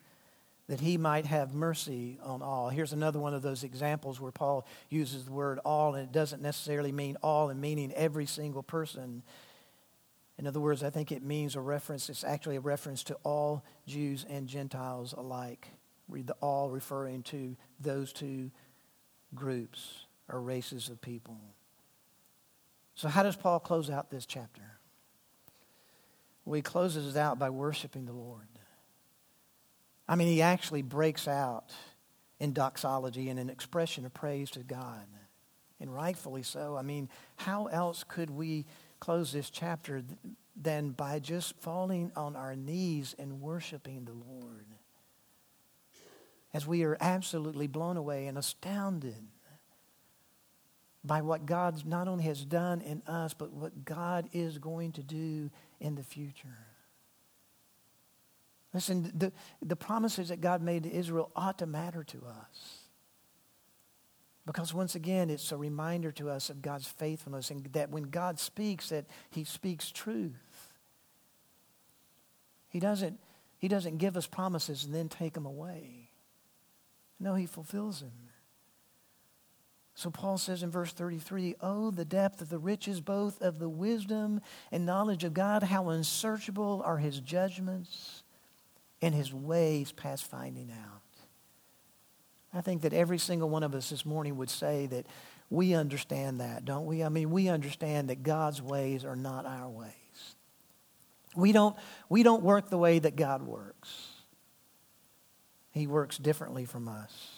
that 0.67 0.81
he 0.81 0.97
might 0.97 1.25
have 1.25 1.53
mercy 1.53 2.19
on 2.21 2.41
all. 2.41 2.69
Here's 2.69 2.91
another 2.91 3.19
one 3.19 3.33
of 3.33 3.41
those 3.41 3.63
examples 3.63 4.19
where 4.19 4.31
Paul 4.31 4.65
uses 4.89 5.25
the 5.25 5.31
word 5.31 5.59
all, 5.59 5.95
and 5.95 6.03
it 6.03 6.11
doesn't 6.11 6.41
necessarily 6.41 6.91
mean 6.91 7.17
all 7.23 7.49
and 7.49 7.61
meaning 7.61 7.93
every 7.93 8.25
single 8.25 8.63
person. 8.63 9.23
In 10.37 10.45
other 10.45 10.59
words, 10.59 10.83
I 10.83 10.89
think 10.89 11.11
it 11.11 11.23
means 11.23 11.55
a 11.55 11.61
reference, 11.61 12.09
it's 12.09 12.23
actually 12.23 12.57
a 12.57 12.61
reference 12.61 13.03
to 13.05 13.15
all 13.23 13.63
Jews 13.87 14.25
and 14.29 14.47
Gentiles 14.47 15.13
alike. 15.13 15.67
Read 16.09 16.27
the 16.27 16.35
all 16.41 16.69
referring 16.69 17.23
to 17.23 17.55
those 17.79 18.11
two 18.11 18.51
groups 19.33 20.05
or 20.29 20.41
races 20.41 20.89
of 20.89 21.01
people. 21.01 21.37
So, 22.95 23.07
how 23.07 23.23
does 23.23 23.35
Paul 23.35 23.59
close 23.59 23.89
out 23.89 24.09
this 24.09 24.25
chapter? 24.25 24.79
Well, 26.45 26.55
he 26.55 26.61
closes 26.61 27.15
it 27.15 27.19
out 27.19 27.37
by 27.39 27.49
worshiping 27.49 28.05
the 28.05 28.13
Lord. 28.13 28.47
I 30.07 30.15
mean, 30.15 30.27
he 30.27 30.41
actually 30.41 30.81
breaks 30.81 31.27
out 31.27 31.71
in 32.39 32.53
doxology 32.53 33.29
and 33.29 33.39
an 33.39 33.49
expression 33.49 34.05
of 34.05 34.13
praise 34.13 34.51
to 34.51 34.59
God. 34.59 35.05
And 35.79 35.93
rightfully 35.93 36.43
so. 36.43 36.75
I 36.75 36.81
mean, 36.81 37.07
how 37.35 37.67
else 37.67 38.03
could 38.03 38.31
we 38.31 38.65
close 38.99 39.31
this 39.31 39.49
chapter 39.51 40.03
than 40.59 40.89
by 40.89 41.19
just 41.19 41.55
falling 41.59 42.11
on 42.15 42.35
our 42.35 42.55
knees 42.55 43.15
and 43.19 43.41
worshiping 43.41 44.05
the 44.05 44.13
Lord? 44.13 44.65
As 46.53 46.65
we 46.65 46.83
are 46.83 46.97
absolutely 46.99 47.67
blown 47.67 47.97
away 47.97 48.25
and 48.25 48.37
astounded 48.39 49.27
by 51.03 51.21
what 51.21 51.45
God 51.45 51.85
not 51.85 52.07
only 52.07 52.23
has 52.23 52.43
done 52.43 52.81
in 52.81 53.03
us, 53.05 53.33
but 53.33 53.53
what 53.53 53.85
God 53.85 54.29
is 54.33 54.57
going 54.57 54.93
to 54.93 55.03
do 55.03 55.51
in 55.79 55.95
the 55.95 56.03
future. 56.03 56.66
Listen, 58.73 59.11
the, 59.15 59.31
the 59.61 59.75
promises 59.75 60.29
that 60.29 60.41
God 60.41 60.61
made 60.61 60.83
to 60.83 60.93
Israel 60.93 61.31
ought 61.35 61.59
to 61.59 61.65
matter 61.65 62.03
to 62.03 62.17
us. 62.17 62.83
Because 64.45 64.73
once 64.73 64.95
again, 64.95 65.29
it's 65.29 65.51
a 65.51 65.57
reminder 65.57 66.11
to 66.13 66.29
us 66.29 66.49
of 66.49 66.61
God's 66.61 66.87
faithfulness 66.87 67.51
and 67.51 67.65
that 67.73 67.89
when 67.89 68.03
God 68.03 68.39
speaks, 68.39 68.89
that 68.89 69.05
he 69.29 69.43
speaks 69.43 69.91
truth. 69.91 70.73
He 72.69 72.79
doesn't, 72.79 73.19
he 73.57 73.67
doesn't 73.67 73.97
give 73.97 74.15
us 74.15 74.25
promises 74.25 74.85
and 74.85 74.93
then 74.93 75.09
take 75.09 75.33
them 75.33 75.45
away. 75.45 76.11
No, 77.19 77.35
he 77.35 77.45
fulfills 77.45 78.01
them. 78.01 78.11
So 79.95 80.11
Paul 80.11 80.37
says 80.37 80.61
in 80.61 80.69
verse 80.69 80.93
33, 80.93 81.55
Oh, 81.59 81.89
the 81.89 82.05
depth 82.05 82.39
of 82.39 82.49
the 82.49 82.59
riches 82.59 83.01
both 83.01 83.41
of 83.41 83.57
the 83.57 83.67
wisdom 83.67 84.41
and 84.71 84.85
knowledge 84.85 85.23
of 85.23 85.33
God, 85.33 85.63
how 85.63 85.89
unsearchable 85.89 86.83
are 86.85 86.99
his 86.99 87.19
judgments 87.19 88.23
and 89.01 89.13
his 89.13 89.33
ways 89.33 89.91
past 89.91 90.25
finding 90.25 90.71
out. 90.71 91.01
I 92.53 92.61
think 92.61 92.81
that 92.81 92.93
every 92.93 93.17
single 93.17 93.49
one 93.49 93.63
of 93.63 93.75
us 93.75 93.89
this 93.89 94.05
morning 94.05 94.37
would 94.37 94.49
say 94.49 94.87
that 94.87 95.05
we 95.49 95.73
understand 95.73 96.41
that, 96.41 96.65
don't 96.65 96.85
we? 96.85 97.03
I 97.03 97.09
mean, 97.09 97.29
we 97.29 97.49
understand 97.49 98.09
that 98.09 98.23
God's 98.23 98.61
ways 98.61 99.05
are 99.05 99.15
not 99.15 99.45
our 99.45 99.69
ways. 99.69 99.91
We 101.35 101.51
don't, 101.51 101.75
we 102.09 102.23
don't 102.23 102.43
work 102.43 102.69
the 102.69 102.77
way 102.77 102.99
that 102.99 103.15
God 103.15 103.43
works. 103.43 104.07
He 105.71 105.85
works 105.85 106.17
differently 106.17 106.65
from 106.65 106.87
us. 106.87 107.37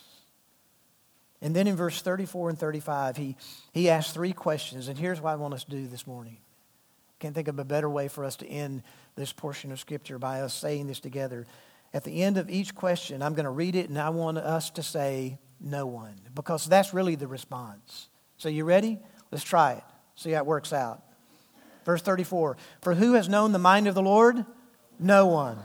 And 1.42 1.56
then 1.56 1.68
in 1.68 1.76
verse 1.76 2.02
34 2.02 2.50
and 2.50 2.60
35, 2.60 3.18
he, 3.18 3.36
he 3.74 3.90
asks 3.90 4.14
three 4.14 4.34
questions. 4.34 4.88
And 4.88 4.98
here's 4.98 5.22
what 5.22 5.32
I 5.32 5.36
want 5.36 5.54
us 5.54 5.64
to 5.66 5.72
do 5.72 5.88
this 5.88 6.08
morning. 6.08 6.38
Can't 7.20 7.36
think 7.36 7.50
of 7.50 7.60
a 7.60 7.66
better 7.66 7.90
way 7.90 8.08
for 8.08 8.24
us 8.24 8.38
to 8.38 8.48
end 8.48 8.84
this 9.20 9.34
portion 9.34 9.72
of 9.72 9.80
Scripture 9.80 10.18
by 10.18 10.42
us 10.42 10.54
saying 10.54 10.88
this 10.88 11.02
together. 11.02 11.46
At 11.94 12.06
the 12.06 12.24
end 12.24 12.38
of 12.38 12.50
each 12.50 12.74
question, 12.74 13.22
I'm 13.22 13.34
going 13.34 13.44
to 13.44 13.52
read 13.52 13.76
it 13.76 13.90
and 13.90 14.00
I 14.00 14.10
want 14.10 14.38
us 14.38 14.70
to 14.72 14.82
say, 14.82 15.38
no 15.60 15.86
one, 15.86 16.16
because 16.34 16.66
that's 16.66 16.94
really 16.94 17.16
the 17.16 17.28
response. 17.28 18.08
So, 18.38 18.48
you 18.48 18.64
ready? 18.64 18.98
Let's 19.30 19.44
try 19.44 19.74
it. 19.74 19.84
See 20.16 20.32
how 20.32 20.40
it 20.40 20.46
works 20.46 20.72
out. 20.72 21.04
Verse 21.84 22.02
34 22.02 22.56
For 22.82 22.94
who 22.96 23.14
has 23.14 23.28
known 23.28 23.52
the 23.52 23.60
mind 23.60 23.88
of 23.88 23.96
the 23.96 24.02
Lord? 24.02 24.46
No 24.98 25.28
one. 25.28 25.58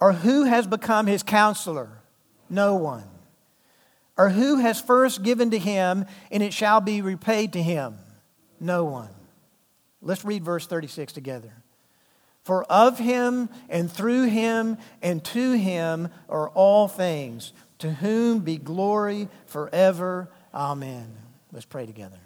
Or 0.00 0.12
who 0.12 0.44
has 0.44 0.66
become 0.66 1.06
his 1.06 1.22
counselor? 1.22 1.90
No 2.50 2.74
one. 2.74 3.04
Or 4.16 4.30
who 4.30 4.56
has 4.56 4.80
first 4.80 5.22
given 5.22 5.50
to 5.52 5.58
him 5.58 6.06
and 6.30 6.42
it 6.42 6.52
shall 6.52 6.80
be 6.80 7.02
repaid 7.02 7.52
to 7.52 7.62
him? 7.62 7.96
No 8.58 8.84
one. 8.84 9.10
Let's 10.02 10.24
read 10.24 10.44
verse 10.44 10.66
36 10.66 11.12
together. 11.12 11.63
For 12.44 12.64
of 12.64 12.98
him 12.98 13.48
and 13.68 13.90
through 13.90 14.24
him 14.24 14.76
and 15.02 15.24
to 15.24 15.52
him 15.52 16.10
are 16.28 16.50
all 16.50 16.88
things, 16.88 17.52
to 17.78 17.90
whom 17.90 18.40
be 18.40 18.58
glory 18.58 19.28
forever. 19.46 20.28
Amen. 20.52 21.16
Let's 21.52 21.64
pray 21.64 21.86
together. 21.86 22.18